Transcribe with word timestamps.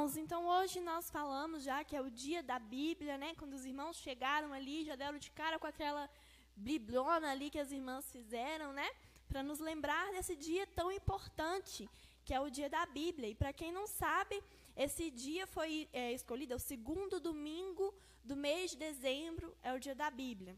irmãos, 0.00 0.16
então 0.16 0.48
hoje 0.48 0.80
nós 0.80 1.10
falamos 1.10 1.62
já 1.62 1.84
que 1.84 1.94
é 1.94 2.00
o 2.00 2.10
dia 2.10 2.42
da 2.42 2.58
Bíblia, 2.58 3.18
né? 3.18 3.34
Quando 3.38 3.52
os 3.52 3.66
irmãos 3.66 3.98
chegaram 3.98 4.50
ali, 4.50 4.82
já 4.82 4.96
deram 4.96 5.18
de 5.18 5.30
cara 5.30 5.58
com 5.58 5.66
aquela 5.66 6.08
bibliona 6.56 7.30
ali 7.30 7.50
que 7.50 7.58
as 7.58 7.70
irmãs 7.70 8.10
fizeram, 8.10 8.72
né? 8.72 8.90
Para 9.28 9.42
nos 9.42 9.58
lembrar 9.58 10.10
desse 10.12 10.34
dia 10.34 10.66
tão 10.68 10.90
importante, 10.90 11.86
que 12.24 12.32
é 12.32 12.40
o 12.40 12.48
dia 12.48 12.70
da 12.70 12.86
Bíblia. 12.86 13.28
E 13.28 13.34
para 13.34 13.52
quem 13.52 13.70
não 13.72 13.86
sabe, 13.86 14.42
esse 14.74 15.10
dia 15.10 15.46
foi 15.46 15.86
é, 15.92 16.14
escolhido, 16.14 16.54
é 16.54 16.56
o 16.56 16.66
segundo 16.72 17.20
domingo 17.20 17.94
do 18.24 18.34
mês 18.34 18.70
de 18.70 18.78
dezembro, 18.78 19.54
é 19.62 19.74
o 19.74 19.78
dia 19.78 19.94
da 19.94 20.10
Bíblia. 20.10 20.56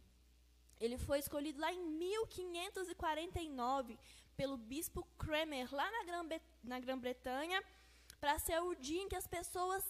Ele 0.79 0.97
foi 0.99 1.19
escolhido 1.19 1.61
lá 1.61 1.73
em 1.73 1.83
1549 1.83 3.99
pelo 4.37 4.57
bispo 4.57 5.05
Kramer, 5.19 5.69
lá 5.75 5.91
na 6.63 6.79
Grã-Bretanha, 6.79 7.61
para 8.23 8.39
ser 8.39 8.63
o 8.63 8.73
dia 8.77 9.03
em 9.03 9.09
que 9.09 9.17
as 9.17 9.27
pessoas 9.27 9.83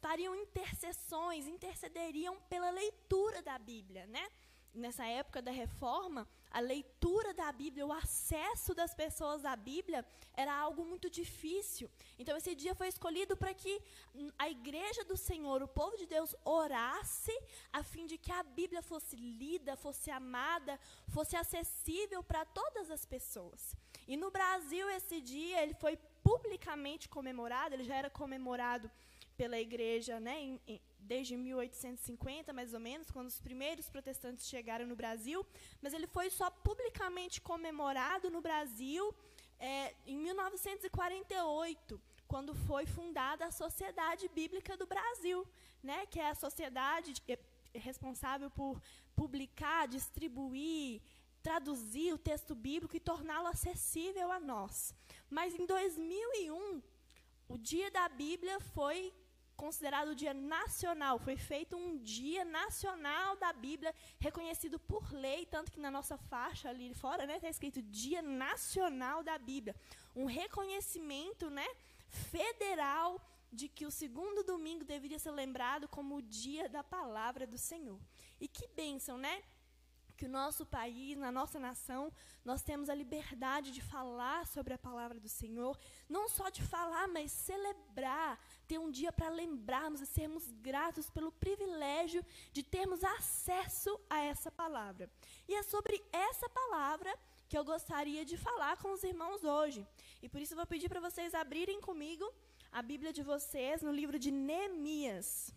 fariam 0.00 0.34
intercessões, 0.34 1.46
intercederiam 1.46 2.34
pela 2.52 2.68
leitura 2.70 3.40
da 3.42 3.56
Bíblia, 3.60 4.04
né? 4.08 4.26
Nessa 4.74 5.06
época 5.06 5.40
da 5.40 5.52
reforma, 5.52 6.28
a 6.50 6.58
leitura 6.58 7.32
da 7.32 7.50
Bíblia, 7.52 7.86
o 7.86 7.92
acesso 7.92 8.74
das 8.74 8.92
pessoas 8.92 9.44
à 9.44 9.54
Bíblia 9.54 10.04
era 10.34 10.52
algo 10.52 10.84
muito 10.84 11.08
difícil. 11.08 11.88
Então, 12.18 12.36
esse 12.36 12.56
dia 12.56 12.74
foi 12.74 12.88
escolhido 12.88 13.36
para 13.36 13.54
que 13.54 13.80
a 14.36 14.50
igreja 14.50 15.04
do 15.04 15.16
Senhor, 15.16 15.62
o 15.62 15.68
povo 15.68 15.96
de 15.96 16.06
Deus, 16.06 16.34
orasse 16.44 17.34
a 17.72 17.84
fim 17.84 18.04
de 18.04 18.18
que 18.18 18.32
a 18.32 18.42
Bíblia 18.42 18.82
fosse 18.82 19.14
lida, 19.14 19.76
fosse 19.76 20.10
amada, 20.10 20.78
fosse 21.08 21.36
acessível 21.36 22.22
para 22.22 22.44
todas 22.44 22.90
as 22.90 23.06
pessoas. 23.06 23.76
E 24.08 24.16
no 24.16 24.30
Brasil, 24.30 24.90
esse 24.90 25.20
dia, 25.20 25.62
ele 25.62 25.74
foi 25.74 25.96
publicamente 26.26 27.08
comemorado, 27.08 27.74
ele 27.74 27.84
já 27.84 27.96
era 28.02 28.10
comemorado 28.10 28.90
pela 29.36 29.58
igreja 29.66 30.18
né, 30.18 30.36
em, 30.46 30.60
em, 30.66 30.80
desde 30.98 31.36
1850, 31.36 32.52
mais 32.52 32.74
ou 32.74 32.80
menos, 32.80 33.10
quando 33.10 33.28
os 33.28 33.40
primeiros 33.40 33.88
protestantes 33.88 34.48
chegaram 34.48 34.86
no 34.86 34.96
Brasil, 34.96 35.46
mas 35.80 35.92
ele 35.92 36.08
foi 36.08 36.28
só 36.30 36.50
publicamente 36.50 37.40
comemorado 37.40 38.28
no 38.28 38.40
Brasil 38.40 39.14
é, 39.60 39.94
em 40.04 40.16
1948, 40.16 42.00
quando 42.26 42.54
foi 42.68 42.84
fundada 42.86 43.46
a 43.46 43.52
Sociedade 43.52 44.28
Bíblica 44.28 44.76
do 44.76 44.86
Brasil, 44.86 45.46
né, 45.80 46.06
que 46.06 46.18
é 46.18 46.30
a 46.30 46.34
sociedade 46.34 47.14
é, 47.28 47.38
responsável 47.78 48.50
por 48.50 48.82
publicar, 49.14 49.86
distribuir, 49.86 51.00
traduzir 51.46 52.12
o 52.12 52.18
texto 52.18 52.56
bíblico 52.56 52.96
e 52.96 53.06
torná-lo 53.10 53.46
acessível 53.46 54.32
a 54.32 54.40
nós. 54.40 54.92
Mas 55.30 55.54
em 55.54 55.64
2001, 55.64 56.82
o 57.48 57.56
Dia 57.56 57.88
da 57.88 58.08
Bíblia 58.08 58.58
foi 58.74 59.14
considerado 59.56 60.08
o 60.08 60.14
dia 60.22 60.34
nacional, 60.34 61.20
foi 61.20 61.36
feito 61.36 61.76
um 61.76 61.98
dia 61.98 62.44
nacional 62.44 63.36
da 63.36 63.52
Bíblia, 63.52 63.94
reconhecido 64.18 64.76
por 64.78 65.04
lei, 65.12 65.46
tanto 65.46 65.70
que 65.70 65.78
na 65.78 65.90
nossa 65.90 66.18
faixa 66.18 66.68
ali 66.68 66.92
fora 66.94 67.22
está 67.22 67.34
né, 67.34 67.40
tá 67.40 67.48
escrito 67.48 67.80
Dia 67.80 68.20
Nacional 68.20 69.22
da 69.22 69.38
Bíblia. 69.38 69.76
Um 70.16 70.26
reconhecimento 70.26 71.48
né, 71.48 71.68
federal 72.08 73.20
de 73.52 73.68
que 73.68 73.86
o 73.86 73.90
segundo 73.90 74.42
domingo 74.42 74.84
deveria 74.84 75.18
ser 75.18 75.30
lembrado 75.30 75.86
como 75.88 76.16
o 76.16 76.22
dia 76.22 76.68
da 76.68 76.82
palavra 76.82 77.46
do 77.46 77.56
Senhor. 77.56 78.00
E 78.40 78.48
que 78.48 78.66
bênção, 78.66 79.16
né? 79.16 79.42
Que 80.16 80.26
o 80.26 80.28
nosso 80.28 80.64
país, 80.64 81.16
na 81.16 81.30
nossa 81.30 81.58
nação, 81.58 82.12
nós 82.44 82.62
temos 82.62 82.88
a 82.88 82.94
liberdade 82.94 83.70
de 83.70 83.82
falar 83.82 84.46
sobre 84.46 84.72
a 84.72 84.78
palavra 84.78 85.20
do 85.20 85.28
Senhor, 85.28 85.78
não 86.08 86.28
só 86.28 86.48
de 86.48 86.62
falar, 86.62 87.06
mas 87.08 87.30
celebrar, 87.30 88.38
ter 88.66 88.78
um 88.78 88.90
dia 88.90 89.12
para 89.12 89.28
lembrarmos 89.28 90.00
e 90.00 90.06
sermos 90.06 90.50
gratos 90.68 91.10
pelo 91.10 91.30
privilégio 91.30 92.24
de 92.52 92.62
termos 92.62 93.04
acesso 93.04 94.00
a 94.08 94.18
essa 94.20 94.50
palavra. 94.50 95.10
E 95.48 95.54
é 95.54 95.62
sobre 95.62 96.02
essa 96.12 96.48
palavra 96.48 97.12
que 97.48 97.56
eu 97.58 97.64
gostaria 97.64 98.24
de 98.24 98.36
falar 98.36 98.76
com 98.78 98.92
os 98.92 99.02
irmãos 99.04 99.44
hoje. 99.44 99.86
E 100.22 100.28
por 100.28 100.40
isso 100.40 100.54
eu 100.54 100.56
vou 100.56 100.66
pedir 100.66 100.88
para 100.88 101.00
vocês 101.00 101.34
abrirem 101.34 101.80
comigo 101.80 102.32
a 102.72 102.82
Bíblia 102.82 103.12
de 103.12 103.22
vocês 103.22 103.82
no 103.82 103.92
livro 103.92 104.18
de 104.18 104.30
Neemias. 104.30 105.54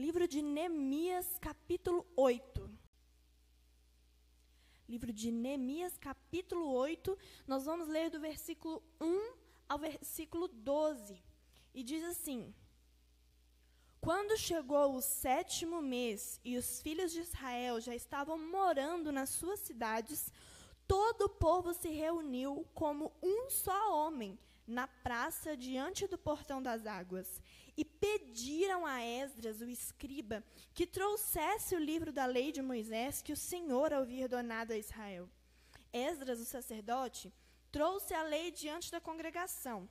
Livro 0.00 0.26
de 0.26 0.40
Neemias, 0.40 1.26
capítulo 1.38 2.06
8. 2.16 2.70
Livro 4.88 5.12
de 5.12 5.30
Neemias, 5.30 5.98
capítulo 5.98 6.72
8. 6.72 7.18
Nós 7.46 7.66
vamos 7.66 7.86
ler 7.86 8.08
do 8.08 8.18
versículo 8.18 8.82
1 8.98 9.34
ao 9.68 9.78
versículo 9.78 10.48
12. 10.48 11.22
E 11.74 11.82
diz 11.82 12.02
assim: 12.02 12.54
Quando 14.00 14.38
chegou 14.38 14.96
o 14.96 15.02
sétimo 15.02 15.82
mês 15.82 16.40
e 16.42 16.56
os 16.56 16.80
filhos 16.80 17.12
de 17.12 17.20
Israel 17.20 17.78
já 17.78 17.94
estavam 17.94 18.38
morando 18.38 19.12
nas 19.12 19.28
suas 19.28 19.60
cidades, 19.60 20.32
todo 20.88 21.26
o 21.26 21.28
povo 21.28 21.74
se 21.74 21.90
reuniu 21.90 22.66
como 22.72 23.12
um 23.22 23.50
só 23.50 23.94
homem 23.94 24.38
na 24.66 24.88
praça 24.88 25.54
diante 25.56 26.06
do 26.06 26.16
portão 26.16 26.62
das 26.62 26.86
águas 26.86 27.42
e 27.80 27.84
pediram 27.84 28.84
a 28.84 29.02
Esdras, 29.02 29.62
o 29.62 29.68
escriba, 29.70 30.44
que 30.74 30.86
trouxesse 30.86 31.74
o 31.74 31.78
livro 31.78 32.12
da 32.12 32.26
lei 32.26 32.52
de 32.52 32.60
Moisés 32.60 33.22
que 33.22 33.32
o 33.32 33.42
Senhor 33.50 33.90
havia 33.94 34.28
donado 34.28 34.74
a 34.74 34.76
Israel. 34.76 35.26
Esdras, 35.90 36.40
o 36.40 36.44
sacerdote, 36.44 37.32
trouxe 37.72 38.12
a 38.12 38.22
lei 38.22 38.50
diante 38.50 38.92
da 38.92 39.00
congregação, 39.00 39.88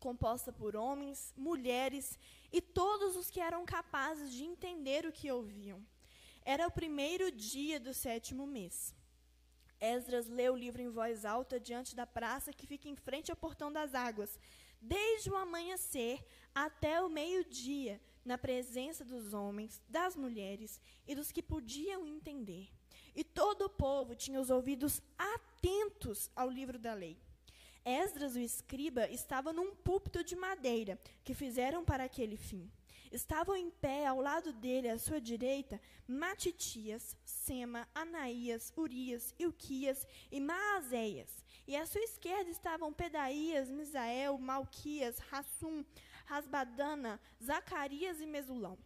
composta 0.00 0.50
por 0.50 0.74
homens, 0.74 1.34
mulheres 1.36 2.18
e 2.50 2.62
todos 2.62 3.14
os 3.14 3.28
que 3.28 3.40
eram 3.40 3.66
capazes 3.66 4.32
de 4.32 4.44
entender 4.44 5.04
o 5.04 5.12
que 5.12 5.30
ouviam. 5.30 5.86
Era 6.42 6.66
o 6.66 6.76
primeiro 6.80 7.30
dia 7.30 7.78
do 7.78 7.92
sétimo 7.92 8.46
mês. 8.46 8.94
Esdras 9.78 10.28
leu 10.28 10.54
o 10.54 10.62
livro 10.64 10.80
em 10.80 10.88
voz 10.88 11.26
alta 11.26 11.60
diante 11.60 11.94
da 11.94 12.06
praça 12.06 12.54
que 12.54 12.66
fica 12.66 12.88
em 12.88 12.96
frente 12.96 13.30
ao 13.30 13.36
portão 13.36 13.70
das 13.70 13.94
águas, 13.94 14.38
desde 14.80 15.30
o 15.30 15.36
amanhecer 15.36 16.24
até 16.54 17.00
o 17.00 17.08
meio-dia, 17.08 18.00
na 18.24 18.38
presença 18.38 19.04
dos 19.04 19.34
homens, 19.34 19.82
das 19.88 20.16
mulheres 20.16 20.80
e 21.06 21.14
dos 21.14 21.32
que 21.32 21.42
podiam 21.42 22.06
entender. 22.06 22.68
E 23.14 23.24
todo 23.24 23.62
o 23.62 23.70
povo 23.70 24.14
tinha 24.14 24.40
os 24.40 24.50
ouvidos 24.50 25.02
atentos 25.18 26.30
ao 26.34 26.48
livro 26.48 26.78
da 26.78 26.94
lei. 26.94 27.18
Esdras, 27.84 28.36
o 28.36 28.38
escriba, 28.38 29.08
estava 29.08 29.52
num 29.52 29.74
púlpito 29.74 30.22
de 30.22 30.36
madeira 30.36 30.98
que 31.24 31.34
fizeram 31.34 31.84
para 31.84 32.04
aquele 32.04 32.36
fim. 32.36 32.70
Estavam 33.10 33.54
em 33.54 33.68
pé 33.70 34.06
ao 34.06 34.20
lado 34.20 34.52
dele, 34.54 34.88
à 34.88 34.98
sua 34.98 35.20
direita, 35.20 35.78
Matitias, 36.08 37.14
Sema, 37.24 37.86
Anaías, 37.94 38.72
Urias, 38.74 39.34
Ilquias 39.38 40.06
e 40.30 40.40
Maazéias. 40.40 41.44
E 41.66 41.76
à 41.76 41.84
sua 41.84 42.00
esquerda 42.00 42.50
estavam 42.50 42.92
Pedaías, 42.92 43.70
Misael, 43.70 44.38
Malquias, 44.38 45.18
Rassum, 45.18 45.84
Rasbadana, 46.32 47.20
Zacarias 47.44 48.18
e 48.22 48.26
Mesulão. 48.26 48.78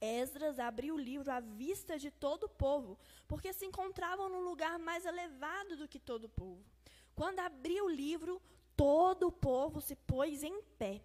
Esdras 0.00 0.60
abriu 0.60 0.94
o 0.94 1.04
livro 1.10 1.28
à 1.28 1.40
vista 1.40 1.98
de 1.98 2.12
todo 2.12 2.44
o 2.44 2.48
povo, 2.48 2.96
porque 3.26 3.52
se 3.52 3.66
encontravam 3.66 4.28
no 4.28 4.40
lugar 4.40 4.78
mais 4.78 5.04
elevado 5.04 5.76
do 5.76 5.88
que 5.88 5.98
todo 5.98 6.24
o 6.26 6.28
povo. 6.28 6.64
Quando 7.12 7.40
abriu 7.40 7.86
o 7.86 7.90
livro, 7.90 8.40
todo 8.76 9.26
o 9.26 9.32
povo 9.32 9.80
se 9.80 9.96
pôs 9.96 10.44
em 10.44 10.62
pé. 10.78 11.02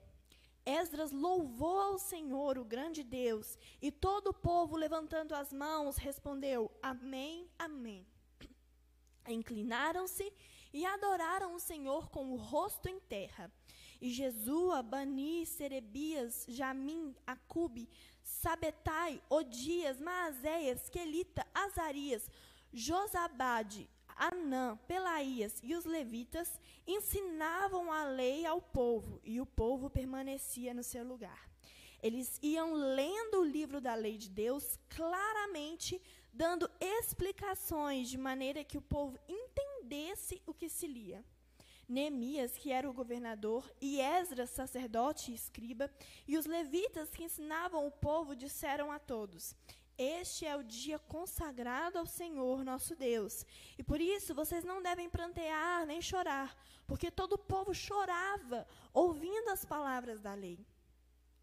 Esdras 0.64 1.12
louvou 1.12 1.80
ao 1.80 1.98
Senhor, 1.98 2.60
o 2.60 2.64
grande 2.64 3.04
Deus, 3.04 3.58
e 3.82 3.92
todo 3.92 4.28
o 4.28 4.34
povo, 4.34 4.78
levantando 4.78 5.34
as 5.34 5.52
mãos, 5.52 5.98
respondeu: 5.98 6.72
Amém, 6.80 7.50
Amém. 7.58 8.06
Inclinaram-se 9.28 10.32
e 10.72 10.86
adoraram 10.86 11.56
o 11.56 11.60
Senhor 11.60 12.10
com 12.10 12.32
o 12.32 12.36
rosto 12.36 12.88
em 12.88 13.00
terra. 13.00 13.52
E 14.02 14.10
Jesua, 14.10 14.82
Bani, 14.82 15.46
Serebias, 15.46 16.46
Jamim, 16.48 17.16
Acube, 17.26 17.90
Sabetai, 18.24 19.22
Odias, 19.30 20.00
Maazéias, 20.00 20.90
Quelita, 20.90 21.46
Azarias, 21.54 22.30
Josabade, 22.74 23.90
Anã, 24.16 24.78
Pelaías 24.88 25.60
e 25.62 25.76
os 25.76 25.86
levitas 25.86 26.60
ensinavam 26.88 27.92
a 27.92 28.06
lei 28.06 28.46
ao 28.46 28.62
povo, 28.62 29.20
e 29.24 29.42
o 29.42 29.46
povo 29.46 29.90
permanecia 29.90 30.74
no 30.74 30.84
seu 30.84 31.04
lugar. 31.04 31.50
Eles 32.02 32.40
iam 32.42 32.74
lendo 32.74 33.40
o 33.40 33.44
livro 33.44 33.82
da 33.82 33.96
lei 33.96 34.18
de 34.18 34.30
Deus 34.30 34.78
claramente, 34.90 36.02
dando 36.32 36.70
explicações 36.80 38.10
de 38.10 38.18
maneira 38.18 38.64
que 38.64 38.78
o 38.78 38.82
povo 38.82 39.18
entendesse 39.28 40.42
o 40.46 40.54
que 40.54 40.70
se 40.70 40.88
lia. 40.88 41.24
Neemias, 41.88 42.58
que 42.58 42.72
era 42.72 42.90
o 42.90 42.94
governador, 42.94 43.72
e 43.80 44.00
Esdras, 44.00 44.50
sacerdote 44.50 45.32
e 45.32 45.36
escriba, 45.36 45.90
e 46.28 46.38
os 46.38 46.46
levitas 46.46 47.10
que 47.12 47.24
ensinavam 47.24 47.86
o 47.86 47.92
povo, 47.92 48.36
disseram 48.36 48.92
a 48.92 49.00
todos: 49.00 49.56
Este 49.98 50.46
é 50.46 50.56
o 50.56 50.64
dia 50.64 50.98
consagrado 50.98 51.98
ao 51.98 52.06
Senhor 52.06 52.64
nosso 52.64 52.96
Deus. 52.96 53.46
E 53.78 53.84
por 53.84 54.02
isso 54.02 54.34
vocês 54.34 54.64
não 54.64 54.82
devem 54.82 55.10
prantear 55.10 55.86
nem 55.86 56.02
chorar, 56.02 56.58
porque 56.88 57.12
todo 57.12 57.34
o 57.34 57.38
povo 57.38 57.74
chorava 57.74 58.68
ouvindo 58.94 59.50
as 59.50 59.64
palavras 59.64 60.20
da 60.22 60.34
lei. 60.34 60.60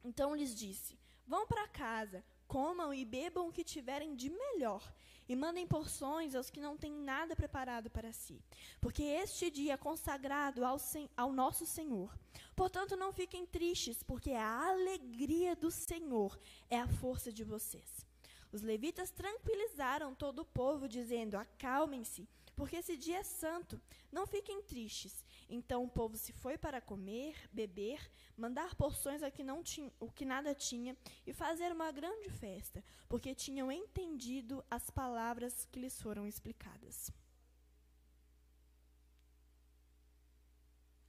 Então 0.05 0.35
lhes 0.35 0.55
disse: 0.55 0.99
Vão 1.27 1.47
para 1.47 1.69
casa, 1.69 2.25
comam 2.47 2.93
e 2.93 3.05
bebam 3.05 3.49
o 3.49 3.53
que 3.53 3.65
tiverem 3.65 4.15
de 4.15 4.29
melhor, 4.29 4.93
e 5.29 5.37
mandem 5.37 5.67
porções 5.67 6.35
aos 6.35 6.51
que 6.51 6.61
não 6.61 6.77
têm 6.77 6.93
nada 6.93 7.37
preparado 7.37 7.89
para 7.91 8.13
si, 8.13 8.41
porque 8.81 9.03
este 9.03 9.51
dia 9.51 9.75
é 9.75 9.77
consagrado 9.77 10.65
ao, 10.65 10.77
ao 11.17 11.33
nosso 11.33 11.65
Senhor. 11.67 12.17
Portanto, 12.55 12.97
não 12.97 13.13
fiquem 13.13 13.47
tristes, 13.47 14.03
porque 14.03 14.33
a 14.33 14.69
alegria 14.71 15.55
do 15.57 15.71
Senhor 15.71 16.39
é 16.69 16.79
a 16.79 16.89
força 16.89 17.33
de 17.33 17.45
vocês. 17.45 18.07
Os 18.53 18.61
levitas 18.61 19.11
tranquilizaram 19.11 20.15
todo 20.15 20.41
o 20.41 20.45
povo, 20.45 20.87
dizendo: 20.87 21.37
Acalmem-se, 21.37 22.29
porque 22.55 22.77
esse 22.77 22.97
dia 22.97 23.19
é 23.19 23.23
santo, 23.23 23.81
não 24.11 24.27
fiquem 24.27 24.63
tristes. 24.63 25.25
Então 25.55 25.85
o 25.85 25.89
povo 25.89 26.17
se 26.17 26.33
foi 26.33 26.57
para 26.57 26.81
comer, 26.81 27.37
beber, 27.53 28.01
mandar 28.35 28.75
porções 28.75 29.23
a 29.23 29.31
que 29.31 29.45
não 29.45 29.63
tinha, 29.63 29.93
o 30.01 30.11
que 30.11 30.25
nada 30.25 30.55
tinha 30.55 30.97
e 31.27 31.33
fazer 31.35 31.71
uma 31.71 31.93
grande 31.93 32.31
festa, 32.31 32.83
porque 33.07 33.35
tinham 33.35 33.71
entendido 33.71 34.65
as 34.71 34.89
palavras 34.89 35.69
que 35.71 35.79
lhes 35.79 36.01
foram 36.01 36.27
explicadas. 36.27 37.13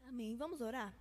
Amém. 0.06 0.36
Vamos 0.36 0.60
orar? 0.60 0.94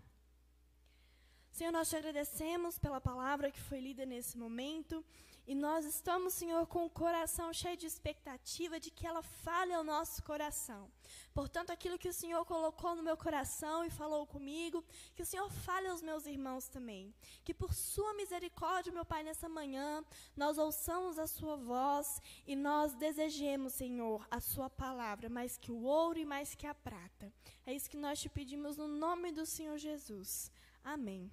Senhor, 1.51 1.73
nós 1.73 1.91
te 1.91 1.97
agradecemos 1.97 2.79
pela 2.79 3.01
palavra 3.01 3.51
que 3.51 3.61
foi 3.61 3.81
lida 3.81 4.07
nesse 4.07 4.39
momento. 4.39 5.05
E 5.45 5.55
nós 5.57 5.85
estamos, 5.85 6.35
Senhor, 6.35 6.67
com 6.67 6.85
o 6.85 6.91
coração 6.91 7.53
cheio 7.53 7.77
de 7.77 7.87
expectativa 7.87 8.79
de 8.79 8.91
que 8.91 9.07
ela 9.07 9.23
fale 9.23 9.73
ao 9.73 9.83
nosso 9.83 10.23
coração. 10.23 10.89
Portanto, 11.35 11.71
aquilo 11.71 11.99
que 11.99 12.09
o 12.09 12.13
Senhor 12.13 12.45
colocou 12.45 12.95
no 12.95 13.03
meu 13.03 13.17
coração 13.17 13.85
e 13.85 13.91
falou 13.91 14.25
comigo, 14.25 14.85
que 15.17 15.23
o 15.23 15.27
Senhor 15.27 15.51
fale 15.51 15.89
aos 15.89 16.01
meus 16.01 16.27
irmãos 16.27 16.69
também. 16.69 17.13
Que 17.43 17.53
por 17.53 17.75
Sua 17.75 18.15
misericórdia, 18.15 18.93
meu 18.93 19.05
Pai, 19.05 19.25
nessa 19.25 19.49
manhã, 19.49 20.05
nós 20.37 20.59
ouçamos 20.59 21.19
a 21.19 21.27
Sua 21.27 21.57
voz 21.57 22.23
e 22.47 22.55
nós 22.55 22.95
desejemos, 22.95 23.73
Senhor, 23.73 24.25
a 24.31 24.41
Sua 24.41 24.71
palavra, 24.71 25.29
mais 25.29 25.59
que 25.59 25.73
o 25.73 25.83
ouro 25.83 26.21
e 26.21 26.25
mais 26.25 26.55
que 26.55 26.69
a 26.69 26.75
prata. 26.75 27.33
É 27.67 27.75
isso 27.75 27.91
que 27.91 27.97
nós 27.97 28.21
te 28.21 28.29
pedimos 28.29 28.77
no 28.77 28.87
nome 28.87 29.33
do 29.33 29.45
Senhor 29.45 29.77
Jesus. 29.77 30.53
Amém. 30.85 31.31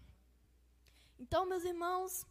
Então, 1.19 1.45
meus 1.45 1.63
irmãos, 1.63 2.25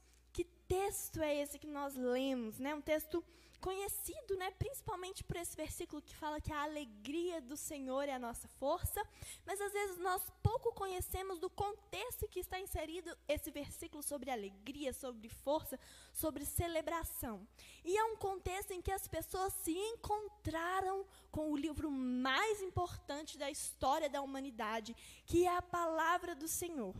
texto 0.68 1.20
é 1.22 1.34
esse 1.42 1.58
que 1.58 1.66
nós 1.66 1.94
lemos, 1.94 2.58
né? 2.58 2.74
Um 2.74 2.80
texto 2.80 3.24
conhecido, 3.60 4.36
né, 4.36 4.50
principalmente 4.52 5.24
por 5.24 5.36
esse 5.36 5.56
versículo 5.56 6.00
que 6.00 6.14
fala 6.14 6.40
que 6.40 6.52
a 6.52 6.62
alegria 6.62 7.40
do 7.40 7.56
Senhor 7.56 8.08
é 8.08 8.12
a 8.12 8.18
nossa 8.18 8.46
força, 8.46 9.04
mas 9.44 9.60
às 9.60 9.72
vezes 9.72 9.98
nós 9.98 10.22
pouco 10.42 10.72
conhecemos 10.72 11.38
do 11.38 11.50
contexto 11.50 12.28
que 12.28 12.40
está 12.40 12.60
inserido 12.60 13.16
esse 13.26 13.50
versículo 13.50 14.02
sobre 14.02 14.30
alegria, 14.30 14.92
sobre 14.92 15.28
força, 15.28 15.78
sobre 16.12 16.44
celebração. 16.44 17.46
E 17.84 17.96
é 17.96 18.04
um 18.04 18.16
contexto 18.16 18.72
em 18.72 18.80
que 18.80 18.92
as 18.92 19.08
pessoas 19.08 19.52
se 19.64 19.76
encontraram 19.76 21.04
com 21.30 21.50
o 21.50 21.56
livro 21.56 21.90
mais 21.90 22.62
importante 22.62 23.36
da 23.36 23.50
história 23.50 24.08
da 24.08 24.22
humanidade, 24.22 24.94
que 25.26 25.46
é 25.46 25.56
a 25.56 25.62
palavra 25.62 26.34
do 26.34 26.46
Senhor. 26.46 26.94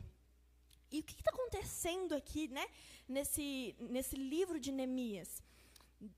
E 0.91 1.01
o 1.01 1.03
que 1.03 1.15
está 1.15 1.31
acontecendo 1.31 2.15
aqui, 2.15 2.49
né, 2.49 2.67
nesse, 3.07 3.75
nesse 3.79 4.17
livro 4.17 4.59
de 4.59 4.73
Neemias? 4.73 5.43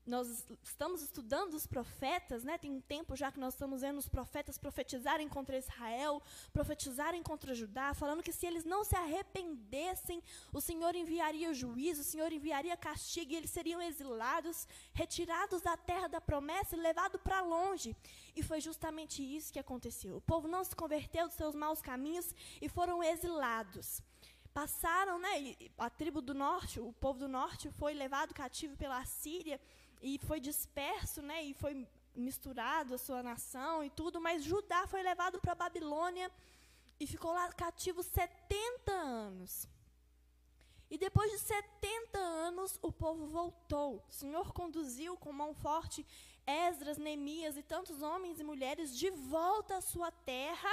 Nós 0.05 0.45
estamos 0.63 1.01
estudando 1.01 1.55
os 1.55 1.65
profetas, 1.65 2.43
né? 2.43 2.55
Tem 2.59 2.69
um 2.69 2.79
tempo 2.79 3.15
já 3.15 3.31
que 3.31 3.39
nós 3.39 3.55
estamos 3.55 3.81
vendo 3.81 3.97
os 3.97 4.07
profetas 4.07 4.55
profetizarem 4.55 5.27
contra 5.27 5.57
Israel, 5.57 6.21
profetizarem 6.53 7.23
contra 7.23 7.55
Judá, 7.55 7.91
falando 7.95 8.21
que 8.21 8.31
se 8.31 8.45
eles 8.45 8.63
não 8.63 8.83
se 8.83 8.95
arrependessem, 8.95 10.21
o 10.53 10.61
Senhor 10.61 10.93
enviaria 10.95 11.51
juízo, 11.51 12.01
o 12.01 12.03
Senhor 12.03 12.31
enviaria 12.31 12.77
castigo 12.77 13.31
e 13.31 13.35
eles 13.35 13.49
seriam 13.49 13.81
exilados, 13.81 14.67
retirados 14.93 15.63
da 15.63 15.75
terra 15.75 16.07
da 16.07 16.21
promessa 16.21 16.75
e 16.75 16.79
levados 16.79 17.19
para 17.19 17.41
longe. 17.41 17.95
E 18.35 18.43
foi 18.43 18.61
justamente 18.61 19.23
isso 19.23 19.51
que 19.51 19.59
aconteceu. 19.59 20.17
O 20.17 20.21
povo 20.21 20.47
não 20.47 20.63
se 20.63 20.75
converteu 20.75 21.27
dos 21.27 21.35
seus 21.35 21.55
maus 21.55 21.81
caminhos 21.81 22.35
e 22.61 22.69
foram 22.69 23.03
exilados 23.03 24.03
passaram, 24.53 25.19
né, 25.19 25.55
a 25.77 25.89
tribo 25.89 26.21
do 26.21 26.33
norte, 26.33 26.79
o 26.79 26.93
povo 26.93 27.19
do 27.19 27.27
norte 27.27 27.69
foi 27.71 27.93
levado 27.93 28.33
cativo 28.33 28.75
pela 28.75 29.03
Síria 29.05 29.59
e 30.01 30.19
foi 30.19 30.39
disperso, 30.39 31.21
né, 31.21 31.43
e 31.43 31.53
foi 31.53 31.87
misturado 32.15 32.93
a 32.93 32.97
sua 32.97 33.23
nação 33.23 33.83
e 33.83 33.89
tudo, 33.89 34.19
mas 34.19 34.43
Judá 34.43 34.85
foi 34.87 35.01
levado 35.01 35.39
para 35.39 35.53
a 35.53 35.55
Babilônia 35.55 36.29
e 36.99 37.07
ficou 37.07 37.33
lá 37.33 37.51
cativo 37.53 38.03
70 38.03 38.91
anos. 38.91 39.67
E 40.89 40.97
depois 40.97 41.31
de 41.31 41.39
70 41.39 42.19
anos, 42.19 42.77
o 42.81 42.91
povo 42.91 43.25
voltou. 43.25 44.03
O 44.09 44.11
Senhor 44.11 44.51
conduziu 44.51 45.15
com 45.15 45.31
mão 45.31 45.53
forte 45.53 46.05
Esdras, 46.45 46.97
Neemias 46.97 47.55
e 47.55 47.63
tantos 47.63 48.01
homens 48.01 48.41
e 48.41 48.43
mulheres 48.43 48.97
de 48.97 49.09
volta 49.09 49.77
à 49.77 49.81
sua 49.81 50.11
terra 50.11 50.69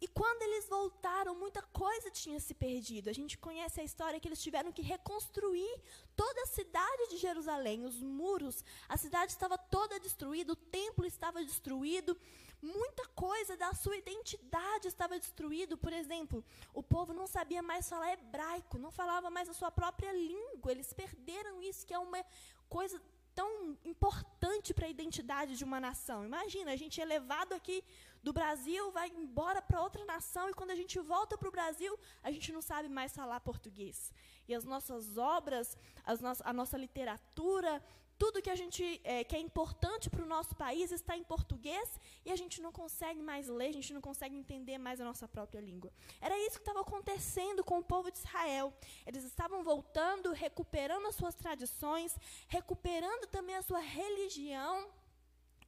e 0.00 0.06
quando 0.06 0.42
eles 0.42 0.68
voltaram, 0.68 1.34
muita 1.34 1.60
coisa 1.62 2.10
tinha 2.10 2.38
se 2.38 2.54
perdido. 2.54 3.10
A 3.10 3.12
gente 3.12 3.36
conhece 3.36 3.80
a 3.80 3.84
história 3.84 4.20
que 4.20 4.28
eles 4.28 4.42
tiveram 4.42 4.70
que 4.70 4.82
reconstruir 4.82 5.80
toda 6.14 6.42
a 6.42 6.46
cidade 6.46 7.08
de 7.10 7.16
Jerusalém, 7.16 7.84
os 7.84 8.00
muros, 8.00 8.64
a 8.88 8.96
cidade 8.96 9.32
estava 9.32 9.58
toda 9.58 9.98
destruída, 9.98 10.52
o 10.52 10.56
templo 10.56 11.04
estava 11.04 11.44
destruído, 11.44 12.16
muita 12.62 13.06
coisa 13.08 13.56
da 13.56 13.72
sua 13.74 13.96
identidade 13.96 14.86
estava 14.86 15.18
destruído. 15.18 15.76
Por 15.76 15.92
exemplo, 15.92 16.44
o 16.72 16.82
povo 16.82 17.12
não 17.12 17.26
sabia 17.26 17.62
mais 17.62 17.88
falar 17.88 18.12
hebraico, 18.12 18.78
não 18.78 18.92
falava 18.92 19.30
mais 19.30 19.48
a 19.48 19.54
sua 19.54 19.70
própria 19.70 20.12
língua. 20.12 20.70
Eles 20.70 20.92
perderam 20.92 21.60
isso, 21.60 21.84
que 21.84 21.94
é 21.94 21.98
uma 21.98 22.24
coisa 22.68 23.02
tão 23.38 23.50
importante 23.84 24.74
para 24.74 24.86
a 24.86 24.94
identidade 24.96 25.52
de 25.56 25.64
uma 25.68 25.78
nação. 25.78 26.18
Imagina, 26.24 26.72
a 26.72 26.80
gente 26.82 27.00
é 27.00 27.04
levado 27.04 27.52
aqui 27.58 27.84
do 28.20 28.32
Brasil, 28.32 28.90
vai 28.90 29.08
embora 29.22 29.60
para 29.62 29.80
outra 29.80 30.04
nação 30.04 30.50
e 30.50 30.54
quando 30.58 30.72
a 30.72 30.78
gente 30.80 30.98
volta 30.98 31.38
para 31.38 31.48
o 31.48 31.52
Brasil, 31.58 31.92
a 32.20 32.32
gente 32.32 32.50
não 32.56 32.60
sabe 32.60 32.88
mais 32.88 33.14
falar 33.20 33.38
português. 33.38 34.12
E 34.48 34.54
as 34.58 34.64
nossas 34.64 35.16
obras, 35.16 35.76
as 36.04 36.20
no 36.20 36.32
a 36.50 36.52
nossa 36.52 36.76
literatura, 36.76 37.72
tudo 38.18 38.42
que 38.42 38.50
a 38.50 38.56
gente 38.56 39.00
é, 39.04 39.22
que 39.22 39.36
é 39.36 39.38
importante 39.38 40.10
para 40.10 40.22
o 40.22 40.26
nosso 40.26 40.54
país 40.56 40.90
está 40.90 41.16
em 41.16 41.22
português 41.22 41.88
e 42.24 42.32
a 42.32 42.36
gente 42.36 42.60
não 42.60 42.72
consegue 42.72 43.22
mais 43.22 43.48
ler, 43.48 43.68
a 43.68 43.72
gente 43.72 43.94
não 43.94 44.00
consegue 44.00 44.36
entender 44.36 44.76
mais 44.76 45.00
a 45.00 45.04
nossa 45.04 45.28
própria 45.28 45.60
língua. 45.60 45.92
Era 46.20 46.36
isso 46.38 46.56
que 46.58 46.68
estava 46.68 46.80
acontecendo 46.80 47.62
com 47.62 47.78
o 47.78 47.84
povo 47.84 48.10
de 48.10 48.18
Israel. 48.18 48.72
Eles 49.06 49.24
estavam 49.24 49.62
voltando, 49.62 50.32
recuperando 50.32 51.06
as 51.06 51.14
suas 51.14 51.34
tradições, 51.34 52.16
recuperando 52.48 53.26
também 53.28 53.54
a 53.54 53.62
sua 53.62 53.80
religião 53.80 54.88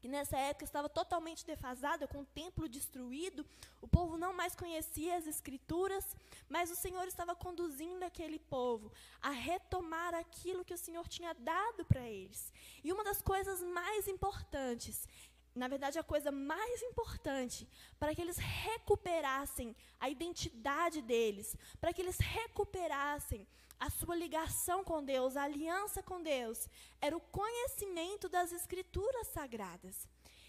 que 0.01 0.09
nessa 0.09 0.37
época 0.39 0.65
estava 0.65 0.89
totalmente 0.89 1.45
defasada, 1.45 2.09
com 2.09 2.21
o 2.21 2.25
templo 2.27 2.69
destruído, 2.69 3.45
o 3.81 3.87
povo 3.87 4.17
não 4.17 4.33
mais 4.33 4.57
conhecia 4.57 5.17
as 5.17 5.27
escrituras, 5.27 6.17
mas 6.49 6.71
o 6.71 6.77
Senhor 6.77 7.07
estava 7.07 7.35
conduzindo 7.35 8.03
aquele 8.03 8.39
povo 8.39 8.91
a 9.21 9.31
retomar 9.31 10.15
aquilo 10.15 10.65
que 10.65 10.75
o 10.75 10.79
Senhor 10.79 11.07
tinha 11.07 11.35
dado 11.35 11.85
para 11.85 12.09
eles. 12.09 12.53
E 12.83 12.93
uma 12.93 13.05
das 13.05 13.21
coisas 13.21 13.63
mais 13.63 14.09
importantes 14.09 15.07
na 15.55 15.67
verdade, 15.67 15.99
a 15.99 16.03
coisa 16.03 16.31
mais 16.31 16.81
importante 16.83 17.67
para 17.99 18.15
que 18.15 18.23
eles 18.23 18.37
recuperassem 18.37 19.75
a 19.99 20.09
identidade 20.09 21.03
deles, 21.03 21.57
para 21.81 21.93
que 21.93 22.01
eles 22.01 22.19
recuperassem 22.19 23.47
a 23.81 23.89
sua 23.89 24.15
ligação 24.15 24.85
com 24.85 25.03
Deus, 25.03 25.37
a 25.37 25.45
aliança 25.45 26.03
com 26.03 26.23
Deus, 26.23 26.69
era 27.01 27.17
o 27.17 27.21
conhecimento 27.21 28.29
das 28.29 28.53
Escrituras 28.53 29.29
Sagradas. 29.29 30.07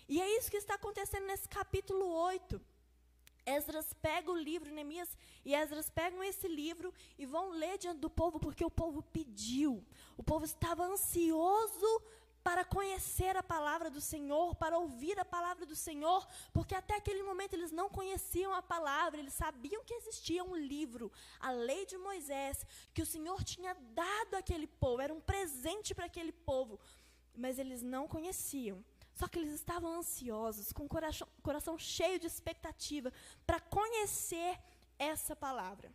E 0.07 0.21
é 0.21 0.37
isso 0.37 0.51
que 0.51 0.57
está 0.57 0.73
acontecendo 0.75 1.25
nesse 1.25 1.47
capítulo 1.47 2.05
8. 2.05 2.61
Esdras 3.45 3.93
pega 3.93 4.29
o 4.29 4.37
livro, 4.37 4.69
Neemias 4.69 5.17
e 5.45 5.55
Esdras 5.55 5.89
pegam 5.89 6.21
esse 6.21 6.47
livro 6.47 6.93
e 7.17 7.25
vão 7.25 7.51
ler 7.51 7.77
diante 7.77 7.99
do 7.99 8.09
povo, 8.09 8.37
porque 8.39 8.65
o 8.65 8.69
povo 8.69 9.01
pediu. 9.01 9.83
O 10.17 10.23
povo 10.23 10.43
estava 10.43 10.85
ansioso 10.85 12.01
para 12.43 12.65
conhecer 12.65 13.37
a 13.37 13.43
palavra 13.43 13.89
do 13.89 14.01
Senhor, 14.01 14.55
para 14.55 14.77
ouvir 14.77 15.19
a 15.19 15.25
palavra 15.25 15.65
do 15.65 15.75
Senhor, 15.75 16.27
porque 16.51 16.73
até 16.73 16.95
aquele 16.95 17.23
momento 17.23 17.53
eles 17.53 17.71
não 17.71 17.89
conheciam 17.89 18.53
a 18.53 18.61
palavra, 18.61 19.19
eles 19.19 19.33
sabiam 19.33 19.83
que 19.83 19.93
existia 19.93 20.43
um 20.43 20.55
livro, 20.55 21.11
a 21.39 21.51
lei 21.51 21.85
de 21.85 21.97
Moisés, 21.97 22.65
que 22.93 23.01
o 23.01 23.05
Senhor 23.05 23.43
tinha 23.43 23.75
dado 23.93 24.35
àquele 24.35 24.67
povo, 24.67 25.01
era 25.01 25.13
um 25.13 25.21
presente 25.21 25.93
para 25.93 26.05
aquele 26.05 26.31
povo, 26.31 26.79
mas 27.35 27.59
eles 27.59 27.81
não 27.81 28.07
conheciam. 28.07 28.83
Só 29.13 29.27
que 29.27 29.37
eles 29.37 29.53
estavam 29.53 29.99
ansiosos, 29.99 30.71
com 30.71 30.85
o 30.85 30.89
coração, 30.89 31.27
coração 31.43 31.77
cheio 31.77 32.17
de 32.17 32.27
expectativa, 32.27 33.13
para 33.45 33.59
conhecer 33.59 34.59
essa 34.97 35.35
palavra. 35.35 35.91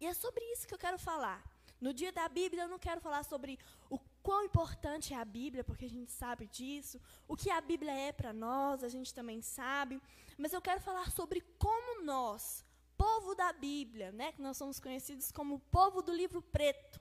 E 0.00 0.06
é 0.06 0.14
sobre 0.14 0.44
isso 0.52 0.66
que 0.66 0.72
eu 0.72 0.78
quero 0.78 0.98
falar. 0.98 1.42
No 1.80 1.92
dia 1.92 2.12
da 2.12 2.28
Bíblia, 2.28 2.64
eu 2.64 2.68
não 2.68 2.78
quero 2.78 3.00
falar 3.00 3.24
sobre 3.24 3.58
o 3.90 3.98
quão 4.28 4.44
importante 4.44 5.14
é 5.14 5.16
a 5.16 5.24
Bíblia, 5.24 5.64
porque 5.64 5.86
a 5.86 5.88
gente 5.88 6.12
sabe 6.12 6.46
disso. 6.48 7.00
O 7.26 7.34
que 7.34 7.50
a 7.50 7.62
Bíblia 7.62 7.92
é 7.92 8.12
para 8.12 8.30
nós, 8.30 8.84
a 8.84 8.88
gente 8.90 9.14
também 9.14 9.40
sabe. 9.40 9.98
Mas 10.36 10.52
eu 10.52 10.60
quero 10.60 10.82
falar 10.82 11.10
sobre 11.10 11.40
como 11.58 12.04
nós, 12.04 12.62
povo 12.94 13.34
da 13.34 13.54
Bíblia, 13.54 14.12
né, 14.12 14.32
que 14.32 14.42
nós 14.42 14.58
somos 14.58 14.78
conhecidos 14.78 15.32
como 15.32 15.58
povo 15.70 16.02
do 16.02 16.12
livro 16.12 16.42
preto, 16.42 17.00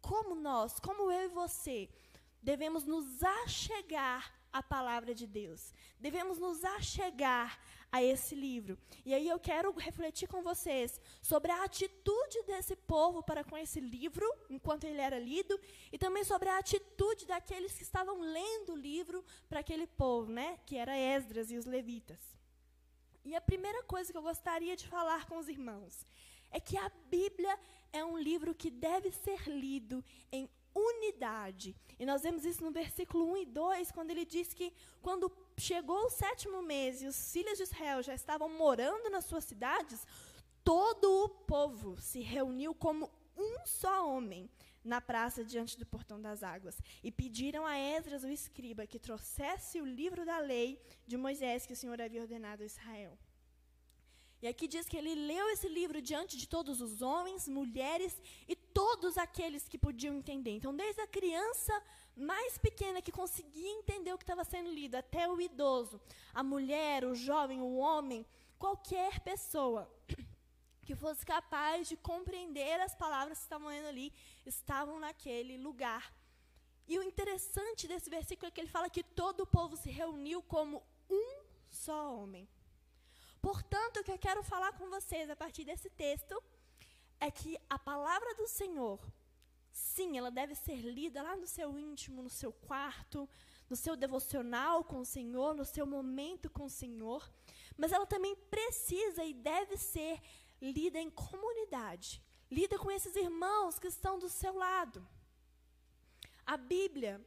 como 0.00 0.36
nós, 0.36 0.78
como 0.78 1.10
eu 1.10 1.24
e 1.24 1.34
você, 1.42 1.88
devemos 2.40 2.84
nos 2.84 3.20
achegar 3.20 4.32
à 4.52 4.62
palavra 4.62 5.14
de 5.14 5.26
Deus. 5.26 5.72
Devemos 5.98 6.38
nos 6.38 6.64
achegar 6.64 7.58
a 7.92 8.02
esse 8.02 8.34
livro. 8.34 8.78
E 9.04 9.12
aí 9.12 9.28
eu 9.28 9.38
quero 9.38 9.72
refletir 9.72 10.28
com 10.28 10.42
vocês 10.42 11.00
sobre 11.20 11.50
a 11.50 11.64
atitude 11.64 12.42
desse 12.46 12.76
povo 12.76 13.22
para 13.22 13.42
com 13.42 13.56
esse 13.56 13.80
livro, 13.80 14.26
enquanto 14.48 14.84
ele 14.84 15.00
era 15.00 15.18
lido, 15.18 15.58
e 15.90 15.98
também 15.98 16.24
sobre 16.24 16.48
a 16.48 16.58
atitude 16.58 17.26
daqueles 17.26 17.76
que 17.76 17.82
estavam 17.82 18.20
lendo 18.20 18.74
o 18.74 18.76
livro 18.76 19.24
para 19.48 19.60
aquele 19.60 19.86
povo, 19.86 20.30
né, 20.30 20.58
que 20.66 20.76
era 20.76 20.96
Esdras 20.96 21.50
e 21.50 21.56
os 21.56 21.64
levitas. 21.64 22.20
E 23.24 23.34
a 23.34 23.40
primeira 23.40 23.82
coisa 23.82 24.12
que 24.12 24.18
eu 24.18 24.22
gostaria 24.22 24.76
de 24.76 24.86
falar 24.86 25.26
com 25.26 25.36
os 25.38 25.48
irmãos 25.48 26.06
é 26.50 26.58
que 26.58 26.76
a 26.76 26.90
Bíblia 27.10 27.58
é 27.92 28.04
um 28.04 28.18
livro 28.18 28.54
que 28.54 28.70
deve 28.70 29.10
ser 29.10 29.48
lido 29.48 30.02
em 30.32 30.48
unidade. 30.74 31.74
E 31.98 32.06
nós 32.06 32.22
vemos 32.22 32.44
isso 32.44 32.64
no 32.64 32.70
versículo 32.70 33.30
1 33.32 33.36
e 33.38 33.46
2, 33.46 33.92
quando 33.92 34.10
ele 34.10 34.24
diz 34.24 34.54
que 34.54 34.72
quando 35.02 35.30
chegou 35.58 36.06
o 36.06 36.10
sétimo 36.10 36.62
mês 36.62 37.02
e 37.02 37.06
os 37.06 37.32
filhos 37.32 37.56
de 37.56 37.64
Israel 37.64 38.02
já 38.02 38.14
estavam 38.14 38.48
morando 38.48 39.10
nas 39.10 39.24
suas 39.24 39.44
cidades, 39.44 40.06
todo 40.64 41.24
o 41.24 41.28
povo 41.28 42.00
se 42.00 42.20
reuniu 42.20 42.74
como 42.74 43.10
um 43.36 43.66
só 43.66 44.08
homem 44.08 44.48
na 44.82 45.00
praça 45.00 45.44
diante 45.44 45.78
do 45.78 45.84
portão 45.84 46.20
das 46.20 46.42
águas 46.42 46.80
e 47.02 47.10
pediram 47.10 47.66
a 47.66 47.78
Esdras, 47.78 48.24
o 48.24 48.28
escriba, 48.28 48.86
que 48.86 48.98
trouxesse 48.98 49.80
o 49.80 49.84
livro 49.84 50.24
da 50.24 50.38
lei 50.38 50.80
de 51.06 51.16
Moisés 51.16 51.66
que 51.66 51.72
o 51.72 51.76
Senhor 51.76 52.00
havia 52.00 52.22
ordenado 52.22 52.62
a 52.62 52.66
Israel. 52.66 53.18
E 54.42 54.48
aqui 54.48 54.66
diz 54.66 54.88
que 54.88 54.96
ele 54.96 55.14
leu 55.14 55.50
esse 55.50 55.68
livro 55.68 56.00
diante 56.00 56.36
de 56.36 56.48
todos 56.48 56.80
os 56.80 57.02
homens, 57.02 57.46
mulheres 57.46 58.16
e 58.48 58.56
todos 58.56 59.18
aqueles 59.18 59.68
que 59.68 59.76
podiam 59.76 60.14
entender. 60.14 60.52
Então, 60.52 60.74
desde 60.74 61.00
a 61.02 61.06
criança 61.06 61.74
mais 62.16 62.56
pequena 62.56 63.02
que 63.02 63.12
conseguia 63.12 63.70
entender 63.78 64.12
o 64.12 64.18
que 64.18 64.24
estava 64.24 64.44
sendo 64.44 64.70
lido, 64.70 64.94
até 64.94 65.28
o 65.28 65.40
idoso, 65.40 66.00
a 66.32 66.42
mulher, 66.42 67.04
o 67.04 67.14
jovem, 67.14 67.60
o 67.60 67.76
homem, 67.76 68.24
qualquer 68.58 69.20
pessoa 69.20 69.90
que 70.86 70.94
fosse 70.94 71.24
capaz 71.24 71.86
de 71.86 71.96
compreender 71.96 72.80
as 72.80 72.94
palavras 72.94 73.38
que 73.38 73.44
estavam 73.44 73.68
lendo 73.68 73.88
ali, 73.88 74.12
estavam 74.46 74.98
naquele 74.98 75.58
lugar. 75.58 76.12
E 76.88 76.98
o 76.98 77.02
interessante 77.02 77.86
desse 77.86 78.08
versículo 78.08 78.48
é 78.48 78.50
que 78.50 78.60
ele 78.60 78.68
fala 78.68 78.88
que 78.88 79.02
todo 79.02 79.42
o 79.42 79.46
povo 79.46 79.76
se 79.76 79.90
reuniu 79.90 80.42
como 80.42 80.82
um 81.10 81.42
só 81.70 82.16
homem. 82.16 82.48
Portanto, 83.40 84.00
o 84.00 84.04
que 84.04 84.12
eu 84.12 84.18
quero 84.18 84.42
falar 84.42 84.72
com 84.72 84.88
vocês 84.90 85.30
a 85.30 85.36
partir 85.36 85.64
desse 85.64 85.88
texto 85.90 86.42
é 87.18 87.30
que 87.30 87.58
a 87.68 87.78
palavra 87.78 88.34
do 88.34 88.46
Senhor, 88.46 89.00
sim, 89.70 90.18
ela 90.18 90.30
deve 90.30 90.54
ser 90.54 90.76
lida 90.76 91.22
lá 91.22 91.36
no 91.36 91.46
seu 91.46 91.78
íntimo, 91.78 92.22
no 92.22 92.30
seu 92.30 92.52
quarto, 92.52 93.28
no 93.68 93.76
seu 93.76 93.94
devocional 93.96 94.82
com 94.84 94.98
o 95.00 95.04
Senhor, 95.04 95.54
no 95.54 95.64
seu 95.64 95.86
momento 95.86 96.50
com 96.50 96.64
o 96.64 96.70
Senhor, 96.70 97.30
mas 97.76 97.92
ela 97.92 98.06
também 98.06 98.34
precisa 98.34 99.24
e 99.24 99.32
deve 99.32 99.76
ser 99.76 100.20
lida 100.60 100.98
em 100.98 101.10
comunidade. 101.10 102.22
Lida 102.50 102.78
com 102.78 102.90
esses 102.90 103.14
irmãos 103.14 103.78
que 103.78 103.86
estão 103.86 104.18
do 104.18 104.28
seu 104.28 104.54
lado. 104.54 105.06
A 106.44 106.56
Bíblia 106.56 107.24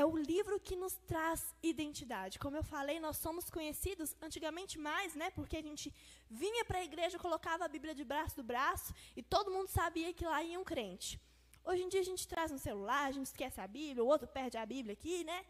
é 0.00 0.04
o 0.04 0.16
livro 0.16 0.60
que 0.60 0.76
nos 0.76 0.94
traz 1.10 1.40
identidade. 1.60 2.38
Como 2.38 2.56
eu 2.56 2.62
falei, 2.62 3.00
nós 3.00 3.16
somos 3.16 3.50
conhecidos 3.56 4.14
antigamente 4.26 4.78
mais, 4.78 5.16
né? 5.20 5.28
Porque 5.30 5.56
a 5.56 5.62
gente 5.68 5.92
vinha 6.30 6.64
para 6.64 6.78
a 6.78 6.84
igreja, 6.84 7.18
colocava 7.18 7.64
a 7.64 7.72
Bíblia 7.76 7.94
de 8.00 8.04
braço 8.04 8.36
do 8.36 8.44
braço 8.44 8.94
e 9.16 9.22
todo 9.34 9.50
mundo 9.50 9.68
sabia 9.68 10.12
que 10.14 10.24
lá 10.24 10.40
ia 10.40 10.60
um 10.60 10.68
crente. 10.72 11.20
Hoje 11.64 11.82
em 11.82 11.88
dia 11.88 12.00
a 12.00 12.08
gente 12.10 12.28
traz 12.28 12.52
no 12.52 12.60
celular, 12.60 13.06
a 13.06 13.10
gente 13.16 13.26
esquece 13.26 13.60
a 13.60 13.66
Bíblia, 13.66 14.04
o 14.04 14.06
outro 14.06 14.28
perde 14.28 14.56
a 14.56 14.64
Bíblia 14.64 14.92
aqui, 14.92 15.24
né? 15.24 15.44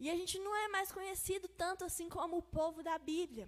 E 0.00 0.08
a 0.10 0.16
gente 0.16 0.38
não 0.38 0.56
é 0.56 0.68
mais 0.68 0.90
conhecido 0.90 1.46
tanto 1.46 1.84
assim 1.84 2.08
como 2.08 2.38
o 2.38 2.42
povo 2.42 2.82
da 2.82 2.96
Bíblia. 2.98 3.46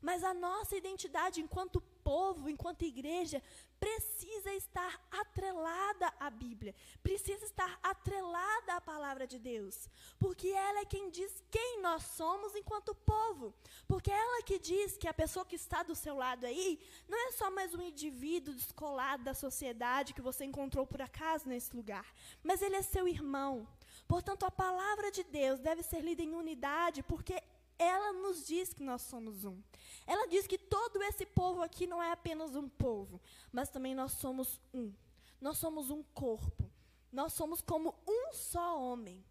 Mas 0.00 0.24
a 0.24 0.34
nossa 0.34 0.76
identidade 0.76 1.40
enquanto 1.40 1.80
povo, 2.02 2.50
enquanto 2.50 2.82
igreja, 2.82 3.40
precisa 3.78 4.52
estar 4.54 5.00
atrelada 5.10 6.12
à 6.18 6.30
Bíblia, 6.30 6.74
precisa 7.02 7.44
estar 7.44 7.78
atrelada 7.82 8.74
à 8.74 8.80
palavra 8.80 9.26
de 9.26 9.38
Deus, 9.38 9.88
porque 10.18 10.48
ela 10.48 10.80
é 10.80 10.84
quem 10.84 11.10
diz 11.10 11.42
quem 11.50 11.80
nós 11.80 12.02
somos 12.02 12.54
enquanto 12.54 12.94
povo, 12.94 13.54
porque 13.86 14.10
ela 14.10 14.42
que 14.42 14.58
diz 14.58 14.96
que 14.96 15.08
a 15.08 15.14
pessoa 15.14 15.44
que 15.44 15.56
está 15.56 15.82
do 15.82 15.94
seu 15.94 16.16
lado 16.16 16.44
aí 16.44 16.80
não 17.08 17.28
é 17.28 17.32
só 17.32 17.50
mais 17.50 17.74
um 17.74 17.82
indivíduo 17.82 18.54
descolado 18.54 19.24
da 19.24 19.34
sociedade 19.34 20.14
que 20.14 20.22
você 20.22 20.44
encontrou 20.44 20.86
por 20.86 21.00
acaso 21.00 21.48
nesse 21.48 21.74
lugar, 21.74 22.06
mas 22.42 22.62
ele 22.62 22.76
é 22.76 22.82
seu 22.82 23.06
irmão. 23.06 23.68
Portanto, 24.06 24.44
a 24.44 24.50
palavra 24.50 25.10
de 25.10 25.22
Deus 25.24 25.60
deve 25.60 25.82
ser 25.82 26.00
lida 26.00 26.22
em 26.22 26.34
unidade, 26.34 27.02
porque 27.02 27.42
ela 27.78 28.12
nos 28.12 28.46
diz 28.46 28.72
que 28.72 28.82
nós 28.82 29.02
somos 29.02 29.44
um. 29.44 29.62
Ela 30.06 30.26
diz 30.26 30.46
que 30.46 30.58
todo 30.58 31.02
esse 31.02 31.24
povo 31.24 31.62
aqui 31.62 31.86
não 31.86 32.02
é 32.02 32.10
apenas 32.10 32.56
um 32.56 32.68
povo, 32.68 33.20
mas 33.52 33.68
também 33.68 33.94
nós 33.94 34.12
somos 34.12 34.60
um. 34.74 34.92
Nós 35.40 35.58
somos 35.58 35.90
um 35.90 36.02
corpo. 36.02 36.70
Nós 37.12 37.32
somos 37.32 37.60
como 37.60 37.94
um 38.06 38.32
só 38.32 38.80
homem. 38.80 39.24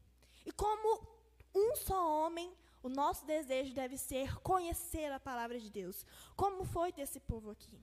E 0.46 0.52
como 0.52 1.06
um 1.54 1.76
só 1.76 2.26
homem, 2.26 2.52
o 2.82 2.90
nosso 2.90 3.26
desejo 3.26 3.74
deve 3.74 3.98
ser 3.98 4.40
conhecer 4.40 5.12
a 5.12 5.20
palavra 5.20 5.60
de 5.60 5.70
Deus. 5.70 6.06
Como 6.36 6.64
foi 6.64 6.92
desse 6.92 7.20
povo 7.20 7.50
aqui? 7.50 7.78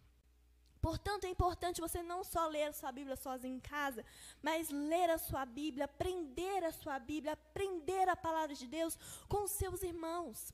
Portanto, 0.87 1.25
é 1.25 1.31
importante 1.31 1.81
você 1.81 2.03
não 2.03 2.23
só 2.23 2.47
ler 2.47 2.65
a 2.65 2.73
sua 2.79 2.93
Bíblia 2.93 3.17
sozinho 3.17 3.57
em 3.57 3.61
casa, 3.75 4.05
mas 4.43 4.69
ler 4.69 5.09
a 5.09 5.17
sua 5.17 5.47
Bíblia, 5.47 5.87
aprender 5.87 6.63
a 6.63 6.73
sua 6.73 6.99
Bíblia, 6.99 7.33
aprender 7.33 8.07
a 8.07 8.15
palavra 8.15 8.55
de 8.55 8.67
Deus 8.67 8.99
com 9.27 9.45
os 9.45 9.53
seus 9.53 9.83
irmãos. 9.83 10.53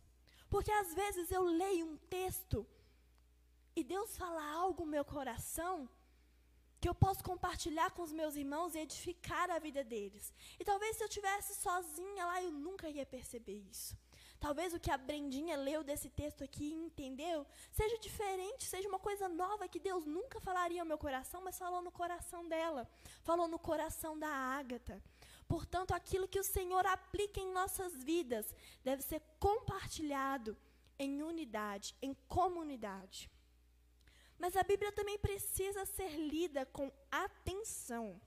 Porque 0.48 0.70
às 0.70 0.94
vezes 0.94 1.32
eu 1.32 1.42
leio 1.42 1.84
um 1.84 1.96
texto 2.18 2.64
e 3.74 3.82
Deus 3.82 4.16
fala 4.16 4.44
algo 4.52 4.84
no 4.84 4.92
meu 4.92 5.04
coração 5.04 5.88
que 6.80 6.88
eu 6.88 6.94
posso 6.94 7.24
compartilhar 7.24 7.90
com 7.90 8.02
os 8.02 8.12
meus 8.12 8.36
irmãos 8.36 8.76
e 8.76 8.78
edificar 8.78 9.50
a 9.50 9.58
vida 9.58 9.82
deles. 9.82 10.32
E 10.60 10.64
talvez 10.64 10.96
se 10.96 11.02
eu 11.02 11.08
tivesse 11.08 11.60
sozinha 11.60 12.24
lá, 12.24 12.40
eu 12.40 12.52
nunca 12.52 12.88
ia 12.88 13.04
perceber 13.04 13.58
isso. 13.68 13.98
Talvez 14.40 14.72
o 14.72 14.80
que 14.80 14.90
a 14.90 14.96
Brendinha 14.96 15.56
leu 15.56 15.84
desse 15.84 16.08
texto 16.08 16.42
aqui 16.42 16.64
e 16.70 16.74
entendeu 16.86 17.46
seja 17.70 17.98
diferente, 17.98 18.64
seja 18.64 18.88
uma 18.88 18.98
coisa 18.98 19.28
nova 19.28 19.68
que 19.68 19.78
Deus 19.78 20.06
nunca 20.06 20.40
falaria 20.40 20.80
ao 20.80 20.86
meu 20.86 20.96
coração, 20.96 21.42
mas 21.42 21.58
falou 21.58 21.82
no 21.82 21.92
coração 21.92 22.48
dela, 22.48 22.88
falou 23.22 23.46
no 23.46 23.58
coração 23.58 24.18
da 24.18 24.28
Ágata. 24.28 25.02
Portanto, 25.46 25.92
aquilo 25.92 26.26
que 26.26 26.40
o 26.40 26.44
Senhor 26.44 26.86
aplica 26.86 27.38
em 27.38 27.52
nossas 27.52 28.02
vidas 28.02 28.54
deve 28.82 29.02
ser 29.02 29.20
compartilhado 29.38 30.56
em 30.98 31.22
unidade, 31.22 31.94
em 32.00 32.14
comunidade. 32.26 33.30
Mas 34.38 34.56
a 34.56 34.62
Bíblia 34.62 34.90
também 34.90 35.18
precisa 35.18 35.84
ser 35.84 36.12
lida 36.16 36.64
com 36.64 36.90
atenção. 37.10 38.18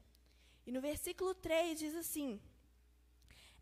E 0.63 0.71
no 0.71 0.79
versículo 0.79 1.33
3 1.33 1.79
diz 1.79 1.95
assim: 1.95 2.39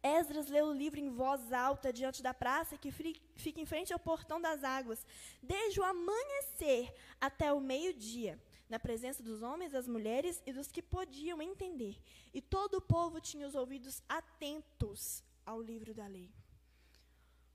Esdras 0.03 0.47
leu 0.47 0.67
o 0.67 0.73
livro 0.73 0.99
em 0.99 1.09
voz 1.09 1.53
alta 1.53 1.93
diante 1.93 2.23
da 2.23 2.33
praça 2.33 2.77
que 2.77 2.91
fica 2.91 3.61
em 3.61 3.65
frente 3.65 3.93
ao 3.93 3.99
portão 3.99 4.41
das 4.41 4.63
águas, 4.63 5.05
desde 5.41 5.79
o 5.79 5.83
amanhecer 5.83 6.93
até 7.19 7.53
o 7.53 7.59
meio-dia, 7.59 8.41
na 8.67 8.79
presença 8.79 9.21
dos 9.21 9.41
homens, 9.43 9.71
das 9.71 9.87
mulheres 9.87 10.41
e 10.45 10.51
dos 10.51 10.71
que 10.71 10.81
podiam 10.81 11.41
entender. 11.41 12.01
E 12.33 12.41
todo 12.41 12.75
o 12.75 12.81
povo 12.81 13.21
tinha 13.21 13.47
os 13.47 13.53
ouvidos 13.53 14.01
atentos 14.09 15.23
ao 15.45 15.61
livro 15.61 15.93
da 15.93 16.07
lei. 16.07 16.31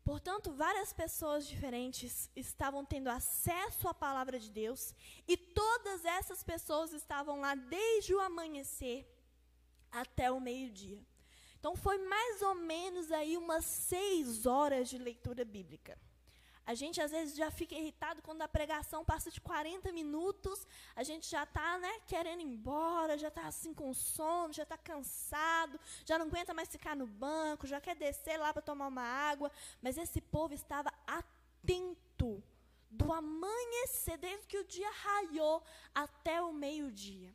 Portanto, 0.05 0.53
várias 0.53 0.93
pessoas 0.93 1.49
diferentes 1.49 2.31
estavam 2.37 2.85
tendo 2.85 3.09
acesso 3.09 3.89
à 3.89 3.95
palavra 3.95 4.39
de 4.39 4.53
Deus, 4.53 4.95
e 5.27 5.37
todas 5.37 6.05
essas 6.05 6.45
pessoas 6.45 6.93
estavam 6.93 7.41
lá 7.41 7.57
desde 7.57 8.15
o 8.15 8.21
amanhecer 8.21 9.05
até 9.91 10.31
o 10.31 10.41
meio-dia. 10.41 11.05
Então 11.59 11.75
foi 11.77 11.99
mais 11.99 12.43
ou 12.43 12.55
menos 12.55 13.11
aí 13.11 13.37
umas 13.37 13.65
seis 13.65 14.47
horas 14.47 14.89
de 14.89 14.99
leitura 14.99 15.45
bíblica. 15.45 15.99
A 16.67 16.75
gente 16.75 17.01
às 17.01 17.13
vezes 17.13 17.37
já 17.37 17.49
fica 17.49 17.77
irritado 17.77 18.21
quando 18.23 18.43
a 18.43 18.49
pregação 18.49 19.05
passa 19.05 19.31
de 19.31 19.41
40 19.41 19.93
minutos, 19.93 20.67
a 20.97 21.05
gente 21.05 21.31
já 21.31 21.45
está 21.45 21.79
né, 21.79 22.01
querendo 22.09 22.41
ir 22.41 22.47
embora, 22.47 23.17
já 23.17 23.29
está 23.29 23.47
assim 23.47 23.73
com 23.73 23.95
sono, 23.95 24.53
já 24.53 24.65
está 24.65 24.77
cansado, 24.77 25.79
já 26.05 26.19
não 26.19 26.27
aguenta 26.27 26.53
mais 26.53 26.69
ficar 26.69 26.97
no 26.97 27.07
banco, 27.07 27.69
já 27.69 27.81
quer 27.81 27.95
descer 27.95 28.37
lá 28.37 28.53
para 28.53 28.63
tomar 28.63 28.89
uma 28.89 29.03
água. 29.03 29.53
Mas 29.81 29.97
esse 29.97 30.21
povo 30.21 30.55
estava 30.55 30.93
atento 31.07 32.43
do 32.91 33.13
amanhecer, 33.13 34.19
desde 34.19 34.47
que 34.49 34.59
o 34.59 34.65
dia 34.65 34.91
raiou 34.91 35.63
até 35.95 36.43
o 36.43 36.53
meio-dia. 36.53 37.33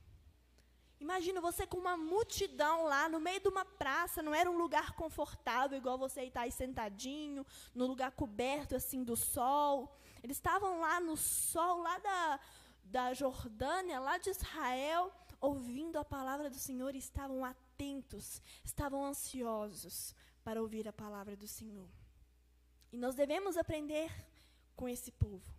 Imagina 1.01 1.41
você 1.41 1.65
com 1.65 1.77
uma 1.77 1.97
multidão 1.97 2.83
lá 2.83 3.09
no 3.09 3.19
meio 3.19 3.39
de 3.39 3.47
uma 3.47 3.65
praça, 3.65 4.21
não 4.21 4.35
era 4.35 4.49
um 4.49 4.55
lugar 4.55 4.91
confortável, 4.91 5.75
igual 5.75 5.97
você 5.97 6.21
está 6.21 6.41
aí 6.41 6.51
sentadinho, 6.51 7.43
no 7.73 7.87
lugar 7.87 8.11
coberto 8.11 8.75
assim 8.75 9.03
do 9.03 9.15
sol. 9.15 9.97
Eles 10.21 10.37
estavam 10.37 10.79
lá 10.79 10.99
no 10.99 11.17
sol, 11.17 11.81
lá 11.81 11.97
da, 11.97 12.39
da 12.83 13.13
Jordânia, 13.15 13.99
lá 13.99 14.19
de 14.19 14.29
Israel, 14.29 15.11
ouvindo 15.39 15.97
a 15.97 16.05
palavra 16.05 16.51
do 16.51 16.59
Senhor 16.59 16.93
e 16.93 16.99
estavam 16.99 17.43
atentos, 17.43 18.39
estavam 18.63 19.03
ansiosos 19.03 20.13
para 20.43 20.61
ouvir 20.61 20.87
a 20.87 20.93
palavra 20.93 21.35
do 21.35 21.47
Senhor. 21.47 21.89
E 22.91 22.97
nós 22.97 23.15
devemos 23.15 23.57
aprender 23.57 24.11
com 24.75 24.87
esse 24.87 25.11
povo 25.11 25.51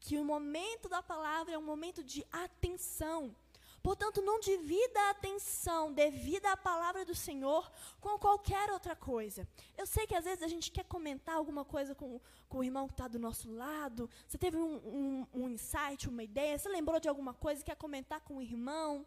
que 0.00 0.18
o 0.18 0.24
momento 0.24 0.88
da 0.88 1.02
palavra 1.02 1.52
é 1.52 1.58
um 1.58 1.62
momento 1.62 2.02
de 2.02 2.26
atenção. 2.32 3.36
Portanto, 3.82 4.22
não 4.22 4.38
divida 4.38 5.00
a 5.00 5.10
atenção 5.10 5.92
devida 5.92 6.52
à 6.52 6.56
palavra 6.56 7.04
do 7.04 7.14
Senhor 7.14 7.70
com 8.00 8.16
qualquer 8.18 8.70
outra 8.70 8.94
coisa. 8.94 9.46
Eu 9.76 9.86
sei 9.86 10.06
que 10.06 10.14
às 10.14 10.24
vezes 10.24 10.42
a 10.42 10.48
gente 10.48 10.70
quer 10.70 10.84
comentar 10.84 11.34
alguma 11.34 11.64
coisa 11.64 11.94
com, 11.94 12.20
com 12.48 12.58
o 12.58 12.64
irmão 12.64 12.86
que 12.86 12.94
está 12.94 13.08
do 13.08 13.18
nosso 13.18 13.50
lado. 13.50 14.08
Você 14.28 14.38
teve 14.38 14.56
um, 14.56 14.76
um, 14.76 15.26
um 15.34 15.48
insight, 15.48 16.08
uma 16.08 16.22
ideia, 16.22 16.56
você 16.56 16.68
lembrou 16.68 17.00
de 17.00 17.08
alguma 17.08 17.34
coisa, 17.34 17.64
quer 17.64 17.76
comentar 17.76 18.20
com 18.20 18.36
o 18.36 18.42
irmão. 18.42 19.04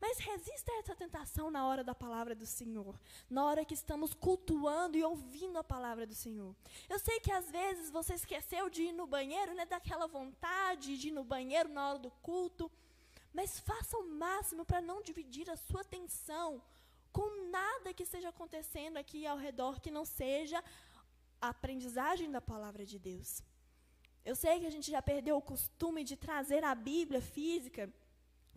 Mas 0.00 0.18
resista 0.18 0.72
a 0.72 0.78
essa 0.78 0.96
tentação 0.96 1.48
na 1.48 1.64
hora 1.64 1.84
da 1.84 1.94
palavra 1.94 2.34
do 2.34 2.44
Senhor, 2.44 2.98
na 3.30 3.44
hora 3.44 3.64
que 3.64 3.72
estamos 3.72 4.12
cultuando 4.12 4.98
e 4.98 5.04
ouvindo 5.04 5.58
a 5.58 5.62
palavra 5.62 6.04
do 6.04 6.14
Senhor. 6.14 6.56
Eu 6.88 6.98
sei 6.98 7.20
que 7.20 7.30
às 7.30 7.48
vezes 7.48 7.88
você 7.88 8.14
esqueceu 8.14 8.68
de 8.68 8.82
ir 8.82 8.92
no 8.92 9.06
banheiro, 9.06 9.54
né, 9.54 9.64
daquela 9.64 10.08
vontade 10.08 10.98
de 10.98 11.08
ir 11.08 11.12
no 11.12 11.22
banheiro 11.22 11.68
na 11.68 11.90
hora 11.90 11.98
do 12.00 12.10
culto. 12.10 12.68
Mas 13.32 13.58
faça 13.60 13.96
o 13.96 14.08
máximo 14.24 14.64
para 14.64 14.80
não 14.80 15.02
dividir 15.02 15.48
a 15.50 15.56
sua 15.56 15.82
atenção 15.82 16.62
com 17.12 17.28
nada 17.50 17.94
que 17.94 18.02
esteja 18.02 18.28
acontecendo 18.30 18.96
aqui 18.96 19.26
ao 19.26 19.36
redor 19.36 19.80
que 19.80 19.90
não 19.90 20.04
seja 20.04 20.62
a 21.40 21.48
aprendizagem 21.48 22.30
da 22.30 22.40
palavra 22.40 22.84
de 22.86 22.98
Deus. 22.98 23.42
Eu 24.24 24.34
sei 24.36 24.60
que 24.60 24.66
a 24.66 24.74
gente 24.76 24.90
já 24.90 25.02
perdeu 25.02 25.36
o 25.36 25.42
costume 25.52 26.04
de 26.04 26.16
trazer 26.16 26.62
a 26.64 26.74
Bíblia 26.74 27.20
física, 27.20 27.92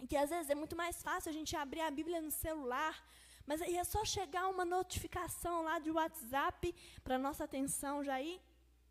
e 0.02 0.08
que 0.08 0.16
às 0.16 0.30
vezes 0.30 0.50
é 0.50 0.56
muito 0.56 0.76
mais 0.76 1.02
fácil 1.02 1.30
a 1.30 1.34
gente 1.34 1.56
abrir 1.56 1.82
a 1.82 1.90
Bíblia 1.90 2.22
no 2.22 2.32
celular, 2.32 2.96
mas 3.48 3.62
aí 3.62 3.76
é 3.76 3.84
só 3.84 4.04
chegar 4.04 4.48
uma 4.48 4.66
notificação 4.66 5.64
lá 5.64 5.80
de 5.80 5.92
WhatsApp 5.92 6.74
para 7.04 7.18
nossa 7.18 7.44
atenção 7.44 8.04
já 8.04 8.22
ir 8.22 8.40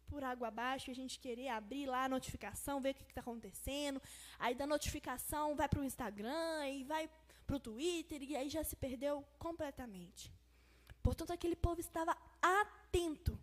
por 0.04 0.22
água 0.22 0.48
abaixo, 0.48 0.90
a 0.90 0.94
gente 0.94 1.18
querer 1.18 1.48
abrir 1.48 1.86
lá 1.86 2.04
a 2.04 2.08
notificação, 2.08 2.80
ver 2.80 2.90
o 2.90 2.94
que 2.94 3.02
está 3.04 3.20
acontecendo. 3.20 4.00
Aí 4.38 4.54
da 4.54 4.66
notificação 4.66 5.54
vai 5.54 5.68
para 5.68 5.80
o 5.80 5.84
Instagram, 5.84 6.68
e 6.68 6.84
vai 6.84 7.10
para 7.46 7.56
o 7.56 7.60
Twitter, 7.60 8.22
e 8.22 8.36
aí 8.36 8.48
já 8.48 8.64
se 8.64 8.76
perdeu 8.76 9.24
completamente. 9.38 10.32
Portanto, 11.02 11.32
aquele 11.32 11.56
povo 11.56 11.80
estava 11.80 12.16
atento 12.40 13.38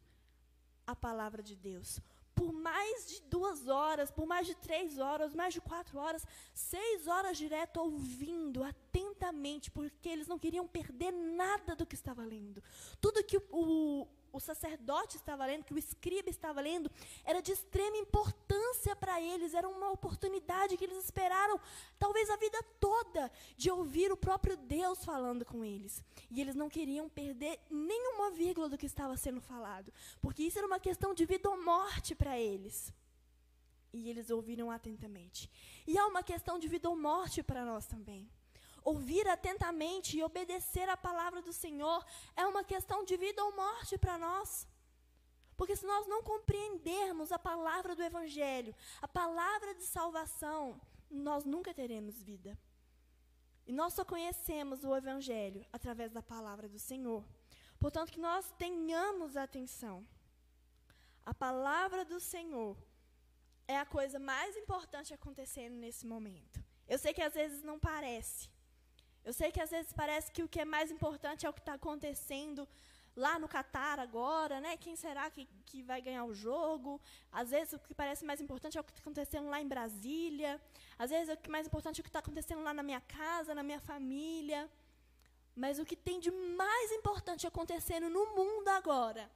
à 0.85 0.95
palavra 0.95 1.43
de 1.43 1.55
Deus. 1.55 1.99
Por 2.33 2.51
mais 2.51 3.07
de 3.07 3.21
duas 3.23 3.67
horas, 3.67 4.09
por 4.09 4.25
mais 4.25 4.47
de 4.47 4.55
três 4.55 4.97
horas, 4.97 5.35
mais 5.35 5.53
de 5.53 5.61
quatro 5.61 5.99
horas, 5.99 6.25
seis 6.53 7.05
horas 7.05 7.37
direto 7.37 7.79
ouvindo 7.79 8.63
atentamente, 8.63 9.69
porque 9.69 10.09
eles 10.09 10.27
não 10.27 10.39
queriam 10.39 10.67
perder 10.67 11.11
nada 11.11 11.75
do 11.75 11.85
que 11.85 11.93
estava 11.93 12.23
lendo. 12.23 12.63
Tudo 12.99 13.23
que 13.23 13.37
o, 13.51 14.07
o 14.31 14.39
sacerdote 14.39 15.17
estava 15.17 15.45
lendo, 15.45 15.63
que 15.63 15.73
o 15.73 15.77
escriba 15.77 16.29
estava 16.29 16.61
lendo, 16.61 16.89
era 17.23 17.41
de 17.41 17.51
extrema 17.51 17.97
importância 17.97 18.95
para 18.95 19.21
eles, 19.21 19.53
era 19.53 19.67
uma 19.67 19.91
oportunidade 19.91 20.77
que 20.77 20.83
eles 20.83 21.03
esperaram, 21.03 21.59
talvez 21.99 22.29
a 22.29 22.37
vida 22.37 22.61
toda, 22.79 23.31
de 23.57 23.69
ouvir 23.69 24.11
o 24.11 24.17
próprio 24.17 24.57
Deus 24.57 25.03
falando 25.03 25.45
com 25.45 25.63
eles. 25.63 26.03
E 26.29 26.39
eles 26.41 26.55
não 26.55 26.69
queriam 26.69 27.09
perder 27.09 27.59
nenhuma 27.69 28.31
vírgula 28.31 28.69
do 28.69 28.77
que 28.77 28.85
estava 28.85 29.17
sendo 29.17 29.41
falado, 29.41 29.91
porque 30.21 30.43
isso 30.43 30.57
era 30.57 30.67
uma 30.67 30.79
questão 30.79 31.13
de 31.13 31.25
vida 31.25 31.49
ou 31.49 31.61
morte 31.63 32.15
para 32.15 32.39
eles. 32.39 32.93
E 33.93 34.09
eles 34.09 34.29
ouviram 34.29 34.71
atentamente. 34.71 35.49
E 35.85 35.97
é 35.97 36.03
uma 36.05 36.23
questão 36.23 36.57
de 36.57 36.67
vida 36.67 36.89
ou 36.89 36.95
morte 36.95 37.43
para 37.43 37.65
nós 37.65 37.85
também. 37.85 38.29
Ouvir 38.83 39.27
atentamente 39.27 40.17
e 40.17 40.23
obedecer 40.23 40.89
a 40.89 40.97
palavra 40.97 41.41
do 41.41 41.53
Senhor 41.53 42.03
é 42.35 42.45
uma 42.45 42.63
questão 42.63 43.03
de 43.03 43.15
vida 43.15 43.43
ou 43.43 43.55
morte 43.55 43.97
para 43.97 44.17
nós. 44.17 44.67
Porque 45.55 45.75
se 45.75 45.85
nós 45.85 46.07
não 46.07 46.23
compreendermos 46.23 47.31
a 47.31 47.37
palavra 47.37 47.95
do 47.95 48.01
Evangelho, 48.01 48.75
a 49.01 49.07
palavra 49.07 49.75
de 49.75 49.83
salvação, 49.83 50.81
nós 51.09 51.45
nunca 51.45 51.73
teremos 51.73 52.23
vida. 52.23 52.57
E 53.67 53.71
nós 53.71 53.93
só 53.93 54.03
conhecemos 54.03 54.83
o 54.83 54.95
Evangelho 54.95 55.63
através 55.71 56.11
da 56.11 56.23
palavra 56.23 56.67
do 56.67 56.79
Senhor. 56.79 57.23
Portanto, 57.79 58.11
que 58.11 58.19
nós 58.19 58.51
tenhamos 58.57 59.37
atenção. 59.37 60.05
A 61.23 61.33
palavra 61.33 62.03
do 62.03 62.19
Senhor 62.19 62.75
é 63.67 63.77
a 63.77 63.85
coisa 63.85 64.17
mais 64.19 64.57
importante 64.57 65.13
acontecendo 65.13 65.75
nesse 65.75 66.05
momento. 66.05 66.63
Eu 66.87 66.97
sei 66.97 67.13
que 67.13 67.21
às 67.21 67.33
vezes 67.33 67.61
não 67.61 67.79
parece, 67.79 68.49
eu 69.23 69.33
sei 69.33 69.51
que 69.51 69.61
às 69.61 69.69
vezes 69.69 69.93
parece 69.93 70.31
que 70.31 70.43
o 70.43 70.47
que 70.47 70.59
é 70.59 70.65
mais 70.65 70.89
importante 70.91 71.45
é 71.45 71.49
o 71.49 71.53
que 71.53 71.59
está 71.59 71.73
acontecendo 71.73 72.67
lá 73.15 73.37
no 73.37 73.47
Catar 73.47 73.99
agora, 73.99 74.59
né? 74.61 74.77
Quem 74.77 74.95
será 74.95 75.29
que, 75.29 75.47
que 75.65 75.83
vai 75.83 76.01
ganhar 76.01 76.23
o 76.25 76.33
jogo? 76.33 76.99
Às 77.31 77.51
vezes 77.51 77.73
o 77.73 77.79
que 77.79 77.93
parece 77.93 78.25
mais 78.25 78.41
importante 78.41 78.77
é 78.77 78.81
o 78.81 78.83
que 78.83 78.91
está 78.91 79.01
acontecendo 79.01 79.49
lá 79.49 79.61
em 79.61 79.67
Brasília. 79.67 80.59
Às 80.97 81.09
vezes 81.09 81.33
o 81.33 81.37
que 81.37 81.49
é 81.49 81.51
mais 81.51 81.67
importante 81.67 81.99
é 81.99 82.01
o 82.01 82.03
que 82.03 82.09
está 82.09 82.19
acontecendo 82.19 82.61
lá 82.63 82.73
na 82.73 82.83
minha 82.83 83.01
casa, 83.01 83.53
na 83.53 83.63
minha 83.63 83.79
família. 83.79 84.69
Mas 85.55 85.79
o 85.79 85.85
que 85.85 85.95
tem 85.95 86.19
de 86.19 86.31
mais 86.31 86.91
importante 86.91 87.45
acontecendo 87.45 88.09
no 88.09 88.25
mundo 88.33 88.69
agora 88.69 89.29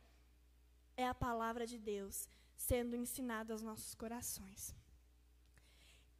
é 0.95 1.05
a 1.07 1.13
palavra 1.13 1.67
de 1.67 1.77
Deus 1.77 2.29
sendo 2.55 2.95
ensinada 2.95 3.53
aos 3.53 3.61
nossos 3.61 3.93
corações. 3.93 4.73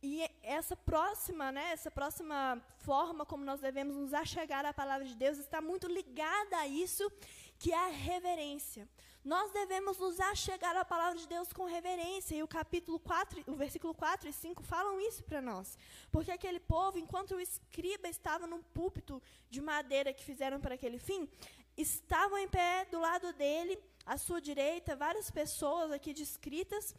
E 0.07 0.29
essa 0.43 0.75
próxima, 0.75 1.51
né, 1.51 1.71
essa 1.71 1.89
próxima 1.89 2.61
forma 2.77 3.25
como 3.25 3.43
nós 3.43 3.59
devemos 3.59 3.95
nos 3.95 4.13
achegar 4.13 4.63
à 4.63 4.71
palavra 4.71 5.03
de 5.03 5.15
Deus 5.15 5.39
está 5.39 5.59
muito 5.59 5.87
ligada 5.87 6.57
a 6.57 6.67
isso, 6.67 7.11
que 7.57 7.71
é 7.73 7.79
a 7.85 7.87
reverência. 7.87 8.87
Nós 9.23 9.51
devemos 9.51 9.97
nos 9.97 10.19
achegar 10.19 10.77
à 10.77 10.85
palavra 10.85 11.17
de 11.17 11.27
Deus 11.27 11.51
com 11.51 11.65
reverência. 11.65 12.35
E 12.35 12.43
o 12.43 12.47
capítulo 12.47 12.99
4, 12.99 13.45
o 13.47 13.55
versículo 13.55 13.95
4 13.95 14.29
e 14.29 14.33
5 14.33 14.61
falam 14.61 15.01
isso 15.01 15.23
para 15.23 15.41
nós. 15.41 15.75
Porque 16.11 16.31
aquele 16.31 16.59
povo, 16.59 16.99
enquanto 16.99 17.31
o 17.33 17.39
escriba 17.39 18.07
estava 18.07 18.45
num 18.45 18.61
púlpito 18.61 19.19
de 19.49 19.59
madeira 19.59 20.13
que 20.13 20.23
fizeram 20.23 20.59
para 20.61 20.75
aquele 20.75 20.99
fim, 20.99 21.27
estavam 21.75 22.37
em 22.37 22.47
pé 22.47 22.85
do 22.91 22.99
lado 22.99 23.33
dele, 23.33 23.79
à 24.05 24.19
sua 24.19 24.39
direita, 24.39 24.95
várias 24.95 25.31
pessoas 25.31 25.91
aqui 25.91 26.13
descritas, 26.13 26.93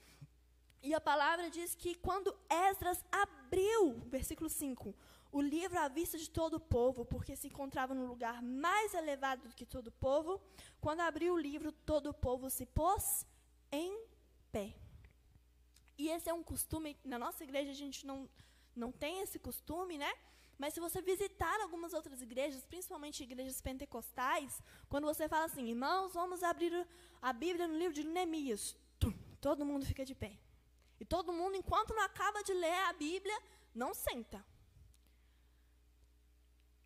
e 0.86 0.94
a 0.94 1.00
palavra 1.00 1.50
diz 1.50 1.74
que 1.74 1.96
quando 1.96 2.32
Esdras 2.48 3.04
abriu, 3.10 4.00
versículo 4.06 4.48
5, 4.48 4.94
o 5.32 5.40
livro 5.40 5.76
à 5.80 5.88
vista 5.88 6.16
de 6.16 6.30
todo 6.30 6.54
o 6.54 6.60
povo, 6.60 7.04
porque 7.04 7.34
se 7.34 7.48
encontrava 7.48 7.92
no 7.92 8.06
lugar 8.06 8.40
mais 8.40 8.94
elevado 8.94 9.48
do 9.48 9.54
que 9.54 9.66
todo 9.66 9.88
o 9.88 9.92
povo, 9.92 10.40
quando 10.80 11.00
abriu 11.00 11.34
o 11.34 11.38
livro, 11.38 11.72
todo 11.72 12.10
o 12.10 12.14
povo 12.14 12.48
se 12.48 12.64
pôs 12.64 13.26
em 13.72 14.00
pé. 14.52 14.76
E 15.98 16.08
esse 16.08 16.30
é 16.30 16.32
um 16.32 16.44
costume, 16.44 16.96
na 17.04 17.18
nossa 17.18 17.42
igreja 17.42 17.72
a 17.72 17.74
gente 17.74 18.06
não, 18.06 18.30
não 18.76 18.92
tem 18.92 19.22
esse 19.22 19.40
costume, 19.40 19.98
né? 19.98 20.12
Mas 20.56 20.72
se 20.72 20.78
você 20.78 21.02
visitar 21.02 21.60
algumas 21.62 21.94
outras 21.94 22.22
igrejas, 22.22 22.64
principalmente 22.64 23.24
igrejas 23.24 23.60
pentecostais, 23.60 24.62
quando 24.88 25.04
você 25.04 25.28
fala 25.28 25.46
assim, 25.46 25.66
irmãos, 25.68 26.14
vamos 26.14 26.44
abrir 26.44 26.72
a 27.20 27.32
Bíblia 27.32 27.66
no 27.66 27.76
livro 27.76 27.92
de 27.92 28.04
Neemias, 28.04 28.76
todo 29.40 29.66
mundo 29.66 29.84
fica 29.84 30.04
de 30.04 30.14
pé. 30.14 30.45
E 30.98 31.04
todo 31.04 31.32
mundo, 31.32 31.56
enquanto 31.56 31.94
não 31.94 32.02
acaba 32.02 32.42
de 32.42 32.52
ler 32.52 32.78
a 32.88 32.92
Bíblia, 32.92 33.38
não 33.74 33.92
senta. 33.94 34.44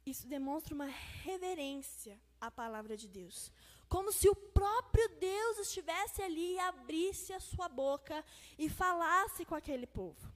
Isso 0.05 0.27
demonstra 0.27 0.75
uma 0.75 0.87
reverência 1.25 2.21
à 2.41 2.51
palavra 2.51 2.97
de 2.97 3.07
Deus. 3.07 3.53
Como 3.89 4.13
se 4.13 4.29
o 4.29 4.35
próprio 4.35 5.09
Deus 5.19 5.59
estivesse 5.59 6.23
ali 6.23 6.55
e 6.55 6.59
abrisse 6.61 7.33
a 7.33 7.41
sua 7.41 7.69
boca 7.69 8.25
e 8.59 8.69
falasse 8.69 9.45
com 9.45 9.55
aquele 9.55 9.87
povo. 9.87 10.33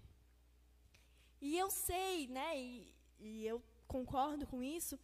E 1.41 1.59
eu 1.59 1.71
sei, 1.71 2.27
né, 2.29 2.59
e, 2.61 2.95
e 3.19 3.47
eu 3.47 3.63
concordo 3.87 4.47
com 4.47 4.63
isso, 4.63 4.99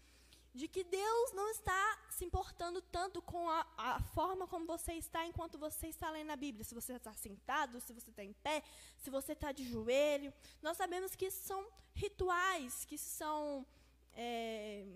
de 0.54 0.66
que 0.66 0.82
Deus 0.82 1.32
não 1.32 1.48
está 1.50 1.98
se 2.10 2.24
importando 2.24 2.82
tanto 2.82 3.22
com 3.22 3.48
a, 3.48 3.66
a, 3.76 4.00
forma 4.00 4.46
como 4.46 4.66
você 4.66 4.94
está 4.94 5.24
enquanto 5.24 5.58
você 5.58 5.86
está 5.86 6.10
lendo 6.10 6.30
a 6.30 6.36
Bíblia. 6.36 6.64
Se 6.64 6.74
você 6.74 6.94
está 6.94 7.12
sentado, 7.12 7.80
se 7.80 7.92
você 7.92 8.10
está 8.10 8.24
em 8.24 8.32
pé, 8.32 8.62
se 8.98 9.10
você 9.10 9.32
está 9.32 9.52
de 9.52 9.64
joelho. 9.64 10.32
Nós 10.60 10.76
sabemos 10.76 11.14
que 11.14 11.30
são 11.30 11.66
rituais, 11.94 12.84
que 12.84 12.98
são 12.98 13.64
é, 14.12 14.86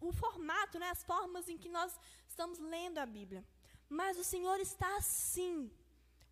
o 0.00 0.12
formato, 0.12 0.78
né, 0.78 0.88
as 0.90 1.04
formas 1.04 1.48
em 1.48 1.58
que 1.58 1.68
nós 1.68 1.98
estamos 2.26 2.58
lendo 2.58 2.98
a 2.98 3.06
Bíblia. 3.06 3.44
Mas 3.88 4.18
o 4.18 4.24
Senhor 4.24 4.58
está, 4.60 5.00
sim, 5.02 5.70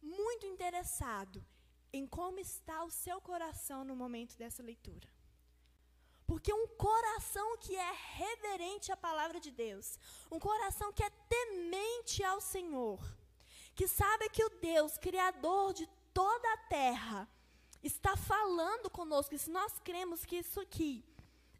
muito 0.00 0.46
interessado 0.46 1.44
em 1.92 2.06
como 2.06 2.38
está 2.38 2.82
o 2.84 2.90
seu 2.90 3.20
coração 3.20 3.84
no 3.84 3.94
momento 3.94 4.36
dessa 4.36 4.62
leitura. 4.62 5.17
Porque 6.28 6.52
um 6.52 6.66
coração 6.86 7.56
que 7.56 7.74
é 7.74 7.92
reverente 8.22 8.92
à 8.92 8.96
palavra 9.08 9.40
de 9.40 9.50
Deus, 9.50 9.98
um 10.30 10.38
coração 10.38 10.92
que 10.92 11.02
é 11.02 11.10
temente 11.34 12.22
ao 12.22 12.38
Senhor, 12.38 13.00
que 13.74 13.88
sabe 13.88 14.28
que 14.28 14.44
o 14.44 14.50
Deus, 14.50 14.98
Criador 14.98 15.72
de 15.72 15.86
toda 16.12 16.52
a 16.52 16.58
terra, 16.68 17.26
está 17.82 18.14
falando 18.14 18.90
conosco, 18.90 19.34
e 19.34 19.38
se 19.38 19.50
nós 19.50 19.72
cremos 19.88 20.26
que 20.26 20.36
isso 20.36 20.60
aqui 20.60 21.02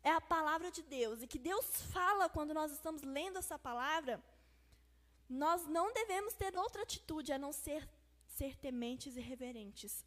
é 0.04 0.12
a 0.12 0.20
palavra 0.20 0.70
de 0.70 0.82
Deus, 0.82 1.22
e 1.22 1.26
que 1.26 1.38
Deus 1.38 1.66
fala 1.96 2.28
quando 2.28 2.52
nós 2.52 2.70
estamos 2.70 3.02
lendo 3.02 3.38
essa 3.38 3.58
palavra, 3.58 4.22
nós 5.44 5.66
não 5.66 5.94
devemos 5.94 6.34
ter 6.34 6.54
outra 6.54 6.82
atitude 6.82 7.32
a 7.32 7.38
não 7.38 7.52
ser 7.52 7.88
ser 8.26 8.54
tementes 8.56 9.16
e 9.16 9.20
reverentes 9.20 10.04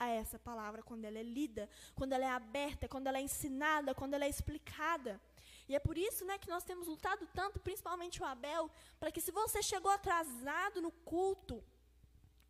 a 0.00 0.08
essa 0.08 0.38
palavra 0.38 0.82
quando 0.82 1.04
ela 1.04 1.18
é 1.18 1.22
lida, 1.22 1.68
quando 1.94 2.14
ela 2.14 2.24
é 2.24 2.30
aberta, 2.30 2.88
quando 2.88 3.06
ela 3.06 3.18
é 3.18 3.20
ensinada, 3.20 3.94
quando 3.94 4.14
ela 4.14 4.24
é 4.24 4.28
explicada. 4.30 5.20
E 5.68 5.76
é 5.76 5.78
por 5.78 5.96
isso 5.96 6.24
né, 6.24 6.38
que 6.38 6.48
nós 6.48 6.64
temos 6.64 6.88
lutado 6.88 7.28
tanto, 7.34 7.60
principalmente 7.60 8.20
o 8.20 8.24
Abel, 8.24 8.70
para 8.98 9.12
que 9.12 9.20
se 9.20 9.30
você 9.30 9.62
chegou 9.62 9.92
atrasado 9.92 10.80
no 10.80 10.90
culto 10.90 11.62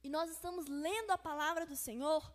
e 0.02 0.08
nós 0.08 0.30
estamos 0.30 0.66
lendo 0.68 1.10
a 1.10 1.18
palavra 1.18 1.66
do 1.66 1.76
Senhor, 1.76 2.32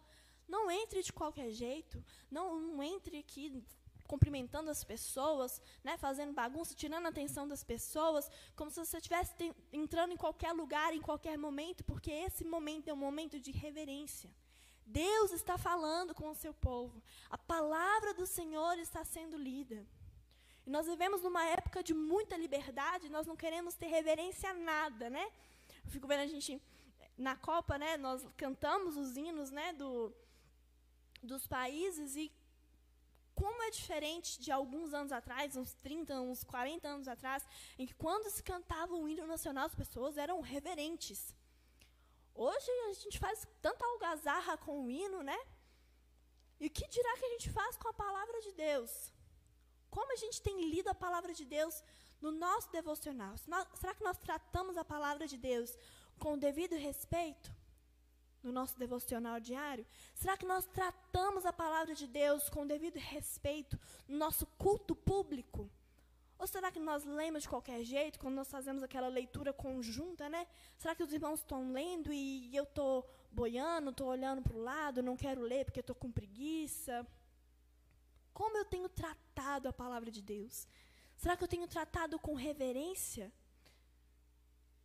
não 0.48 0.70
entre 0.70 1.02
de 1.02 1.12
qualquer 1.12 1.50
jeito, 1.50 2.04
não, 2.30 2.60
não 2.60 2.84
entre 2.84 3.18
aqui 3.18 3.64
cumprimentando 4.06 4.70
as 4.70 4.84
pessoas, 4.84 5.60
né, 5.84 5.98
fazendo 5.98 6.34
bagunça, 6.34 6.76
tirando 6.76 7.08
a 7.08 7.10
atenção 7.10 7.48
das 7.48 7.64
pessoas, 7.64 8.30
como 8.56 8.70
se 8.70 8.80
você 8.84 8.98
estivesse 8.98 9.34
entrando 9.74 10.14
em 10.14 10.18
qualquer 10.18 10.54
lugar, 10.54 10.94
em 10.94 11.02
qualquer 11.02 11.38
momento, 11.38 11.84
porque 11.84 12.12
esse 12.12 12.46
momento 12.46 12.90
é 12.90 12.94
um 12.94 12.98
momento 12.98 13.40
de 13.40 13.52
reverência. 13.52 14.30
Deus 14.86 15.32
está 15.32 15.58
falando 15.58 16.14
com 16.14 16.30
o 16.30 16.36
seu 16.36 16.54
povo. 16.54 17.02
A 17.30 17.38
palavra 17.38 18.14
do 18.14 18.26
Senhor 18.26 18.78
está 18.78 19.04
sendo 19.04 19.38
lida. 19.38 19.86
E 20.66 20.70
nós 20.70 20.86
vivemos 20.88 21.22
numa 21.22 21.44
época 21.46 21.84
de 21.84 21.94
muita 21.94 22.38
liberdade, 22.38 23.10
nós 23.10 23.28
não 23.28 23.36
queremos 23.36 23.76
ter 23.76 23.88
reverência 23.88 24.50
a 24.50 24.54
nada, 24.54 25.10
né? 25.10 25.32
Eu 25.84 25.92
fico 25.92 26.08
vendo 26.08 26.22
a 26.22 26.28
gente 26.28 26.62
na 27.18 27.36
Copa, 27.36 27.78
né, 27.78 27.96
nós 27.98 28.26
cantamos 28.36 28.98
os 28.98 29.16
hinos, 29.16 29.50
né, 29.50 29.72
do, 29.74 30.14
dos 31.24 31.48
países 31.48 32.16
e 32.16 32.32
como 33.34 33.62
é 33.64 33.70
diferente 33.70 34.40
de 34.40 34.52
alguns 34.52 34.94
anos 34.94 35.12
atrás, 35.12 35.56
uns 35.56 35.74
30, 35.76 36.22
uns 36.22 36.44
40 36.44 36.88
anos 36.88 37.08
atrás, 37.08 37.46
em 37.78 37.86
que 37.86 37.94
quando 37.94 38.30
se 38.30 38.42
cantava 38.42 38.96
o 38.96 39.08
hino 39.10 39.28
nacional, 39.28 39.66
as 39.66 39.76
pessoas 39.76 40.18
eram 40.18 40.40
reverentes. 40.40 41.36
Hoje 42.36 42.70
a 42.90 42.94
gente 42.94 43.18
faz 43.18 43.48
tanta 43.62 43.86
algazarra 43.86 44.58
com 44.58 44.86
o 44.86 44.92
hino, 44.92 45.24
né? 45.24 45.40
E 46.60 46.68
o 46.68 46.70
que 46.70 46.88
dirá 46.88 47.18
que 47.18 47.26
a 47.26 47.30
gente 47.30 47.50
faz 47.50 47.78
com 47.78 47.88
a 47.88 47.94
palavra 47.94 48.42
de 48.42 48.52
Deus? 48.52 49.14
Como 49.90 50.12
a 50.12 50.18
gente 50.18 50.42
tem 50.42 50.70
lido 50.70 50.90
a 50.90 50.94
palavra 50.94 51.34
de 51.34 51.46
Deus 51.46 51.82
no 52.22 52.32
nosso 52.32 52.70
devocional? 52.72 53.38
Será 53.38 53.96
que 53.96 54.04
nós 54.04 54.18
tratamos 54.18 54.76
a 54.76 54.84
palavra 54.84 55.26
de 55.26 55.38
Deus 55.38 55.78
com 56.20 56.34
o 56.34 56.38
devido 56.38 56.76
respeito 56.76 57.50
no 58.44 58.52
nosso 58.52 58.78
devocional 58.78 59.40
diário? 59.40 59.88
Será 60.14 60.36
que 60.36 60.46
nós 60.46 60.66
tratamos 60.66 61.46
a 61.46 61.54
palavra 61.54 61.96
de 61.96 62.06
Deus 62.06 62.50
com 62.50 62.64
o 62.64 62.68
devido 62.68 62.98
respeito 62.98 63.80
no 64.08 64.18
nosso 64.18 64.46
culto 64.58 64.94
público? 64.94 65.70
Ou 66.38 66.46
será 66.48 66.70
que 66.72 66.80
nós 66.80 67.04
lemos 67.06 67.44
de 67.44 67.50
qualquer 67.50 67.84
jeito, 67.84 68.20
quando 68.20 68.36
nós 68.36 68.50
fazemos 68.50 68.84
aquela 68.84 69.08
leitura 69.08 69.54
conjunta, 69.54 70.28
né? 70.28 70.46
Será 70.78 70.94
que 70.94 71.04
os 71.04 71.14
irmãos 71.14 71.40
estão 71.40 71.72
lendo 71.72 72.12
e 72.12 72.56
eu 72.56 72.64
estou 72.64 73.10
boiando, 73.32 73.92
estou 73.92 74.08
olhando 74.08 74.42
para 74.42 74.56
o 74.56 74.62
lado, 74.62 75.02
não 75.02 75.16
quero 75.16 75.42
ler 75.42 75.66
porque 75.66 75.80
estou 75.80 75.96
com 75.96 76.12
preguiça? 76.12 77.08
Como 78.34 78.58
eu 78.58 78.66
tenho 78.66 78.90
tratado 78.90 79.70
a 79.70 79.74
palavra 79.74 80.12
de 80.12 80.22
Deus? 80.22 80.68
Será 81.16 81.38
que 81.38 81.44
eu 81.44 81.48
tenho 81.48 81.68
tratado 81.68 82.20
com 82.20 82.34
reverência? 82.34 83.32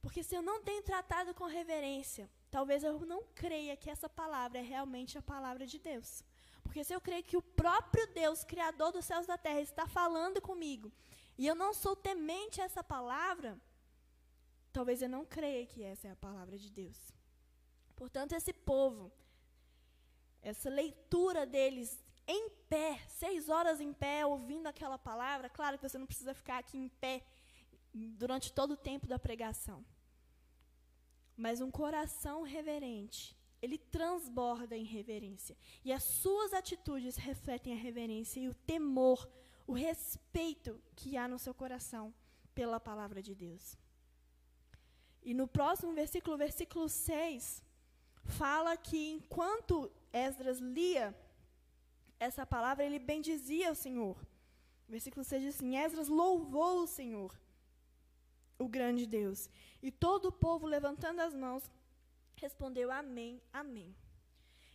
Porque 0.01 0.23
se 0.23 0.35
eu 0.35 0.43
não 0.43 0.63
tenho 0.63 0.83
tratado 0.83 1.35
com 1.35 1.45
reverência, 1.47 2.31
talvez 2.51 2.83
eu 2.85 3.01
não 3.01 3.25
creia 3.35 3.77
que 3.77 3.91
essa 3.91 4.09
palavra 4.09 4.59
é 4.61 4.63
realmente 4.63 5.19
a 5.19 5.23
palavra 5.23 5.67
de 5.67 5.79
Deus. 5.79 6.25
Porque 6.63 6.85
se 6.85 6.95
eu 6.95 7.01
creio 7.01 7.25
que 7.25 7.37
o 7.37 7.43
próprio 7.43 8.07
Deus, 8.15 8.45
Criador 8.45 8.93
dos 8.93 9.05
céus 9.05 9.25
e 9.25 9.29
da 9.29 9.37
terra, 9.37 9.61
está 9.61 9.87
falando 9.87 10.41
comigo, 10.41 10.91
e 11.41 11.47
eu 11.47 11.55
não 11.55 11.73
sou 11.73 11.97
temente 11.97 12.61
a 12.61 12.65
essa 12.65 12.85
palavra, 12.85 13.59
talvez 14.71 15.01
eu 15.01 15.09
não 15.09 15.25
creia 15.25 15.65
que 15.65 15.83
essa 15.83 16.07
é 16.07 16.11
a 16.11 16.17
palavra 16.27 16.59
de 16.59 16.71
Deus. 16.71 16.99
Portanto, 17.97 18.35
esse 18.35 18.53
povo, 18.53 19.11
essa 20.43 20.69
leitura 20.69 21.47
deles 21.47 21.99
em 22.27 22.51
pé, 22.69 23.01
seis 23.09 23.49
horas 23.49 23.81
em 23.81 23.91
pé, 23.91 24.27
ouvindo 24.27 24.67
aquela 24.67 24.99
palavra, 24.99 25.49
claro 25.49 25.79
que 25.79 25.89
você 25.89 25.97
não 25.97 26.05
precisa 26.05 26.35
ficar 26.35 26.59
aqui 26.59 26.77
em 26.77 26.91
pé 26.91 27.25
durante 27.95 28.53
todo 28.53 28.73
o 28.73 28.83
tempo 28.91 29.07
da 29.07 29.19
pregação. 29.19 29.83
Mas 31.35 31.63
um 31.63 31.71
coração 31.71 32.43
reverente, 32.43 33.35
ele 33.63 33.79
transborda 33.79 34.77
em 34.77 34.85
reverência. 34.85 35.57
E 35.83 35.91
as 35.91 36.03
suas 36.03 36.53
atitudes 36.53 37.17
refletem 37.17 37.73
a 37.73 37.77
reverência 37.77 38.41
e 38.41 38.49
o 38.51 38.55
temor 38.55 39.27
o 39.67 39.73
respeito 39.73 40.81
que 40.97 41.17
há 41.17 41.27
no 41.29 41.39
seu 41.39 41.55
coração 41.55 42.13
pela 42.55 42.81
palavra 42.81 43.23
de 43.23 43.35
Deus. 43.35 43.77
E 45.23 45.35
no 45.35 45.47
próximo 45.47 45.93
versículo, 45.93 46.37
versículo 46.37 46.89
6, 46.89 47.63
fala 48.25 48.77
que 48.77 49.13
enquanto 49.13 49.91
Esdras 50.13 50.59
lia 50.59 51.15
essa 52.19 52.45
palavra, 52.45 52.85
ele 52.85 52.99
bendizia 52.99 53.73
o 53.73 53.75
Senhor. 53.75 54.17
Versículo 54.89 55.25
6 55.25 55.43
diz 55.43 55.55
assim: 55.55 55.77
Esdras 55.77 56.09
louvou 56.09 56.83
o 56.83 56.87
Senhor, 56.87 57.39
o 58.59 58.69
grande 58.69 59.07
Deus. 59.07 59.49
E 59.83 59.91
todo 59.91 60.27
o 60.27 60.33
povo, 60.33 60.67
levantando 60.67 61.21
as 61.21 61.35
mãos, 61.35 61.71
respondeu: 62.37 62.91
Amém, 62.91 63.41
Amém. 63.53 63.95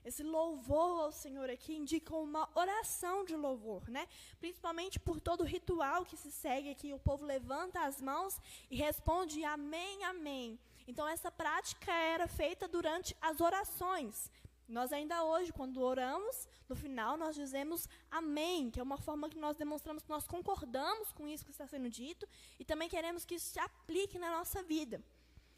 Esse 0.06 0.22
louvor 0.22 1.06
ao 1.06 1.12
Senhor 1.12 1.50
aqui 1.50 1.76
indica 1.76 2.15
uma 2.15 2.48
oração 2.54 3.26
de 3.26 3.36
louvor, 3.36 3.89
né? 3.89 4.08
Principalmente 4.39 5.00
por 5.00 5.20
todo 5.20 5.41
o 5.41 5.46
ritual 5.46 6.06
que 6.06 6.15
se 6.15 6.32
segue 6.32 6.70
aqui, 6.70 6.94
o 6.94 7.00
povo 7.00 7.26
levanta 7.26 7.82
as 7.82 8.00
mãos 8.00 8.39
e 8.70 8.76
responde 8.76 9.44
amém, 9.44 10.04
amém. 10.04 10.60
Então 10.88 11.08
essa 11.08 11.32
prática 11.32 11.91
era 11.91 12.28
feita 12.28 12.68
durante 12.68 13.18
as 13.20 13.41
orações. 13.41 14.30
Nós 14.68 14.94
ainda 14.94 15.24
hoje, 15.24 15.52
quando 15.52 15.82
oramos, 15.82 16.48
no 16.70 16.76
final 16.76 17.18
nós 17.18 17.36
dizemos 17.36 17.89
amém, 18.12 18.70
que 18.70 18.80
é 18.80 18.84
uma 18.84 18.98
forma 18.98 19.28
que 19.28 19.38
nós 19.39 19.58
demonstramos 19.58 20.04
que 20.04 20.10
nós 20.10 20.28
concordamos 20.28 21.12
com 21.13 21.28
isso 21.28 21.46
que 21.46 21.52
está 21.52 21.65
sendo 21.65 21.89
dito 21.89 22.28
e 22.60 22.65
também 22.65 22.89
queremos 22.89 23.26
que 23.26 23.36
isso 23.36 23.54
se 23.54 23.60
aplique 23.60 24.20
na 24.20 24.30
nossa 24.30 24.62
vida. 24.62 25.04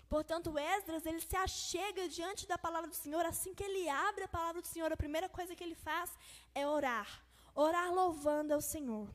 Portanto, 0.10 0.58
Esdras, 0.58 1.06
ele 1.06 1.20
se 1.20 1.36
achega 1.36 2.08
diante 2.08 2.48
da 2.48 2.58
palavra 2.58 2.90
do 2.90 2.96
Senhor, 2.96 3.26
assim 3.26 3.54
que 3.54 3.64
ele 3.64 3.90
abre 3.90 4.24
a 4.24 4.28
palavra 4.28 4.62
do 4.62 4.68
Senhor, 4.68 4.92
a 4.92 4.98
primeira 4.98 5.28
coisa 5.28 5.56
que 5.56 5.64
ele 5.64 5.76
faz 5.76 6.10
é 6.56 6.66
orar. 6.66 7.22
Orar 7.54 7.94
louvando 7.94 8.54
ao 8.54 8.62
Senhor. 8.62 9.08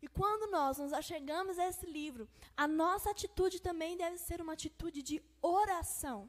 E 0.00 0.06
quando 0.06 0.50
nós 0.50 0.78
nos 0.78 0.92
achegamos 0.92 1.58
a 1.58 1.66
esse 1.66 1.86
livro, 1.86 2.28
a 2.56 2.68
nossa 2.68 3.10
atitude 3.10 3.60
também 3.60 3.96
deve 3.96 4.18
ser 4.18 4.40
uma 4.40 4.52
atitude 4.52 5.02
de 5.02 5.22
oração. 5.40 6.28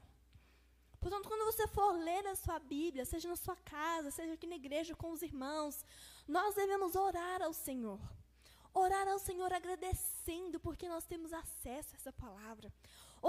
Portanto, 1.05 1.27
quando 1.27 1.45
você 1.45 1.67
for 1.67 1.91
ler 1.91 2.25
a 2.25 2.35
sua 2.35 2.57
Bíblia, 2.57 3.05
seja 3.05 3.27
na 3.29 3.35
sua 3.35 3.55
casa, 3.57 4.09
seja 4.09 4.33
aqui 4.33 4.47
na 4.47 4.55
igreja 4.55 4.95
com 4.95 5.11
os 5.11 5.21
irmãos, 5.21 5.85
nós 6.27 6.55
devemos 6.55 6.95
orar 6.95 7.43
ao 7.43 7.53
Senhor. 7.53 7.99
Orar 8.73 9.07
ao 9.07 9.19
Senhor 9.19 9.53
agradecendo 9.53 10.59
porque 10.59 10.89
nós 10.89 11.05
temos 11.05 11.31
acesso 11.31 11.89
a 11.93 11.97
essa 11.97 12.11
palavra. 12.11 12.73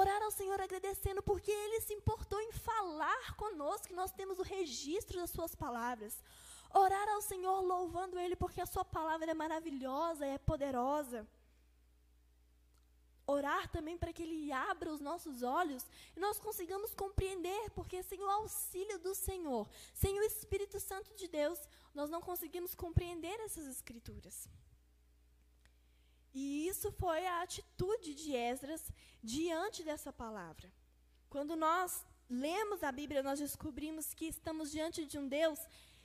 Orar 0.01 0.23
ao 0.23 0.31
Senhor 0.31 0.61
agradecendo 0.61 1.23
porque 1.23 1.51
Ele 1.51 1.81
se 1.81 1.95
importou 1.95 2.39
em 2.43 2.53
falar 2.53 3.35
conosco, 3.35 3.89
que 3.89 3.95
nós 3.95 4.13
temos 4.13 4.39
o 4.39 4.43
registro 4.43 5.19
das 5.19 5.31
Suas 5.31 5.55
palavras. 5.55 6.23
Orar 6.75 7.09
ao 7.09 7.23
Senhor 7.23 7.63
louvando 7.63 8.19
Ele 8.19 8.37
porque 8.37 8.61
a 8.61 8.67
Sua 8.67 8.85
palavra 8.85 9.31
é 9.31 9.33
maravilhosa, 9.35 10.27
é 10.27 10.37
poderosa. 10.37 11.27
Orar 13.27 13.71
também 13.71 13.97
para 13.97 14.13
que 14.13 14.23
Ele 14.23 14.53
abra 14.53 14.93
os 14.93 15.01
nossos 15.01 15.43
olhos 15.43 15.83
e 16.15 16.21
nós 16.21 16.39
consigamos 16.39 16.95
compreender, 16.95 17.71
porque 17.71 18.03
sem 18.03 18.21
o 18.23 18.29
auxílio 18.29 18.99
do 18.99 19.15
Senhor, 19.15 19.67
sem 19.95 20.21
o 20.21 20.23
Espírito 20.25 20.79
Santo 20.79 21.15
de 21.15 21.27
Deus, 21.27 21.59
nós 21.95 22.11
não 22.11 22.21
conseguimos 22.21 22.75
compreender 22.75 23.41
essas 23.41 23.67
Escrituras. 23.67 24.47
E 26.39 26.69
isso 26.69 26.93
foi 26.93 27.27
a 27.27 27.41
atitude 27.41 28.15
de 28.15 28.37
Esdras 28.37 28.83
diante 29.23 29.83
dessa 29.83 30.13
palavra. 30.13 30.71
Quando 31.31 31.57
nós 31.57 32.05
lemos 32.29 32.83
a 32.83 32.93
Bíblia, 32.93 33.23
nós 33.23 33.39
descobrimos 33.39 34.13
que 34.13 34.27
estamos 34.27 34.71
diante 34.71 35.07
de 35.07 35.19
um 35.19 35.27
Deus 35.27 35.59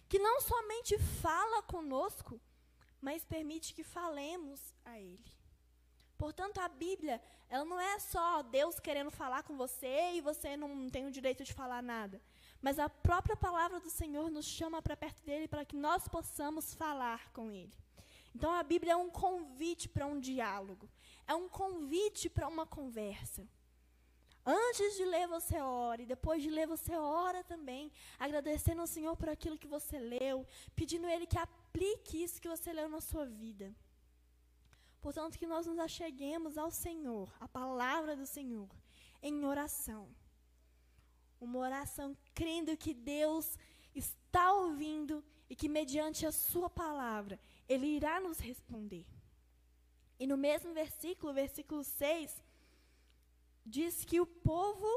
que 0.07 0.17
não 0.17 0.39
somente 0.39 0.97
fala 1.21 1.61
conosco, 1.63 2.39
mas 3.01 3.25
permite 3.25 3.73
que 3.73 3.83
falemos 3.83 4.73
a 4.85 4.97
Ele. 4.97 5.31
Portanto, 6.17 6.59
a 6.59 6.69
Bíblia, 6.69 7.21
ela 7.49 7.65
não 7.65 7.77
é 7.77 7.99
só 7.99 8.41
Deus 8.41 8.79
querendo 8.79 9.11
falar 9.11 9.43
com 9.43 9.57
você 9.57 10.13
e 10.13 10.21
você 10.21 10.55
não 10.55 10.89
tem 10.89 11.05
o 11.07 11.11
direito 11.11 11.43
de 11.43 11.51
falar 11.51 11.83
nada. 11.83 12.21
Mas 12.61 12.79
a 12.79 12.87
própria 12.87 13.35
palavra 13.35 13.81
do 13.81 13.89
Senhor 13.89 14.31
nos 14.31 14.45
chama 14.45 14.81
para 14.81 14.95
perto 14.95 15.21
dele 15.23 15.49
para 15.49 15.65
que 15.65 15.75
nós 15.75 16.07
possamos 16.07 16.73
falar 16.73 17.33
com 17.33 17.51
Ele. 17.51 17.75
Então 18.33 18.51
a 18.51 18.63
Bíblia 18.63 18.93
é 18.93 18.95
um 18.95 19.09
convite 19.09 19.89
para 19.89 20.07
um 20.07 20.19
diálogo, 20.19 20.89
é 21.27 21.35
um 21.35 21.49
convite 21.49 22.29
para 22.29 22.47
uma 22.47 22.65
conversa. 22.65 23.47
Antes 24.43 24.97
de 24.97 25.05
ler, 25.05 25.27
você 25.27 25.59
ora, 25.59 26.01
e 26.01 26.05
depois 26.05 26.41
de 26.41 26.49
ler, 26.49 26.65
você 26.65 26.95
ora 26.95 27.43
também, 27.43 27.91
agradecendo 28.17 28.81
ao 28.81 28.87
Senhor 28.87 29.15
por 29.15 29.29
aquilo 29.29 29.57
que 29.57 29.67
você 29.67 29.99
leu, 29.99 30.47
pedindo 30.75 31.05
a 31.05 31.13
Ele 31.13 31.27
que 31.27 31.37
aplique 31.37 32.23
isso 32.23 32.41
que 32.41 32.47
você 32.47 32.73
leu 32.73 32.89
na 32.89 32.99
sua 33.01 33.25
vida. 33.25 33.75
Portanto, 34.99 35.37
que 35.37 35.45
nós 35.45 35.67
nos 35.67 35.77
acheguemos 35.77 36.57
ao 36.57 36.71
Senhor, 36.71 37.31
a 37.39 37.47
palavra 37.47 38.15
do 38.15 38.25
Senhor, 38.25 38.69
em 39.21 39.45
oração. 39.45 40.09
Uma 41.39 41.59
oração 41.59 42.17
crendo 42.33 42.75
que 42.77 42.93
Deus 42.93 43.57
está 43.93 44.53
ouvindo 44.53 45.23
e 45.51 45.55
que, 45.55 45.67
mediante 45.67 46.25
a 46.25 46.31
Sua 46.31 46.69
palavra, 46.69 47.37
Ele 47.67 47.85
irá 47.85 48.21
nos 48.21 48.39
responder. 48.39 49.05
E 50.17 50.25
no 50.25 50.37
mesmo 50.37 50.73
versículo, 50.73 51.33
versículo 51.33 51.83
6, 51.83 52.41
diz 53.65 54.05
que 54.05 54.21
o 54.21 54.25
povo, 54.25 54.87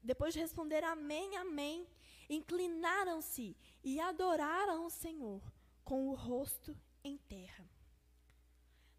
depois 0.00 0.32
de 0.32 0.38
responder 0.38 0.84
amém, 0.84 1.36
amém, 1.36 1.84
inclinaram-se 2.30 3.56
e 3.82 3.98
adoraram 3.98 4.86
o 4.86 4.90
Senhor 4.90 5.42
com 5.84 6.08
o 6.08 6.14
rosto 6.14 6.78
em 7.02 7.16
terra. 7.16 7.68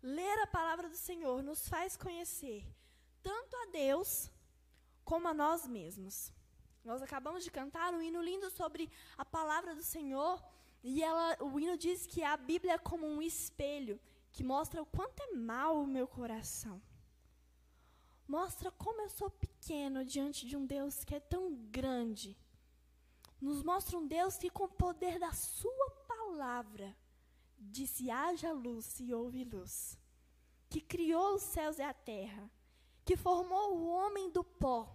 Ler 0.02 0.38
a 0.40 0.48
palavra 0.48 0.90
do 0.90 0.98
Senhor 0.98 1.42
nos 1.42 1.70
faz 1.70 1.96
conhecer 1.96 2.66
tanto 3.24 3.56
a 3.56 3.66
Deus 3.68 4.30
como 5.06 5.30
a 5.30 5.34
nós 5.34 5.66
mesmos. 5.66 6.34
Nós 6.84 7.02
acabamos 7.02 7.46
de 7.46 7.52
cantar 7.52 7.94
um 7.94 8.02
hino 8.02 8.22
lindo 8.22 8.50
sobre 8.50 8.92
a 9.18 9.24
palavra 9.24 9.74
do 9.74 9.84
Senhor, 9.84 10.44
e 10.84 11.04
ela, 11.04 11.38
o 11.42 11.60
hino 11.60 11.78
diz 11.78 12.08
que 12.08 12.24
a 12.24 12.38
Bíblia 12.38 12.74
é 12.74 12.78
como 12.78 13.06
um 13.06 13.22
espelho 13.22 14.00
que 14.32 14.44
mostra 14.44 14.82
o 14.82 14.86
quanto 14.86 15.22
é 15.24 15.36
mal 15.36 15.82
o 15.82 15.88
meu 15.88 16.08
coração. 16.08 16.82
Mostra 18.28 18.72
como 18.72 19.02
eu 19.02 19.10
sou 19.10 19.30
pequeno 19.30 20.06
diante 20.06 20.46
de 20.46 20.56
um 20.56 20.66
Deus 20.66 21.04
que 21.04 21.16
é 21.16 21.20
tão 21.20 21.56
grande. 21.72 22.38
Nos 23.42 23.64
mostra 23.64 23.98
um 23.98 24.06
Deus 24.06 24.38
que, 24.38 24.50
com 24.50 24.66
o 24.66 24.70
poder 24.70 25.18
da 25.18 25.32
Sua 25.34 25.90
palavra, 26.08 26.96
disse: 27.58 28.12
haja 28.12 28.52
luz 28.52 29.00
e 29.00 29.14
houve 29.14 29.44
luz. 29.44 29.98
Que 30.70 30.80
criou 30.80 31.36
os 31.36 31.42
céus 31.42 31.80
e 31.80 31.82
a 31.82 31.94
terra. 31.94 32.50
Que 33.04 33.18
formou 33.18 33.76
o 33.76 33.88
homem 33.88 34.30
do 34.30 34.44
pó. 34.44 34.88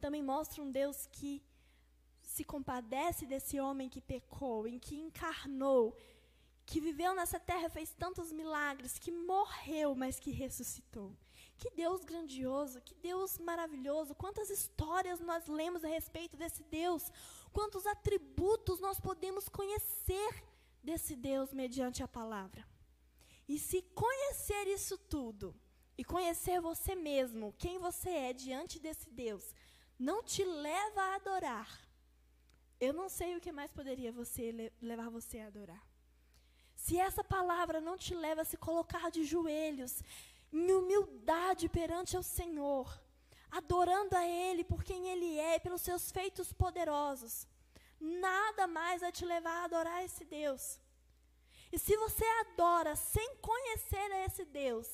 Também 0.00 0.22
mostra 0.22 0.62
um 0.62 0.70
Deus 0.70 1.06
que 1.06 1.40
se 2.32 2.44
compadece 2.44 3.26
desse 3.26 3.60
homem 3.60 3.90
que 3.94 4.00
pecou, 4.00 4.66
em 4.66 4.78
que 4.78 4.94
encarnou, 5.06 5.94
que 6.64 6.80
viveu 6.80 7.14
nessa 7.14 7.38
terra, 7.38 7.68
fez 7.68 7.92
tantos 7.92 8.32
milagres, 8.32 8.98
que 8.98 9.12
morreu, 9.12 9.94
mas 9.94 10.18
que 10.18 10.30
ressuscitou. 10.30 11.10
Que 11.58 11.70
Deus 11.70 12.02
grandioso, 12.04 12.80
que 12.80 12.94
Deus 12.94 13.38
maravilhoso. 13.38 14.14
Quantas 14.14 14.48
histórias 14.48 15.20
nós 15.20 15.46
lemos 15.46 15.84
a 15.84 15.88
respeito 15.88 16.34
desse 16.36 16.62
Deus. 16.64 17.12
Quantos 17.52 17.86
atributos 17.86 18.80
nós 18.80 18.98
podemos 18.98 19.46
conhecer 19.48 20.32
desse 20.82 21.14
Deus 21.14 21.52
mediante 21.52 22.02
a 22.02 22.08
palavra. 22.08 22.66
E 23.46 23.58
se 23.58 23.82
conhecer 23.94 24.66
isso 24.68 24.96
tudo, 24.96 25.54
e 25.98 26.02
conhecer 26.02 26.60
você 26.62 26.94
mesmo, 26.94 27.54
quem 27.58 27.78
você 27.78 28.08
é 28.08 28.32
diante 28.32 28.80
desse 28.80 29.10
Deus, 29.10 29.54
não 29.98 30.22
te 30.22 30.42
leva 30.42 31.02
a 31.02 31.14
adorar, 31.16 31.91
eu 32.86 32.92
não 32.92 33.08
sei 33.08 33.30
o 33.36 33.40
que 33.44 33.52
mais 33.58 33.70
poderia 33.78 34.10
você 34.20 34.72
levar 34.90 35.08
você 35.08 35.38
a 35.38 35.46
adorar. 35.46 35.82
Se 36.74 36.98
essa 36.98 37.22
palavra 37.22 37.80
não 37.80 37.96
te 38.04 38.12
leva 38.24 38.42
a 38.42 38.50
se 38.50 38.56
colocar 38.56 39.08
de 39.16 39.22
joelhos, 39.32 40.02
em 40.52 40.72
humildade 40.72 41.68
perante 41.68 42.16
o 42.16 42.22
Senhor, 42.22 42.86
adorando 43.58 44.16
a 44.16 44.26
Ele 44.26 44.64
por 44.64 44.82
quem 44.82 45.08
Ele 45.12 45.38
é, 45.38 45.60
pelos 45.60 45.82
seus 45.82 46.10
feitos 46.10 46.52
poderosos. 46.52 47.46
Nada 48.00 48.66
mais 48.66 49.00
vai 49.00 49.12
te 49.12 49.24
levar 49.24 49.60
a 49.60 49.64
adorar 49.66 50.04
esse 50.04 50.24
Deus. 50.24 50.80
E 51.70 51.78
se 51.78 51.96
você 51.96 52.24
adora 52.40 52.96
sem 52.96 53.36
conhecer 53.36 54.10
esse 54.26 54.44
Deus, 54.44 54.88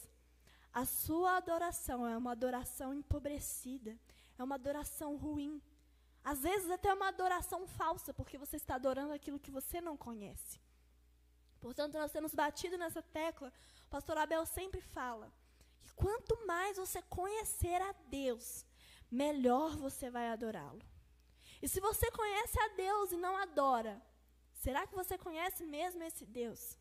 a 0.73 0.85
sua 0.85 1.39
adoração 1.39 2.07
é 2.07 2.17
uma 2.17 2.33
adoração 2.33 2.93
empobrecida, 2.93 3.99
é 4.39 4.45
uma 4.45 4.57
adoração 4.57 5.17
ruim. 5.17 5.61
Às 6.31 6.41
vezes 6.41 6.71
até 6.71 6.93
uma 6.93 7.09
adoração 7.09 7.67
falsa, 7.67 8.13
porque 8.13 8.37
você 8.37 8.57
está 8.57 8.75
adorando 8.75 9.15
aquilo 9.15 9.39
que 9.45 9.51
você 9.51 9.81
não 9.81 9.97
conhece. 9.97 10.61
Portanto, 11.59 11.95
nós 11.95 12.13
temos 12.13 12.35
batido 12.35 12.77
nessa 12.77 13.01
tecla. 13.01 13.51
O 13.87 13.89
pastor 13.89 14.19
Abel 14.19 14.45
sempre 14.45 14.83
fala 14.97 15.33
que 15.81 15.91
quanto 15.95 16.47
mais 16.47 16.77
você 16.77 17.01
conhecer 17.19 17.81
a 17.81 17.93
Deus, 18.21 18.67
melhor 19.11 19.75
você 19.77 20.11
vai 20.11 20.29
adorá-lo. 20.29 20.83
E 21.63 21.67
se 21.67 21.81
você 21.81 22.11
conhece 22.11 22.61
a 22.61 22.69
Deus 22.85 23.11
e 23.11 23.17
não 23.17 23.35
adora, 23.35 23.95
será 24.53 24.87
que 24.87 24.95
você 24.95 25.17
conhece 25.17 25.65
mesmo 25.65 26.03
esse 26.03 26.27
Deus? 26.27 26.77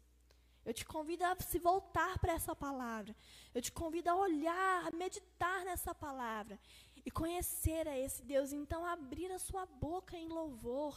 Eu 0.65 0.73
te 0.73 0.83
convido 0.83 1.23
a 1.23 1.33
se 1.39 1.57
voltar 1.57 2.19
para 2.19 2.33
essa 2.33 2.53
palavra. 2.53 3.15
Eu 3.55 3.61
te 3.61 3.71
convido 3.71 4.09
a 4.09 4.15
olhar, 4.15 4.87
a 4.87 4.91
meditar 4.91 5.63
nessa 5.63 5.95
palavra 5.95 6.59
e 7.07 7.11
conhecer 7.19 7.87
a 7.87 7.97
esse 7.97 8.21
Deus. 8.21 8.51
Então, 8.51 8.85
abrir 8.85 9.31
a 9.31 9.39
sua 9.39 9.65
boca 9.65 10.17
em 10.17 10.27
louvor 10.27 10.93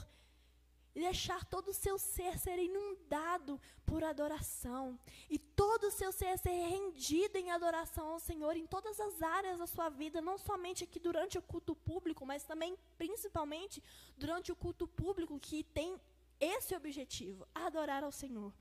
e 0.93 0.99
deixar 0.99 1.45
todo 1.45 1.69
o 1.69 1.73
seu 1.73 1.97
ser 2.01 2.37
ser 2.37 2.59
inundado 2.59 3.61
por 3.87 4.03
adoração 4.03 4.99
e 5.35 5.39
todo 5.39 5.85
o 5.85 5.91
seu 5.93 6.11
ser 6.11 6.37
ser 6.37 6.67
rendido 6.75 7.39
em 7.39 7.53
adoração 7.53 8.09
ao 8.09 8.19
Senhor 8.19 8.57
em 8.57 8.67
todas 8.67 8.99
as 8.99 9.23
áreas 9.23 9.59
da 9.61 9.69
sua 9.69 9.89
vida, 9.89 10.21
não 10.21 10.37
somente 10.37 10.83
aqui 10.83 10.99
durante 10.99 11.39
o 11.39 11.43
culto 11.43 11.77
público, 11.77 12.27
mas 12.27 12.43
também 12.43 12.77
principalmente 12.99 13.81
durante 14.19 14.51
o 14.51 14.57
culto 14.57 14.89
público 14.89 15.39
que 15.39 15.63
tem 15.63 15.97
esse 16.41 16.75
objetivo, 16.75 17.47
adorar 17.55 18.03
ao 18.03 18.11
Senhor 18.11 18.53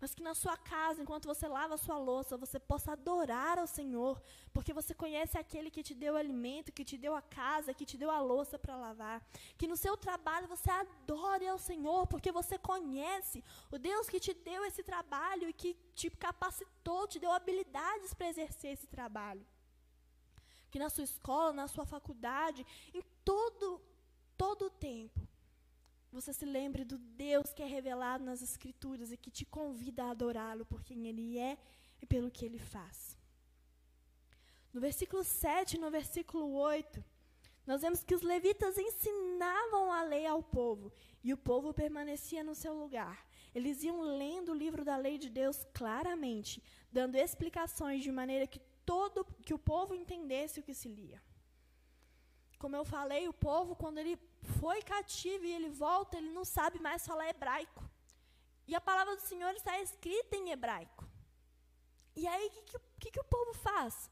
mas 0.00 0.14
que 0.14 0.22
na 0.22 0.34
sua 0.34 0.56
casa, 0.56 1.02
enquanto 1.02 1.26
você 1.26 1.46
lava 1.48 1.74
a 1.74 1.78
sua 1.78 1.98
louça, 1.98 2.36
você 2.36 2.58
possa 2.58 2.92
adorar 2.92 3.58
ao 3.58 3.66
Senhor, 3.66 4.20
porque 4.52 4.72
você 4.72 4.94
conhece 4.94 5.36
aquele 5.36 5.70
que 5.70 5.82
te 5.82 5.94
deu 5.94 6.14
o 6.14 6.16
alimento, 6.16 6.72
que 6.72 6.84
te 6.84 6.96
deu 6.96 7.14
a 7.14 7.22
casa, 7.22 7.74
que 7.74 7.84
te 7.84 7.96
deu 7.96 8.10
a 8.10 8.20
louça 8.20 8.58
para 8.58 8.76
lavar. 8.76 9.26
Que 9.56 9.66
no 9.66 9.76
seu 9.76 9.96
trabalho 9.96 10.46
você 10.46 10.70
adore 10.70 11.46
ao 11.48 11.58
Senhor, 11.58 12.06
porque 12.06 12.30
você 12.30 12.56
conhece 12.56 13.44
o 13.70 13.78
Deus 13.78 14.08
que 14.08 14.20
te 14.20 14.32
deu 14.32 14.64
esse 14.64 14.82
trabalho 14.82 15.48
e 15.48 15.52
que 15.52 15.74
te 15.94 16.08
capacitou, 16.10 17.08
te 17.08 17.18
deu 17.18 17.32
habilidades 17.32 18.14
para 18.14 18.28
exercer 18.28 18.72
esse 18.72 18.86
trabalho. 18.86 19.44
Que 20.70 20.78
na 20.78 20.90
sua 20.90 21.04
escola, 21.04 21.52
na 21.52 21.66
sua 21.66 21.84
faculdade, 21.84 22.64
em 22.94 23.02
todo 23.24 23.80
todo 24.38 24.66
o 24.66 24.70
tempo, 24.70 25.27
você 26.10 26.32
se 26.32 26.44
lembre 26.44 26.84
do 26.84 26.98
Deus 26.98 27.52
que 27.52 27.62
é 27.62 27.66
revelado 27.66 28.24
nas 28.24 28.42
Escrituras 28.42 29.12
e 29.12 29.16
que 29.16 29.30
te 29.30 29.44
convida 29.44 30.04
a 30.04 30.10
adorá-lo 30.10 30.64
por 30.64 30.82
quem 30.82 31.06
Ele 31.06 31.38
é 31.38 31.58
e 32.00 32.06
pelo 32.06 32.30
que 32.30 32.44
Ele 32.44 32.58
faz. 32.58 33.16
No 34.72 34.80
versículo 34.80 35.22
7 35.24 35.76
e 35.76 35.80
no 35.80 35.90
versículo 35.90 36.52
8, 36.54 37.04
nós 37.66 37.82
vemos 37.82 38.02
que 38.02 38.14
os 38.14 38.22
levitas 38.22 38.78
ensinavam 38.78 39.92
a 39.92 40.02
lei 40.02 40.26
ao 40.26 40.42
povo 40.42 40.92
e 41.22 41.32
o 41.32 41.36
povo 41.36 41.74
permanecia 41.74 42.42
no 42.42 42.54
seu 42.54 42.72
lugar. 42.72 43.26
Eles 43.54 43.82
iam 43.82 44.00
lendo 44.00 44.52
o 44.52 44.54
livro 44.54 44.84
da 44.84 44.96
lei 44.96 45.18
de 45.18 45.28
Deus 45.28 45.66
claramente, 45.74 46.62
dando 46.90 47.16
explicações 47.16 48.02
de 48.02 48.10
maneira 48.10 48.46
que 48.46 48.60
todo 48.86 49.24
que 49.44 49.52
o 49.52 49.58
povo 49.58 49.94
entendesse 49.94 50.60
o 50.60 50.62
que 50.62 50.72
se 50.72 50.88
lia. 50.88 51.22
Como 52.58 52.74
eu 52.74 52.84
falei, 52.84 53.28
o 53.28 53.32
povo, 53.32 53.76
quando 53.76 53.98
ele 53.98 54.18
foi 54.60 54.82
cativo 54.82 55.44
e 55.44 55.52
ele 55.52 55.70
volta, 55.70 56.16
ele 56.16 56.30
não 56.30 56.44
sabe 56.44 56.80
mais 56.80 57.06
falar 57.06 57.28
hebraico. 57.28 57.84
E 58.66 58.74
a 58.74 58.80
palavra 58.80 59.16
do 59.16 59.22
Senhor 59.22 59.52
está 59.54 59.80
escrita 59.80 60.36
em 60.36 60.50
hebraico. 60.50 61.04
E 62.14 62.26
aí, 62.26 62.46
o 62.48 62.50
que, 62.50 62.78
que, 63.00 63.10
que, 63.12 63.20
o 63.20 63.24
povo 63.24 63.54
faz? 63.54 64.10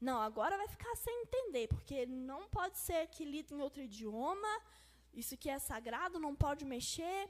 Não, 0.00 0.20
agora 0.20 0.56
vai 0.56 0.68
ficar 0.68 0.94
sem 0.96 1.22
entender, 1.22 1.68
porque 1.68 2.06
não 2.06 2.48
pode 2.48 2.78
ser 2.78 2.98
aqui 3.02 3.24
lido 3.24 3.54
em 3.54 3.60
outro 3.60 3.82
idioma, 3.82 4.60
isso 5.12 5.36
que 5.36 5.50
é 5.50 5.58
sagrado, 5.58 6.18
não 6.18 6.34
pode 6.34 6.64
mexer. 6.64 7.28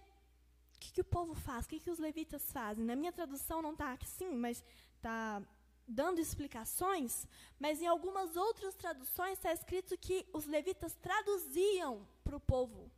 O 0.76 0.78
que, 0.78 0.92
que 0.92 1.00
o 1.00 1.04
povo 1.04 1.34
faz? 1.34 1.64
O 1.64 1.68
que, 1.68 1.80
que 1.80 1.90
os 1.90 1.98
levitas 1.98 2.50
fazem? 2.52 2.84
Na 2.84 2.94
minha 2.94 3.12
tradução 3.12 3.60
não 3.60 3.72
está 3.72 3.96
assim, 4.00 4.34
mas 4.34 4.62
está 4.96 5.42
dando 5.86 6.20
explicações, 6.20 7.26
mas 7.58 7.82
em 7.82 7.86
algumas 7.86 8.36
outras 8.36 8.74
traduções 8.74 9.38
está 9.38 9.52
escrito 9.52 9.98
que 9.98 10.26
os 10.32 10.46
levitas 10.46 10.94
traduziam 10.94 12.06
para 12.22 12.36
o 12.36 12.40
povo. 12.40 12.90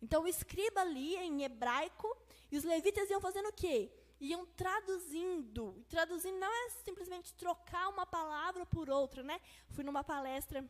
Então 0.00 0.22
o 0.22 0.28
escriba 0.28 0.82
lia 0.84 1.22
em 1.24 1.42
hebraico 1.42 2.16
e 2.50 2.56
os 2.56 2.64
levitas 2.64 3.08
iam 3.08 3.20
fazendo 3.20 3.48
o 3.48 3.52
quê? 3.52 3.90
Iam 4.20 4.44
traduzindo. 4.46 5.76
E 5.78 5.84
traduzindo 5.84 6.38
não 6.38 6.52
é 6.52 6.70
simplesmente 6.84 7.34
trocar 7.34 7.88
uma 7.88 8.06
palavra 8.06 8.66
por 8.66 8.90
outra, 8.90 9.22
né? 9.22 9.40
Fui 9.70 9.84
numa 9.84 10.04
palestra 10.04 10.64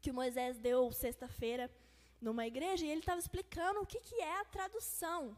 que 0.00 0.10
o 0.10 0.14
Moisés 0.14 0.58
deu 0.58 0.92
sexta-feira 0.92 1.70
numa 2.20 2.46
igreja 2.46 2.84
e 2.84 2.90
ele 2.90 3.00
estava 3.00 3.18
explicando 3.18 3.80
o 3.80 3.86
que, 3.86 4.00
que 4.00 4.16
é 4.20 4.40
a 4.40 4.44
tradução. 4.44 5.36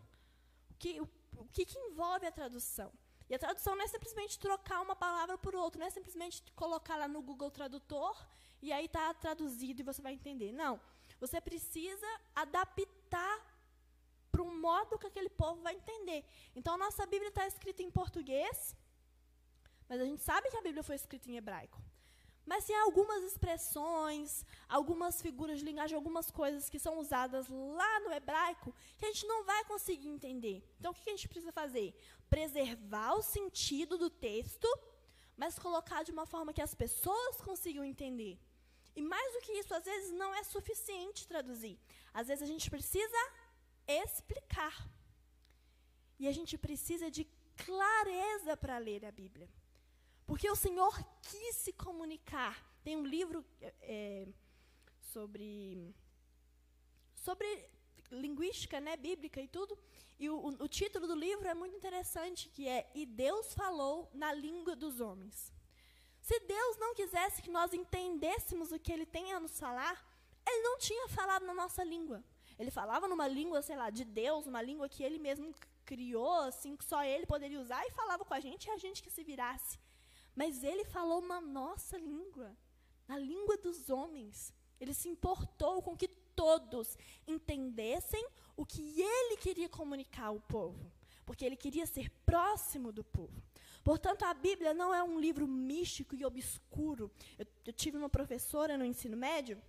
O 0.70 0.74
que, 0.78 1.00
o 1.00 1.44
que, 1.52 1.64
que 1.64 1.78
envolve 1.78 2.26
a 2.26 2.32
tradução. 2.32 2.92
E 3.28 3.34
a 3.34 3.38
tradução 3.38 3.74
não 3.74 3.84
é 3.84 3.88
simplesmente 3.88 4.38
trocar 4.38 4.80
uma 4.80 4.94
palavra 4.94 5.36
por 5.36 5.54
outra, 5.54 5.80
não 5.80 5.86
é 5.86 5.90
simplesmente 5.90 6.42
colocar 6.54 6.96
lá 6.96 7.08
no 7.08 7.20
Google 7.22 7.50
Tradutor 7.50 8.16
e 8.62 8.72
aí 8.72 8.86
está 8.86 9.12
traduzido 9.14 9.80
e 9.80 9.84
você 9.84 10.00
vai 10.00 10.12
entender. 10.12 10.52
Não. 10.52 10.80
Você 11.20 11.40
precisa 11.40 12.06
adaptar 12.34 13.36
para 14.30 14.42
um 14.42 14.60
modo 14.60 14.98
que 14.98 15.06
aquele 15.06 15.30
povo 15.30 15.62
vai 15.62 15.74
entender. 15.74 16.24
Então, 16.54 16.74
a 16.74 16.78
nossa 16.78 17.06
Bíblia 17.06 17.30
está 17.30 17.46
escrita 17.46 17.82
em 17.82 17.90
português, 17.90 18.76
mas 19.88 20.00
a 20.00 20.04
gente 20.04 20.22
sabe 20.22 20.50
que 20.50 20.56
a 20.56 20.62
Bíblia 20.62 20.82
foi 20.82 20.96
escrita 20.96 21.30
em 21.30 21.36
hebraico. 21.36 21.80
Mas 22.44 22.64
tem 22.64 22.76
algumas 22.76 23.24
expressões, 23.24 24.44
algumas 24.68 25.20
figuras 25.20 25.58
de 25.58 25.64
linguagem, 25.64 25.96
algumas 25.96 26.30
coisas 26.30 26.70
que 26.70 26.78
são 26.78 26.98
usadas 26.98 27.48
lá 27.48 28.00
no 28.00 28.12
hebraico 28.12 28.72
que 28.96 29.04
a 29.04 29.08
gente 29.08 29.26
não 29.26 29.44
vai 29.44 29.64
conseguir 29.64 30.08
entender. 30.08 30.62
Então, 30.78 30.92
o 30.92 30.94
que 30.94 31.10
a 31.10 31.12
gente 31.12 31.28
precisa 31.28 31.50
fazer? 31.50 31.92
Preservar 32.30 33.14
o 33.14 33.22
sentido 33.22 33.98
do 33.98 34.08
texto, 34.08 34.68
mas 35.36 35.58
colocar 35.58 36.04
de 36.04 36.12
uma 36.12 36.24
forma 36.24 36.52
que 36.52 36.62
as 36.62 36.74
pessoas 36.74 37.40
consigam 37.40 37.82
entender. 37.82 38.38
E 38.96 39.02
mais 39.02 39.32
do 39.34 39.40
que 39.40 39.52
isso, 39.52 39.74
às 39.74 39.84
vezes 39.84 40.10
não 40.12 40.34
é 40.34 40.42
suficiente 40.42 41.28
traduzir. 41.28 41.78
Às 42.12 42.28
vezes 42.28 42.42
a 42.42 42.46
gente 42.46 42.70
precisa 42.70 43.20
explicar. 43.86 44.74
E 46.18 46.26
a 46.26 46.32
gente 46.32 46.56
precisa 46.56 47.10
de 47.10 47.24
clareza 47.64 48.56
para 48.56 48.78
ler 48.78 49.04
a 49.04 49.12
Bíblia. 49.12 49.48
Porque 50.26 50.50
o 50.50 50.56
Senhor 50.56 50.94
quis 51.22 51.54
se 51.56 51.72
comunicar. 51.72 52.56
Tem 52.82 52.96
um 52.96 53.06
livro 53.06 53.44
é, 53.82 54.26
sobre, 55.12 55.94
sobre 57.14 57.68
linguística 58.10 58.80
né, 58.80 58.96
bíblica 58.96 59.40
e 59.40 59.48
tudo. 59.48 59.78
E 60.18 60.30
o, 60.30 60.46
o, 60.64 60.68
título 60.68 61.06
do 61.06 61.14
livro 61.14 61.46
é 61.46 61.54
muito 61.54 61.76
interessante, 61.76 62.48
que 62.48 62.66
é 62.66 62.90
E 62.94 63.04
Deus 63.04 63.52
falou 63.52 64.10
na 64.14 64.32
língua 64.32 64.74
dos 64.74 65.00
homens. 65.00 65.52
Se 66.28 66.40
Deus 66.40 66.76
não 66.76 66.92
quisesse 66.92 67.40
que 67.40 67.56
nós 67.56 67.72
entendêssemos 67.72 68.72
o 68.72 68.80
que 68.80 68.92
Ele 68.92 69.06
tem 69.06 69.32
a 69.32 69.38
nos 69.38 69.60
falar, 69.60 69.96
Ele 70.44 70.60
não 70.60 70.76
tinha 70.76 71.06
falado 71.08 71.46
na 71.46 71.54
nossa 71.54 71.84
língua. 71.84 72.18
Ele 72.58 72.72
falava 72.78 73.06
numa 73.06 73.28
língua, 73.28 73.62
sei 73.62 73.76
lá, 73.76 73.90
de 73.90 74.04
Deus, 74.04 74.44
uma 74.44 74.60
língua 74.60 74.88
que 74.88 75.04
Ele 75.04 75.20
mesmo 75.20 75.54
criou, 75.84 76.40
assim, 76.40 76.74
que 76.74 76.84
só 76.84 77.04
Ele 77.04 77.26
poderia 77.26 77.60
usar, 77.60 77.86
e 77.86 77.92
falava 77.92 78.24
com 78.24 78.34
a 78.34 78.40
gente, 78.40 78.66
e 78.66 78.70
a 78.72 78.76
gente 78.76 79.04
que 79.04 79.10
se 79.16 79.22
virasse. 79.22 79.78
Mas 80.34 80.64
ele 80.64 80.84
falou 80.84 81.20
na 81.22 81.40
nossa 81.40 81.96
língua, 81.96 82.56
na 83.06 83.16
língua 83.16 83.56
dos 83.56 83.88
homens. 83.88 84.52
Ele 84.80 84.92
se 84.92 85.08
importou 85.08 85.80
com 85.80 85.96
que 85.96 86.08
todos 86.08 86.98
entendessem 87.24 88.26
o 88.56 88.66
que 88.66 89.00
ele 89.00 89.36
queria 89.36 89.68
comunicar 89.68 90.26
ao 90.26 90.40
povo, 90.40 90.92
porque 91.24 91.44
ele 91.44 91.56
queria 91.56 91.86
ser 91.86 92.10
próximo 92.26 92.90
do 92.90 93.04
povo. 93.04 93.40
Portanto, 93.88 94.24
a 94.24 94.34
Bíblia 94.34 94.74
não 94.74 94.92
é 94.92 95.00
um 95.00 95.16
livro 95.20 95.46
místico 95.46 96.16
e 96.16 96.24
obscuro. 96.24 97.04
Eu, 97.38 97.46
eu 97.66 97.72
tive 97.72 97.96
uma 97.96 98.08
professora 98.08 98.76
no 98.76 98.84
ensino 98.84 99.16
médio, 99.16 99.62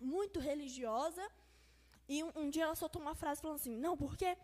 muito 0.00 0.40
religiosa, 0.40 1.22
e 2.08 2.24
um, 2.24 2.32
um 2.34 2.48
dia 2.48 2.64
ela 2.64 2.74
soltou 2.74 3.02
uma 3.02 3.14
frase 3.14 3.42
falando 3.42 3.60
assim: 3.60 3.76
não, 3.76 3.94
porque 3.94 4.38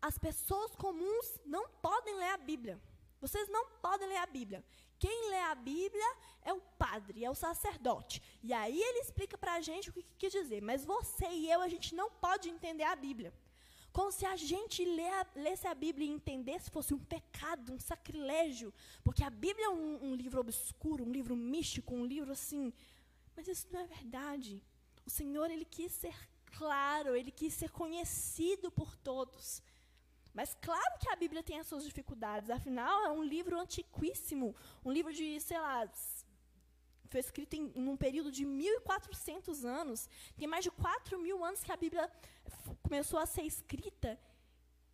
as 0.00 0.16
pessoas 0.16 0.76
comuns 0.76 1.26
não 1.44 1.68
podem 1.86 2.14
ler 2.14 2.30
a 2.34 2.36
Bíblia. 2.36 2.80
Vocês 3.20 3.48
não 3.48 3.66
podem 3.82 4.06
ler 4.06 4.18
a 4.18 4.26
Bíblia. 4.26 4.64
Quem 4.96 5.30
lê 5.30 5.40
a 5.40 5.54
Bíblia 5.56 6.10
é 6.42 6.52
o 6.52 6.60
padre, 6.84 7.24
é 7.24 7.28
o 7.28 7.34
sacerdote. 7.34 8.22
E 8.44 8.52
aí 8.52 8.80
ele 8.80 9.00
explica 9.00 9.36
para 9.36 9.54
a 9.54 9.60
gente 9.60 9.90
o 9.90 9.92
que, 9.92 10.04
que 10.16 10.28
dizer. 10.28 10.62
Mas 10.62 10.84
você 10.84 11.26
e 11.26 11.50
eu, 11.50 11.60
a 11.60 11.68
gente 11.68 11.96
não 11.96 12.08
pode 12.12 12.48
entender 12.48 12.84
a 12.84 12.94
Bíblia. 12.94 13.34
Como 13.94 14.10
se 14.10 14.26
a 14.26 14.34
gente 14.34 14.84
lesse 15.36 15.68
a 15.68 15.74
Bíblia 15.74 16.08
e 16.08 16.10
entendesse 16.10 16.68
fosse 16.68 16.92
um 16.92 16.98
pecado, 16.98 17.72
um 17.72 17.78
sacrilégio. 17.78 18.74
Porque 19.04 19.22
a 19.22 19.30
Bíblia 19.30 19.66
é 19.66 19.68
um, 19.70 20.06
um 20.06 20.14
livro 20.16 20.40
obscuro, 20.40 21.04
um 21.04 21.12
livro 21.12 21.36
místico, 21.36 21.94
um 21.94 22.04
livro 22.04 22.32
assim. 22.32 22.72
Mas 23.36 23.46
isso 23.46 23.68
não 23.70 23.78
é 23.78 23.86
verdade. 23.86 24.60
O 25.06 25.10
Senhor, 25.10 25.48
ele 25.48 25.64
quis 25.64 25.92
ser 25.92 26.16
claro, 26.58 27.14
ele 27.14 27.30
quis 27.30 27.54
ser 27.54 27.70
conhecido 27.70 28.68
por 28.68 28.96
todos. 28.96 29.62
Mas 30.34 30.56
claro 30.60 30.98
que 30.98 31.08
a 31.08 31.14
Bíblia 31.14 31.44
tem 31.44 31.60
as 31.60 31.68
suas 31.68 31.84
dificuldades, 31.84 32.50
afinal 32.50 33.04
é 33.04 33.12
um 33.12 33.22
livro 33.22 33.60
antiquíssimo, 33.60 34.56
um 34.84 34.90
livro 34.90 35.12
de, 35.12 35.40
sei 35.40 35.60
lá, 35.60 35.88
foi 37.14 37.20
escrito 37.20 37.54
em, 37.54 37.72
um 37.76 37.96
período 37.96 38.30
de 38.32 38.44
1.400 38.44 39.64
anos, 39.64 40.08
tem 40.36 40.48
mais 40.48 40.64
de 40.64 40.70
4 40.72 41.16
mil 41.16 41.44
anos 41.44 41.62
que 41.62 41.70
a 41.70 41.76
Bíblia 41.76 42.10
começou 42.82 43.20
a 43.20 43.26
ser 43.34 43.42
escrita, 43.42 44.18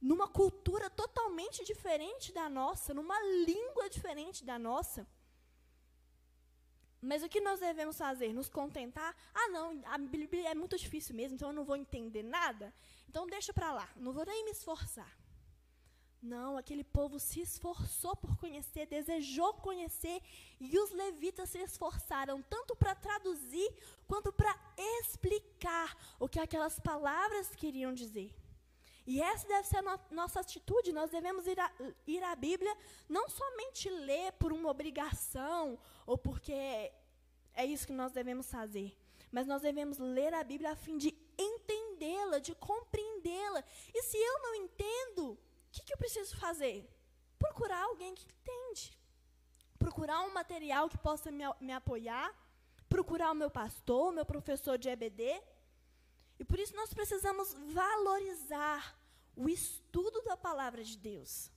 numa 0.09 0.29
cultura 0.29 0.91
totalmente 0.91 1.65
diferente 1.65 2.31
da 2.31 2.47
nossa, 2.47 2.93
numa 2.93 3.19
língua 3.49 3.89
diferente 3.89 4.45
da 4.45 4.59
nossa. 4.59 5.07
Mas 7.01 7.23
o 7.23 7.29
que 7.31 7.41
nós 7.41 7.59
devemos 7.59 7.97
fazer? 7.97 8.35
Nos 8.35 8.51
contentar? 8.51 9.17
Ah, 9.33 9.49
não, 9.49 9.81
a 9.87 9.97
Bíblia 9.97 10.51
é 10.51 10.55
muito 10.55 10.77
difícil 10.77 11.15
mesmo, 11.15 11.37
então 11.37 11.49
eu 11.49 11.55
não 11.55 11.65
vou 11.65 11.77
entender 11.85 12.23
nada. 12.23 12.71
Então 13.09 13.27
deixa 13.27 13.55
para 13.55 13.73
lá, 13.73 13.89
não 13.97 14.13
vou 14.13 14.27
nem 14.27 14.45
me 14.45 14.51
esforçar. 14.51 15.11
Não, 16.23 16.59
aquele 16.59 16.85
povo 16.85 17.19
se 17.19 17.41
esforçou 17.41 18.15
por 18.15 18.37
conhecer, 18.37 18.87
desejou 18.87 19.55
conhecer, 19.55 20.21
e 20.61 20.79
os 20.79 20.91
levitas 20.91 21.49
se 21.49 21.59
esforçaram 21.59 22.43
tanto 22.43 22.77
para 22.77 22.95
traduzir 22.95 23.73
quanto 24.07 24.31
para 24.31 24.55
explicar 24.77 25.97
o 26.19 26.29
que 26.29 26.39
aquelas 26.39 26.79
palavras 26.79 27.55
queriam 27.57 27.95
dizer. 27.95 28.35
E 29.07 29.21
essa 29.21 29.49
deve 29.49 29.67
ser 29.67 29.79
a 29.79 29.83
no 29.83 29.99
nossa 30.11 30.41
atitude. 30.41 30.93
Nós 30.93 31.11
devemos 31.11 31.47
ir, 31.47 31.59
a, 31.59 31.73
ir 32.07 32.23
à 32.23 32.37
Bíblia 32.37 32.77
não 33.09 33.29
somente 33.31 33.89
ler 33.89 34.33
por 34.33 34.53
uma 34.53 34.69
obrigação 34.69 35.79
ou 36.07 36.19
porque 36.19 36.53
é 36.53 37.65
isso 37.65 37.87
que 37.87 37.93
nós 37.93 38.13
devemos 38.13 38.51
fazer, 38.51 38.97
mas 39.33 39.47
nós 39.47 39.63
devemos 39.63 39.99
ler 39.99 40.35
a 40.35 40.45
Bíblia 40.45 40.73
a 40.73 40.77
fim 40.77 40.99
de 40.99 41.17
entendê-la, 41.39 42.39
de 42.39 42.55
compreendê-la. 42.55 43.65
E 43.95 44.03
se 44.03 44.19
eu 44.19 44.43
não 44.43 44.55
entendo, 44.55 45.39
que, 45.71 45.83
que 45.85 45.93
eu 45.93 45.99
preciso 45.99 46.37
fazer? 46.37 46.89
Procurar 47.39 47.83
alguém 47.85 48.15
que 48.15 48.25
entende. 48.25 48.99
Procurar 49.79 50.21
um 50.23 50.33
material 50.33 50.89
que 50.89 50.99
possa 50.99 51.31
me, 51.31 51.45
me 51.61 51.73
apoiar. 51.73 52.35
Procurar 52.89 53.31
o 53.31 53.35
meu 53.35 53.51
pastor, 53.51 54.11
o 54.11 54.13
meu 54.13 54.27
professor 54.27 54.77
de 54.77 54.89
EBD. 54.89 55.41
E 56.39 56.45
por 56.45 56.59
isso 56.59 56.75
nós 56.75 56.93
precisamos 56.93 57.55
valorizar 57.73 58.99
o 59.37 59.49
estudo 59.49 60.23
da 60.23 60.37
palavra 60.37 60.83
de 60.83 60.97
Deus. 60.97 61.51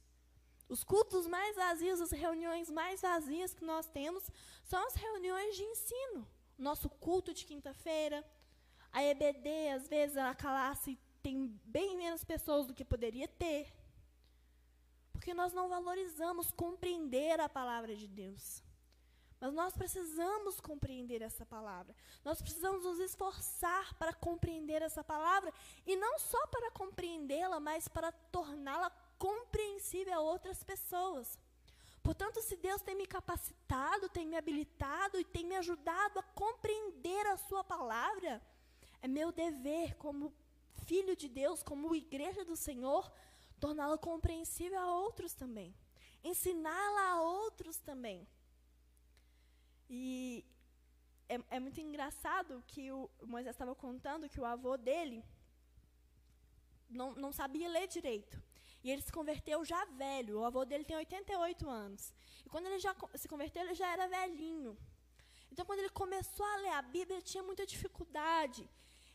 Os 0.69 0.83
cultos 0.83 1.27
mais 1.27 1.55
vazios, 1.55 2.01
as 2.01 2.11
reuniões 2.11 2.69
mais 2.69 3.01
vazias 3.01 3.53
que 3.53 3.65
nós 3.65 3.87
temos 3.87 4.29
são 4.63 4.85
as 4.87 4.95
reuniões 4.95 5.55
de 5.55 5.63
ensino. 5.63 6.27
Nosso 6.57 6.89
culto 6.89 7.33
de 7.33 7.45
quinta-feira, 7.45 8.23
a 8.91 9.03
EBD, 9.03 9.69
às 9.75 9.87
vezes, 9.87 10.17
a 10.17 10.35
classe 10.35 10.99
tem 11.21 11.59
bem 11.65 11.97
menos 11.97 12.23
pessoas 12.23 12.67
do 12.67 12.73
que 12.73 12.85
poderia 12.85 13.27
ter. 13.27 13.73
Porque 15.23 15.33
nós 15.33 15.53
não 15.53 15.69
valorizamos 15.69 16.51
compreender 16.51 17.39
a 17.39 17.47
palavra 17.47 17.95
de 17.95 18.09
Deus. 18.09 18.61
Mas 19.39 19.53
nós 19.53 19.73
precisamos 19.73 20.59
compreender 20.59 21.21
essa 21.21 21.45
palavra. 21.45 21.95
Nós 22.25 22.41
precisamos 22.41 22.83
nos 22.83 22.99
esforçar 22.99 23.93
para 23.93 24.11
compreender 24.11 24.81
essa 24.81 25.01
palavra. 25.01 25.53
E 25.87 25.95
não 25.95 26.19
só 26.19 26.45
para 26.47 26.69
compreendê-la, 26.71 27.57
mas 27.61 27.87
para 27.87 28.11
torná-la 28.11 28.89
compreensível 29.17 30.13
a 30.13 30.19
outras 30.19 30.61
pessoas. 30.61 31.39
Portanto, 32.01 32.41
se 32.41 32.57
Deus 32.57 32.81
tem 32.81 32.93
me 32.93 33.07
capacitado, 33.07 34.09
tem 34.09 34.27
me 34.27 34.35
habilitado 34.35 35.17
e 35.17 35.23
tem 35.23 35.45
me 35.45 35.55
ajudado 35.55 36.19
a 36.19 36.23
compreender 36.23 37.27
a 37.27 37.37
Sua 37.37 37.63
palavra, 37.63 38.41
é 39.01 39.07
meu 39.07 39.31
dever, 39.31 39.95
como 39.95 40.33
filho 40.85 41.15
de 41.15 41.29
Deus, 41.29 41.63
como 41.63 41.95
igreja 41.95 42.43
do 42.43 42.57
Senhor, 42.57 43.09
torná-la 43.65 43.97
compreensível 43.97 44.79
a 44.85 44.89
outros 45.03 45.33
também, 45.41 45.69
ensiná-la 46.31 47.03
a 47.11 47.21
outros 47.21 47.77
também. 47.89 48.27
E 49.89 50.45
é, 51.33 51.35
é 51.57 51.59
muito 51.65 51.79
engraçado 51.79 52.63
que 52.71 52.91
o 52.91 53.09
Moisés 53.33 53.55
estava 53.55 53.73
contando 53.85 54.29
que 54.33 54.41
o 54.41 54.45
avô 54.53 54.75
dele 54.87 55.23
não, 56.89 57.09
não 57.23 57.31
sabia 57.31 57.69
ler 57.75 57.87
direito. 57.87 58.41
E 58.83 58.91
ele 58.91 59.01
se 59.01 59.13
converteu 59.19 59.63
já 59.63 59.81
velho. 59.85 60.39
O 60.39 60.45
avô 60.45 60.65
dele 60.65 60.83
tem 60.83 60.97
88 60.97 61.69
anos. 61.69 62.13
E 62.45 62.49
quando 62.49 62.65
ele 62.65 62.79
já 62.79 62.93
se 63.15 63.27
converteu, 63.29 63.63
ele 63.63 63.75
já 63.75 63.89
era 63.95 64.07
velhinho. 64.07 64.77
Então, 65.49 65.65
quando 65.65 65.79
ele 65.79 65.89
começou 65.89 66.45
a 66.45 66.57
ler 66.57 66.73
a 66.79 66.81
Bíblia, 66.81 67.15
ele 67.17 67.31
tinha 67.31 67.43
muita 67.43 67.65
dificuldade. 67.65 68.69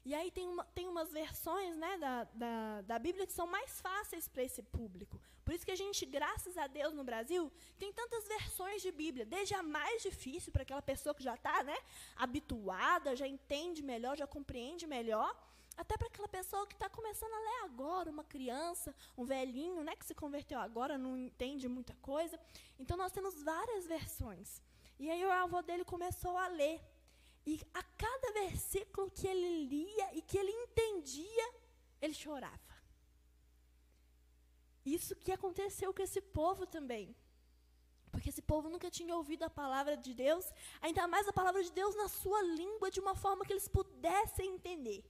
E 0.04 0.14
aí 0.14 0.30
tem, 0.30 0.48
uma, 0.48 0.64
tem 0.64 0.88
umas 0.88 1.10
versões 1.12 1.76
né, 1.76 1.98
da, 1.98 2.24
da, 2.32 2.80
da 2.82 2.98
Bíblia 2.98 3.26
que 3.26 3.32
são 3.32 3.46
mais 3.46 3.80
fáceis 3.80 4.26
para 4.28 4.42
esse 4.42 4.62
público. 4.62 5.20
Por 5.44 5.54
isso 5.54 5.64
que 5.64 5.70
a 5.70 5.76
gente, 5.76 6.04
graças 6.06 6.56
a 6.56 6.66
Deus, 6.66 6.94
no 6.94 7.04
Brasil, 7.04 7.50
tem 7.78 7.92
tantas 7.92 8.26
versões 8.28 8.82
de 8.82 8.92
Bíblia. 8.92 9.26
Desde 9.26 9.54
a 9.54 9.62
mais 9.62 10.02
difícil 10.02 10.52
para 10.52 10.62
aquela 10.62 10.82
pessoa 10.82 11.14
que 11.14 11.22
já 11.22 11.34
está 11.34 11.62
né, 11.62 11.76
habituada, 12.16 13.16
já 13.16 13.26
entende 13.26 13.82
melhor, 13.82 14.16
já 14.16 14.26
compreende 14.26 14.86
melhor, 14.86 15.34
até 15.78 15.96
para 15.96 16.08
aquela 16.08 16.28
pessoa 16.28 16.66
que 16.66 16.74
está 16.74 16.88
começando 16.88 17.32
a 17.32 17.38
ler 17.38 17.64
agora, 17.64 18.10
uma 18.10 18.24
criança, 18.24 18.94
um 19.16 19.24
velhinho, 19.24 19.84
né, 19.84 19.94
que 19.94 20.04
se 20.04 20.14
converteu 20.14 20.58
agora, 20.58 20.98
não 20.98 21.16
entende 21.16 21.68
muita 21.68 21.94
coisa. 22.02 22.38
Então 22.78 22.96
nós 22.96 23.12
temos 23.12 23.40
várias 23.42 23.86
versões. 23.86 24.60
E 24.98 25.08
aí 25.08 25.24
o 25.24 25.30
avô 25.30 25.62
dele 25.62 25.84
começou 25.84 26.36
a 26.36 26.48
ler. 26.48 26.80
E 27.50 27.54
a 27.72 27.82
cada 28.04 28.28
versículo 28.42 29.10
que 29.10 29.26
ele 29.26 29.52
lia 29.72 30.08
e 30.18 30.20
que 30.20 30.36
ele 30.36 30.52
entendia, 30.64 31.46
ele 32.02 32.12
chorava. 32.12 32.74
Isso 34.84 35.16
que 35.16 35.32
aconteceu 35.32 35.94
com 35.94 36.02
esse 36.02 36.20
povo 36.20 36.66
também. 36.66 37.16
Porque 38.12 38.28
esse 38.28 38.42
povo 38.42 38.68
nunca 38.68 38.90
tinha 38.90 39.16
ouvido 39.16 39.44
a 39.44 39.56
palavra 39.62 39.96
de 39.96 40.12
Deus, 40.12 40.44
ainda 40.82 41.08
mais 41.08 41.26
a 41.26 41.32
palavra 41.32 41.62
de 41.62 41.72
Deus 41.72 41.94
na 42.02 42.08
sua 42.20 42.42
língua, 42.42 42.90
de 42.90 43.00
uma 43.00 43.14
forma 43.14 43.46
que 43.46 43.52
eles 43.54 43.68
pudessem 43.78 44.54
entender. 44.56 45.02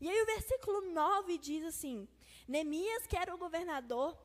E 0.00 0.08
aí 0.10 0.22
o 0.22 0.26
versículo 0.34 0.80
9 0.90 1.38
diz 1.38 1.64
assim: 1.72 2.08
Neemias, 2.48 3.06
que 3.06 3.16
era 3.16 3.32
o 3.32 3.38
governador, 3.38 4.18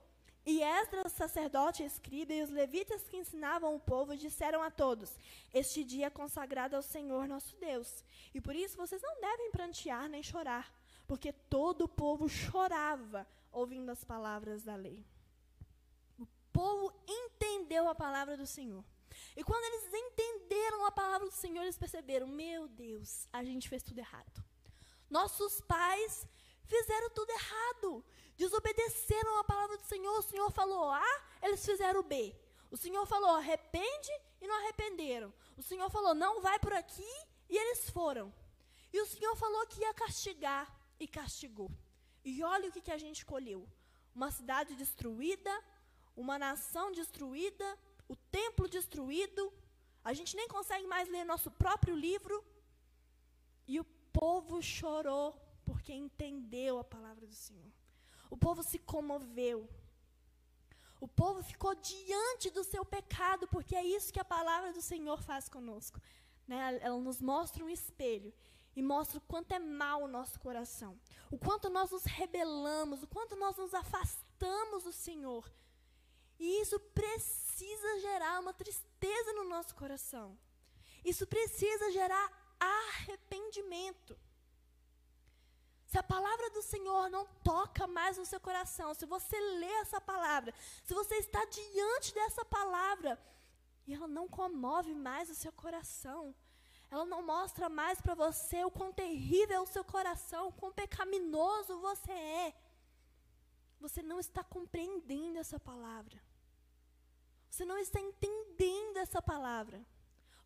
e 0.43 0.63
Esdras, 0.63 1.11
sacerdote 1.11 1.83
escriba, 1.83 2.33
e 2.33 2.41
os 2.41 2.49
levitas 2.49 3.03
que 3.07 3.17
ensinavam 3.17 3.75
o 3.75 3.79
povo, 3.79 4.17
disseram 4.17 4.63
a 4.63 4.71
todos: 4.71 5.15
Este 5.53 5.83
dia 5.83 6.07
é 6.07 6.09
consagrado 6.09 6.75
ao 6.75 6.81
Senhor 6.81 7.27
nosso 7.27 7.55
Deus. 7.57 8.03
E 8.33 8.41
por 8.41 8.55
isso 8.55 8.77
vocês 8.77 9.01
não 9.01 9.21
devem 9.21 9.51
prantear 9.51 10.09
nem 10.09 10.23
chorar, 10.23 10.73
porque 11.07 11.31
todo 11.31 11.83
o 11.83 11.87
povo 11.87 12.27
chorava 12.27 13.27
ouvindo 13.51 13.91
as 13.91 14.03
palavras 14.03 14.63
da 14.63 14.75
lei. 14.75 15.05
O 16.17 16.25
povo 16.51 16.91
entendeu 17.07 17.87
a 17.87 17.93
palavra 17.93 18.35
do 18.35 18.47
Senhor. 18.47 18.83
E 19.35 19.43
quando 19.43 19.63
eles 19.63 19.93
entenderam 19.93 20.85
a 20.85 20.91
palavra 20.91 21.27
do 21.27 21.35
Senhor, 21.35 21.61
eles 21.61 21.77
perceberam: 21.77 22.25
Meu 22.25 22.67
Deus, 22.67 23.27
a 23.31 23.43
gente 23.43 23.69
fez 23.69 23.83
tudo 23.83 23.99
errado. 23.99 24.43
Nossos 25.07 25.61
pais 25.61 26.25
fizeram 26.73 27.09
tudo 27.17 27.31
errado. 27.39 27.89
Desobedeceram 28.43 29.39
a 29.39 29.43
palavra 29.43 29.77
do 29.77 29.87
Senhor. 29.93 30.15
O 30.17 30.27
Senhor 30.31 30.49
falou 30.59 30.83
A, 30.89 31.11
eles 31.43 31.63
fizeram 31.69 32.01
B. 32.11 32.35
O 32.73 32.77
Senhor 32.83 33.05
falou 33.13 33.31
arrepende 33.31 34.13
e 34.41 34.47
não 34.47 34.55
arrependeram. 34.61 35.33
O 35.57 35.63
Senhor 35.69 35.89
falou 35.95 36.13
não 36.25 36.33
vai 36.47 36.57
por 36.65 36.73
aqui 36.81 37.11
e 37.49 37.57
eles 37.63 37.89
foram. 37.89 38.33
E 38.93 39.01
o 39.01 39.07
Senhor 39.13 39.35
falou 39.43 39.67
que 39.67 39.81
ia 39.81 39.93
castigar 39.93 40.65
e 40.99 41.07
castigou. 41.07 41.69
E 42.23 42.43
olha 42.53 42.69
o 42.69 42.71
que, 42.71 42.85
que 42.87 42.95
a 42.97 43.01
gente 43.05 43.25
colheu: 43.33 43.61
uma 44.15 44.31
cidade 44.37 44.75
destruída, 44.83 45.53
uma 46.15 46.37
nação 46.47 46.87
destruída, 47.01 47.67
o 48.07 48.15
templo 48.39 48.67
destruído. 48.77 49.43
A 50.03 50.13
gente 50.17 50.35
nem 50.35 50.47
consegue 50.55 50.87
mais 50.87 51.07
ler 51.09 51.25
nosso 51.33 51.51
próprio 51.63 51.95
livro. 52.07 52.37
E 53.67 53.79
o 53.79 53.85
povo 54.19 54.61
chorou 54.61 55.27
porque 55.65 55.93
entendeu 55.93 56.79
a 56.79 56.83
palavra 56.83 57.25
do 57.25 57.35
Senhor. 57.35 57.71
O 58.29 58.37
povo 58.37 58.63
se 58.63 58.79
comoveu. 58.79 59.69
O 60.99 61.07
povo 61.07 61.41
ficou 61.43 61.73
diante 61.75 62.49
do 62.51 62.63
seu 62.63 62.85
pecado, 62.85 63.47
porque 63.47 63.75
é 63.75 63.83
isso 63.83 64.13
que 64.13 64.19
a 64.19 64.25
palavra 64.25 64.71
do 64.71 64.81
Senhor 64.81 65.21
faz 65.21 65.49
conosco. 65.49 65.99
Né? 66.47 66.79
Ela 66.81 66.99
nos 66.99 67.21
mostra 67.21 67.63
um 67.63 67.69
espelho 67.69 68.33
e 68.75 68.81
mostra 68.81 69.17
o 69.17 69.21
quanto 69.21 69.51
é 69.51 69.59
mal 69.59 70.03
o 70.03 70.07
nosso 70.07 70.39
coração, 70.39 70.97
o 71.29 71.37
quanto 71.37 71.69
nós 71.69 71.91
nos 71.91 72.05
rebelamos, 72.05 73.03
o 73.03 73.07
quanto 73.07 73.35
nós 73.35 73.57
nos 73.57 73.73
afastamos 73.73 74.83
do 74.83 74.91
Senhor. 74.91 75.51
E 76.39 76.61
isso 76.61 76.79
precisa 76.79 77.99
gerar 77.99 78.39
uma 78.39 78.53
tristeza 78.53 79.33
no 79.33 79.43
nosso 79.43 79.75
coração. 79.75 80.37
Isso 81.03 81.27
precisa 81.27 81.91
gerar 81.91 82.55
arrependimento. 82.59 84.17
Se 85.91 85.97
a 85.97 86.03
palavra 86.03 86.49
do 86.51 86.61
Senhor 86.61 87.09
não 87.09 87.25
toca 87.43 87.85
mais 87.85 88.17
no 88.17 88.25
seu 88.25 88.39
coração, 88.39 88.93
se 88.93 89.05
você 89.05 89.37
lê 89.37 89.73
essa 89.83 89.99
palavra, 89.99 90.53
se 90.85 90.93
você 90.93 91.15
está 91.15 91.43
diante 91.43 92.13
dessa 92.13 92.45
palavra 92.45 93.19
e 93.85 93.93
ela 93.93 94.07
não 94.07 94.25
comove 94.25 94.95
mais 94.95 95.29
o 95.29 95.35
seu 95.35 95.51
coração, 95.51 96.33
ela 96.89 97.03
não 97.03 97.21
mostra 97.21 97.67
mais 97.67 97.99
para 97.99 98.15
você 98.15 98.63
o 98.63 98.71
quão 98.71 98.93
terrível 98.93 99.57
é 99.57 99.59
o 99.59 99.65
seu 99.65 99.83
coração, 99.83 100.47
o 100.47 100.53
quão 100.53 100.71
pecaminoso 100.71 101.81
você 101.81 102.13
é, 102.13 102.55
você 103.77 104.01
não 104.01 104.17
está 104.17 104.45
compreendendo 104.45 105.39
essa 105.39 105.59
palavra. 105.59 106.23
Você 107.49 107.65
não 107.65 107.77
está 107.77 107.99
entendendo 107.99 108.95
essa 108.95 109.21
palavra. 109.21 109.85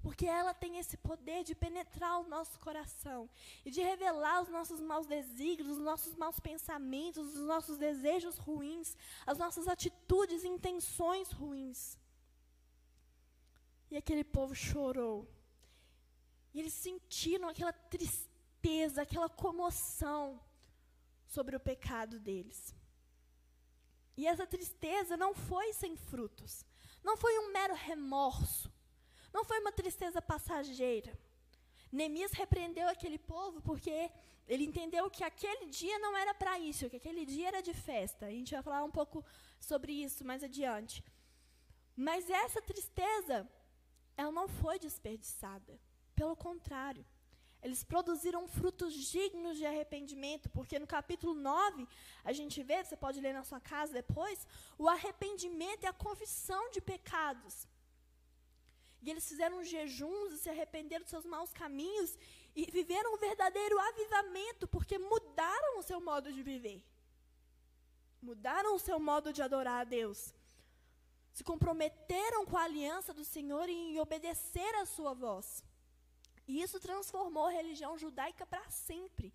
Porque 0.06 0.28
ela 0.28 0.54
tem 0.54 0.78
esse 0.78 0.98
poder 0.98 1.44
de 1.44 1.56
penetrar 1.56 2.20
o 2.20 2.28
nosso 2.28 2.60
coração 2.60 3.28
e 3.66 3.72
de 3.72 3.82
revelar 3.82 4.44
os 4.44 4.50
nossos 4.50 4.80
maus 4.80 5.08
desígnios, 5.08 5.78
os 5.78 5.84
nossos 5.84 6.14
maus 6.16 6.40
pensamentos, 6.40 7.34
os 7.34 7.48
nossos 7.48 7.80
desejos 7.80 8.38
ruins, 8.38 8.96
as 9.26 9.40
nossas 9.40 9.68
atitudes 9.68 10.44
e 10.44 10.48
intenções 10.48 11.32
ruins. 11.32 11.98
E 13.90 13.98
aquele 13.98 14.24
povo 14.24 14.54
chorou. 14.54 15.28
E 16.54 16.60
eles 16.60 16.74
sentiram 16.74 17.50
aquela 17.50 17.74
tristeza, 17.74 19.02
aquela 19.02 19.28
comoção 19.28 20.40
sobre 21.26 21.56
o 21.56 21.60
pecado 21.60 22.20
deles. 22.20 22.76
E 24.16 24.28
essa 24.28 24.46
tristeza 24.46 25.18
não 25.18 25.34
foi 25.34 25.74
sem 25.74 25.98
frutos. 25.98 26.64
Não 27.04 27.18
foi 27.18 27.40
um 27.40 27.52
mero 27.52 27.74
remorso 27.74 28.75
não 29.36 29.44
foi 29.50 29.60
uma 29.60 29.72
tristeza 29.80 30.20
passageira. 30.34 31.12
Neemias 31.92 32.34
repreendeu 32.42 32.88
aquele 32.90 33.20
povo 33.34 33.58
porque 33.70 33.96
ele 34.48 34.64
entendeu 34.70 35.04
que 35.16 35.24
aquele 35.32 35.66
dia 35.80 35.98
não 36.06 36.14
era 36.24 36.34
para 36.42 36.54
isso, 36.70 36.90
que 36.92 37.00
aquele 37.02 37.26
dia 37.34 37.48
era 37.50 37.62
de 37.70 37.74
festa. 37.74 38.24
A 38.28 38.36
gente 38.38 38.54
vai 38.56 38.64
falar 38.68 38.84
um 38.84 38.96
pouco 39.00 39.18
sobre 39.70 39.92
isso 40.06 40.24
mais 40.30 40.42
adiante. 40.50 41.04
Mas 42.08 42.30
essa 42.30 42.62
tristeza, 42.62 43.38
ela 44.16 44.32
não 44.40 44.48
foi 44.48 44.78
desperdiçada. 44.88 45.74
Pelo 46.20 46.36
contrário, 46.48 47.06
eles 47.66 47.84
produziram 47.84 48.48
frutos 48.48 48.94
dignos 48.94 49.58
de 49.58 49.66
arrependimento, 49.66 50.50
porque 50.50 50.78
no 50.78 50.88
capítulo 50.88 51.34
9, 51.34 51.88
a 52.24 52.32
gente 52.32 52.62
vê, 52.62 52.84
você 52.84 52.96
pode 52.96 53.20
ler 53.20 53.34
na 53.34 53.44
sua 53.44 53.60
casa 53.60 53.92
depois, 54.02 54.48
o 54.78 54.88
arrependimento 54.88 55.86
é 55.86 55.88
a 55.88 56.02
confissão 56.08 56.70
de 56.72 56.80
pecados. 56.80 57.68
E 59.06 59.12
eles 59.12 59.28
fizeram 59.32 59.64
jejuns 59.64 60.30
e 60.34 60.38
se 60.44 60.50
arrependeram 60.50 61.04
dos 61.04 61.14
seus 61.16 61.28
maus 61.34 61.52
caminhos 61.62 62.12
e 62.56 62.62
viveram 62.78 63.14
um 63.14 63.18
verdadeiro 63.18 63.78
avivamento, 63.90 64.68
porque 64.68 64.98
mudaram 64.98 65.78
o 65.80 65.84
seu 65.90 66.00
modo 66.10 66.34
de 66.36 66.42
viver. 66.42 66.80
Mudaram 68.30 68.74
o 68.74 68.80
seu 68.88 68.98
modo 69.10 69.32
de 69.32 69.44
adorar 69.44 69.82
a 69.82 69.90
Deus. 70.00 70.34
Se 71.32 71.44
comprometeram 71.44 72.42
com 72.48 72.58
a 72.58 72.64
aliança 72.64 73.14
do 73.14 73.24
Senhor 73.24 73.70
em 73.70 74.00
obedecer 74.00 74.74
a 74.82 74.86
sua 74.88 75.14
voz. 75.14 75.64
E 76.48 76.60
isso 76.64 76.80
transformou 76.80 77.46
a 77.46 77.56
religião 77.60 77.96
judaica 78.04 78.44
para 78.54 78.68
sempre. 78.72 79.32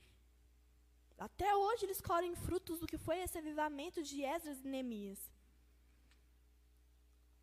Até 1.17 1.55
hoje 1.55 1.85
eles 1.85 2.01
colhem 2.01 2.35
frutos 2.35 2.81
do 2.81 2.89
que 2.89 2.99
foi 3.07 3.19
esse 3.21 3.39
avivamento 3.39 4.03
de 4.03 4.25
Esdras 4.25 4.59
e 4.65 4.67
Neemias. 4.67 5.21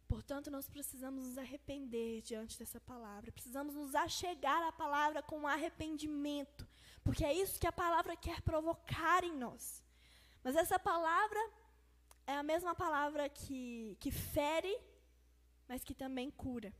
Portanto, 0.07 0.49
nós 0.49 0.69
precisamos 0.69 1.25
nos 1.25 1.37
arrepender 1.37 2.21
diante 2.21 2.57
dessa 2.57 2.79
palavra. 2.79 3.31
Precisamos 3.31 3.75
nos 3.75 3.93
achegar 3.93 4.63
à 4.63 4.71
palavra 4.71 5.21
com 5.21 5.45
arrependimento. 5.45 6.65
Porque 7.03 7.25
é 7.25 7.33
isso 7.33 7.59
que 7.59 7.67
a 7.67 7.71
palavra 7.71 8.15
quer 8.15 8.41
provocar 8.41 9.23
em 9.23 9.35
nós. 9.35 9.83
Mas 10.43 10.55
essa 10.55 10.79
palavra 10.79 11.39
é 12.25 12.35
a 12.37 12.43
mesma 12.43 12.73
palavra 12.73 13.27
que, 13.27 13.97
que 13.99 14.09
fere, 14.09 14.79
mas 15.67 15.83
que 15.83 15.93
também 15.93 16.31
cura. 16.31 16.73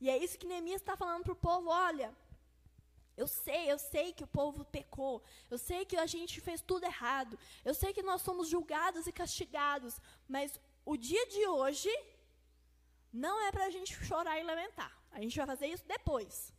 E 0.00 0.08
é 0.08 0.16
isso 0.16 0.38
que 0.38 0.46
Neemias 0.46 0.80
está 0.80 0.96
falando 0.96 1.24
para 1.24 1.32
o 1.32 1.36
povo: 1.36 1.68
olha, 1.68 2.14
eu 3.16 3.26
sei, 3.26 3.70
eu 3.70 3.78
sei 3.78 4.12
que 4.12 4.24
o 4.24 4.32
povo 4.40 4.64
pecou. 4.64 5.22
Eu 5.50 5.58
sei 5.58 5.84
que 5.84 5.96
a 5.96 6.06
gente 6.06 6.40
fez 6.40 6.62
tudo 6.62 6.84
errado. 6.84 7.38
Eu 7.64 7.74
sei 7.74 7.92
que 7.92 8.02
nós 8.02 8.22
somos 8.22 8.48
julgados 8.48 9.06
e 9.06 9.12
castigados. 9.12 10.00
Mas 10.26 10.58
o 10.84 10.96
dia 10.96 11.26
de 11.26 11.46
hoje 11.46 11.90
não 13.12 13.46
é 13.46 13.50
para 13.50 13.66
a 13.66 13.70
gente 13.70 13.94
chorar 14.04 14.38
e 14.38 14.44
lamentar. 14.44 14.92
A 15.10 15.20
gente 15.20 15.36
vai 15.36 15.46
fazer 15.46 15.66
isso 15.66 15.86
depois. 15.86 16.52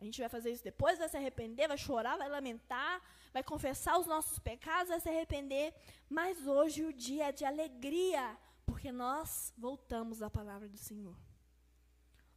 A 0.00 0.04
gente 0.04 0.20
vai 0.20 0.28
fazer 0.28 0.52
isso 0.52 0.62
depois, 0.62 0.98
vai 0.98 1.08
se 1.08 1.16
arrepender, 1.16 1.66
vai 1.66 1.76
chorar, 1.76 2.16
vai 2.16 2.28
lamentar, 2.28 3.02
vai 3.32 3.42
confessar 3.42 3.98
os 3.98 4.06
nossos 4.06 4.38
pecados, 4.38 4.88
vai 4.90 5.00
se 5.00 5.08
arrepender. 5.08 5.74
Mas 6.08 6.46
hoje 6.46 6.84
o 6.84 6.92
dia 6.92 7.28
é 7.28 7.32
de 7.32 7.44
alegria, 7.44 8.38
porque 8.64 8.92
nós 8.92 9.52
voltamos 9.58 10.22
à 10.22 10.30
palavra 10.30 10.68
do 10.68 10.78
Senhor. 10.78 11.16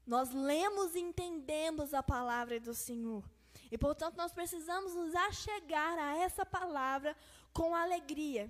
Nós 0.05 0.31
lemos 0.31 0.95
e 0.95 0.99
entendemos 0.99 1.93
a 1.93 2.01
palavra 2.01 2.59
do 2.59 2.73
Senhor. 2.73 3.23
E, 3.71 3.77
portanto, 3.77 4.17
nós 4.17 4.33
precisamos 4.33 4.95
nos 4.95 5.13
achegar 5.13 5.99
a 5.99 6.17
essa 6.17 6.45
palavra 6.45 7.15
com 7.53 7.75
alegria. 7.75 8.49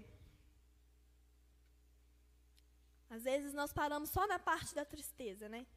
Às 3.15 3.23
vezes 3.29 3.53
nós 3.53 3.71
paramos 3.71 4.09
só 4.09 4.25
na 4.25 4.39
parte 4.39 4.73
da 4.73 4.83
tristeza, 4.83 5.47
né? 5.47 5.67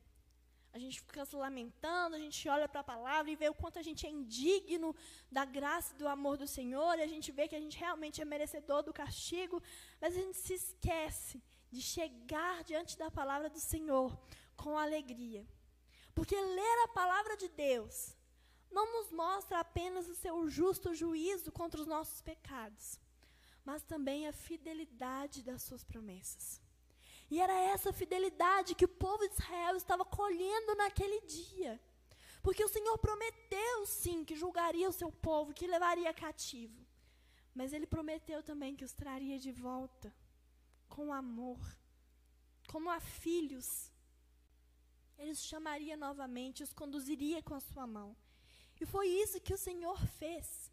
a 0.75 0.79
gente 0.79 1.01
fica 1.01 1.25
se 1.25 1.37
lamentando, 1.37 2.17
a 2.17 2.19
gente 2.19 2.49
olha 2.49 2.69
para 2.69 2.81
a 2.81 2.91
palavra 2.93 3.31
e 3.31 3.37
vê 3.37 3.49
o 3.49 3.55
quanto 3.55 3.79
a 3.79 3.83
gente 3.89 4.05
é 4.09 4.11
indigno 4.11 4.95
da 5.31 5.45
graça 5.45 5.95
e 5.95 5.97
do 5.97 6.09
amor 6.09 6.37
do 6.37 6.49
Senhor, 6.49 6.99
e 6.99 7.03
a 7.03 7.07
gente 7.07 7.31
vê 7.31 7.47
que 7.47 7.55
a 7.55 7.61
gente 7.61 7.79
realmente 7.79 8.21
é 8.21 8.25
merecedor 8.25 8.83
do 8.83 8.93
castigo, 8.93 9.63
mas 10.01 10.17
a 10.17 10.19
gente 10.19 10.37
se 10.37 10.55
esquece 10.55 11.41
de 11.71 11.81
chegar 11.81 12.65
diante 12.65 12.99
da 12.99 13.09
palavra 13.09 13.49
do 13.49 13.61
Senhor 13.61 14.19
com 14.57 14.77
alegria. 14.77 15.47
Porque 16.13 16.35
ler 16.35 16.79
a 16.87 16.89
palavra 16.89 17.37
de 17.37 17.49
Deus 17.51 18.17
não 18.69 18.87
nos 18.95 19.13
mostra 19.13 19.61
apenas 19.61 20.09
o 20.09 20.17
seu 20.17 20.49
justo 20.49 20.93
juízo 20.93 21.53
contra 21.53 21.81
os 21.81 21.87
nossos 21.87 22.21
pecados, 22.21 22.99
mas 23.65 23.85
também 23.85 24.27
a 24.27 24.33
fidelidade 24.33 25.41
das 25.45 25.63
suas 25.63 25.85
promessas. 25.85 26.61
E 27.31 27.41
era 27.41 27.55
essa 27.55 27.93
fidelidade 27.93 28.75
que 28.75 28.85
o 28.85 28.97
povo 29.05 29.27
de 29.27 29.35
Israel 29.35 29.77
estava 29.77 30.05
colhendo 30.05 30.75
naquele 30.75 31.21
dia. 31.23 31.81
Porque 32.43 32.63
o 32.63 32.69
Senhor 32.69 32.99
prometeu, 32.99 33.87
sim, 33.87 34.25
que 34.25 34.37
julgaria 34.37 34.89
o 34.89 34.93
seu 34.93 35.11
povo, 35.11 35.55
que 35.55 35.67
levaria 35.67 36.13
cativo. 36.13 36.85
Mas 37.55 37.73
ele 37.73 37.87
prometeu 37.87 38.43
também 38.43 38.77
que 38.77 38.85
os 38.85 38.93
traria 38.93 39.39
de 39.39 39.51
volta 39.51 40.15
com 40.89 41.13
amor, 41.13 41.59
como 42.69 42.91
a 42.91 43.01
filhos. 43.01 43.91
Ele 45.17 45.31
os 45.31 45.43
chamaria 45.43 45.97
novamente, 45.97 46.63
os 46.63 46.73
conduziria 46.73 47.43
com 47.43 47.55
a 47.55 47.61
sua 47.61 47.87
mão. 47.87 48.17
E 48.81 48.85
foi 48.85 49.09
isso 49.09 49.41
que 49.41 49.55
o 49.55 49.59
Senhor 49.59 49.99
fez. 50.19 50.64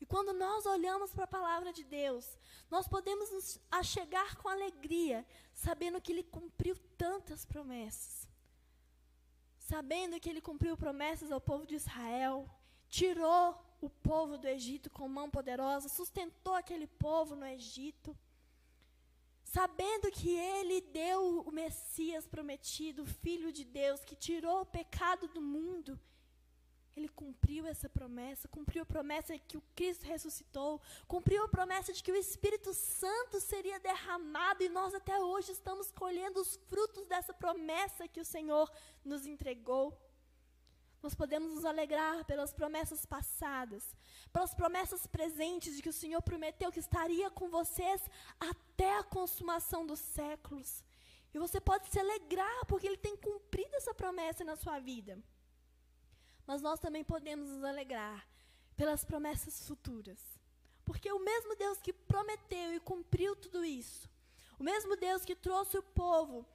E 0.00 0.06
quando 0.06 0.32
nós 0.32 0.64
olhamos 0.64 1.12
para 1.12 1.24
a 1.24 1.34
palavra 1.38 1.72
de 1.72 1.82
Deus, 1.82 2.38
nós 2.70 2.86
podemos 2.86 3.30
nos 3.30 3.60
achegar 3.70 4.36
com 4.36 4.48
alegria, 4.48 5.26
sabendo 5.52 6.00
que 6.00 6.12
Ele 6.12 6.22
cumpriu 6.22 6.76
tantas 6.96 7.44
promessas. 7.44 8.28
Sabendo 9.58 10.20
que 10.20 10.30
Ele 10.30 10.40
cumpriu 10.40 10.76
promessas 10.76 11.32
ao 11.32 11.40
povo 11.40 11.66
de 11.66 11.74
Israel, 11.74 12.48
tirou 12.88 13.60
o 13.80 13.90
povo 13.90 14.38
do 14.38 14.46
Egito 14.46 14.88
com 14.90 15.08
mão 15.08 15.28
poderosa, 15.30 15.88
sustentou 15.88 16.54
aquele 16.54 16.86
povo 16.86 17.34
no 17.34 17.46
Egito. 17.46 18.16
Sabendo 19.42 20.10
que 20.10 20.30
Ele 20.36 20.80
deu 20.80 21.40
o 21.40 21.50
Messias 21.50 22.26
prometido, 22.26 23.02
o 23.02 23.06
Filho 23.06 23.52
de 23.52 23.64
Deus, 23.64 24.04
que 24.04 24.14
tirou 24.14 24.60
o 24.60 24.66
pecado 24.66 25.26
do 25.28 25.40
mundo 25.40 25.98
ele 26.98 27.08
cumpriu 27.08 27.66
essa 27.66 27.88
promessa, 27.88 28.48
cumpriu 28.48 28.82
a 28.82 28.86
promessa 28.86 29.32
de 29.34 29.40
que 29.40 29.56
o 29.56 29.62
Cristo 29.74 30.04
ressuscitou, 30.04 30.80
cumpriu 31.06 31.44
a 31.44 31.48
promessa 31.48 31.92
de 31.92 32.02
que 32.02 32.12
o 32.12 32.16
Espírito 32.16 32.74
Santo 32.74 33.40
seria 33.40 33.78
derramado 33.80 34.62
e 34.62 34.68
nós 34.68 34.94
até 34.94 35.18
hoje 35.20 35.52
estamos 35.52 35.90
colhendo 35.92 36.40
os 36.40 36.56
frutos 36.68 37.06
dessa 37.06 37.32
promessa 37.32 38.08
que 38.08 38.20
o 38.20 38.24
Senhor 38.24 38.70
nos 39.04 39.26
entregou. 39.26 39.96
Nós 41.00 41.14
podemos 41.14 41.54
nos 41.54 41.64
alegrar 41.64 42.24
pelas 42.24 42.52
promessas 42.52 43.06
passadas, 43.06 43.84
pelas 44.32 44.52
promessas 44.52 45.06
presentes 45.06 45.76
de 45.76 45.82
que 45.82 45.88
o 45.88 46.00
Senhor 46.02 46.20
prometeu 46.20 46.72
que 46.72 46.80
estaria 46.80 47.30
com 47.30 47.48
vocês 47.48 48.02
até 48.40 48.98
a 48.98 49.04
consumação 49.04 49.86
dos 49.86 50.00
séculos. 50.00 50.82
E 51.32 51.38
você 51.38 51.60
pode 51.60 51.88
se 51.88 52.00
alegrar 52.00 52.66
porque 52.66 52.86
Ele 52.88 52.96
tem 52.96 53.16
cumprido 53.16 53.76
essa 53.76 53.94
promessa 53.94 54.42
na 54.42 54.56
sua 54.56 54.80
vida 54.80 55.22
mas 56.48 56.62
nós 56.62 56.80
também 56.80 57.04
podemos 57.04 57.46
nos 57.50 57.62
alegrar 57.62 58.26
pelas 58.74 59.04
promessas 59.04 59.66
futuras. 59.66 60.18
Porque 60.82 61.12
o 61.12 61.18
mesmo 61.18 61.54
Deus 61.54 61.78
que 61.78 61.92
prometeu 61.92 62.74
e 62.74 62.80
cumpriu 62.80 63.36
tudo 63.36 63.62
isso, 63.62 64.08
o 64.58 64.64
mesmo 64.64 64.96
Deus 64.96 65.26
que 65.26 65.36
trouxe 65.36 65.76
o 65.76 65.82
povo 65.82 66.46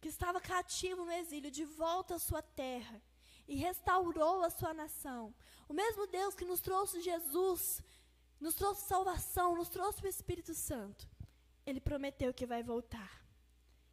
que 0.00 0.08
estava 0.08 0.40
cativo 0.40 1.04
no 1.04 1.12
exílio 1.12 1.50
de 1.50 1.62
volta 1.66 2.14
à 2.14 2.18
sua 2.18 2.40
terra 2.40 3.02
e 3.46 3.54
restaurou 3.54 4.42
a 4.42 4.48
sua 4.48 4.72
nação, 4.72 5.34
o 5.68 5.74
mesmo 5.74 6.06
Deus 6.06 6.34
que 6.34 6.46
nos 6.46 6.62
trouxe 6.62 7.02
Jesus, 7.02 7.82
nos 8.40 8.54
trouxe 8.54 8.88
salvação, 8.88 9.54
nos 9.56 9.68
trouxe 9.68 10.02
o 10.02 10.08
Espírito 10.08 10.54
Santo, 10.54 11.06
ele 11.66 11.82
prometeu 11.82 12.32
que 12.32 12.46
vai 12.46 12.62
voltar. 12.62 13.22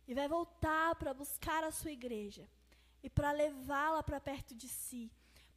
E 0.08 0.14
vai 0.14 0.30
voltar 0.30 0.96
para 0.96 1.14
buscar 1.14 1.62
a 1.66 1.72
sua 1.72 1.92
igreja 1.92 2.50
e 3.04 3.10
para 3.10 3.34
levá-la 3.34 4.02
para 4.02 4.20
perto 4.22 4.56
de 4.56 4.70
si 4.70 5.12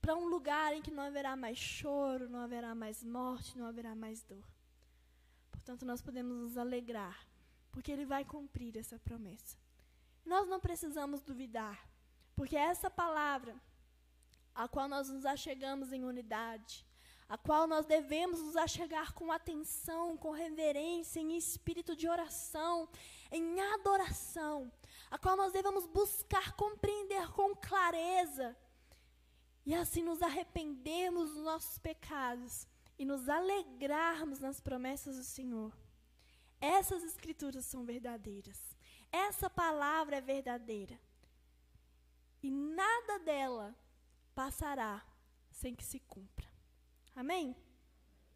para 0.04 0.14
um 0.14 0.26
lugar 0.26 0.74
em 0.74 0.82
que 0.82 0.90
não 0.90 1.02
haverá 1.02 1.34
mais 1.34 1.56
choro, 1.56 2.28
não 2.28 2.40
haverá 2.40 2.74
mais 2.74 3.02
morte, 3.02 3.56
não 3.56 3.64
haverá 3.64 3.94
mais 3.94 4.22
dor. 4.22 4.44
Portanto, 5.50 5.86
nós 5.86 6.02
podemos 6.02 6.36
nos 6.36 6.58
alegrar, 6.58 7.26
porque 7.72 7.90
Ele 7.90 8.04
vai 8.04 8.22
cumprir 8.22 8.76
essa 8.76 8.98
promessa. 8.98 9.56
Nós 10.22 10.46
não 10.46 10.60
precisamos 10.60 11.22
duvidar, 11.22 11.88
porque 12.36 12.54
essa 12.54 12.90
palavra, 12.90 13.56
a 14.54 14.68
qual 14.68 14.88
nós 14.88 15.08
nos 15.08 15.24
achegamos 15.24 15.90
em 15.90 16.04
unidade, 16.04 16.84
a 17.26 17.38
qual 17.38 17.66
nós 17.66 17.86
devemos 17.86 18.42
nos 18.42 18.56
achegar 18.56 19.14
com 19.14 19.32
atenção, 19.32 20.18
com 20.18 20.32
reverência, 20.32 21.18
em 21.18 21.34
espírito 21.34 21.96
de 21.96 22.06
oração, 22.06 22.90
em 23.32 23.58
adoração, 23.72 24.70
a 25.10 25.16
qual 25.16 25.34
nós 25.34 25.50
devemos 25.50 25.86
buscar 25.86 26.52
compreender 26.56 27.32
com 27.32 27.56
clareza, 27.56 28.54
e 29.64 29.74
assim 29.74 30.02
nos 30.02 30.20
arrependermos 30.20 31.32
dos 31.32 31.42
nossos 31.42 31.78
pecados 31.78 32.66
e 32.98 33.04
nos 33.04 33.28
alegrarmos 33.28 34.40
nas 34.40 34.60
promessas 34.60 35.16
do 35.16 35.24
Senhor. 35.24 35.72
Essas 36.60 37.02
escrituras 37.02 37.64
são 37.64 37.84
verdadeiras. 37.84 38.76
Essa 39.10 39.48
palavra 39.48 40.16
é 40.16 40.20
verdadeira. 40.20 40.98
E 42.42 42.50
nada 42.50 43.18
dela 43.20 43.74
passará 44.34 45.04
sem 45.50 45.74
que 45.74 45.84
se 45.84 46.00
cumpra. 46.00 46.46
Amém? 47.14 47.56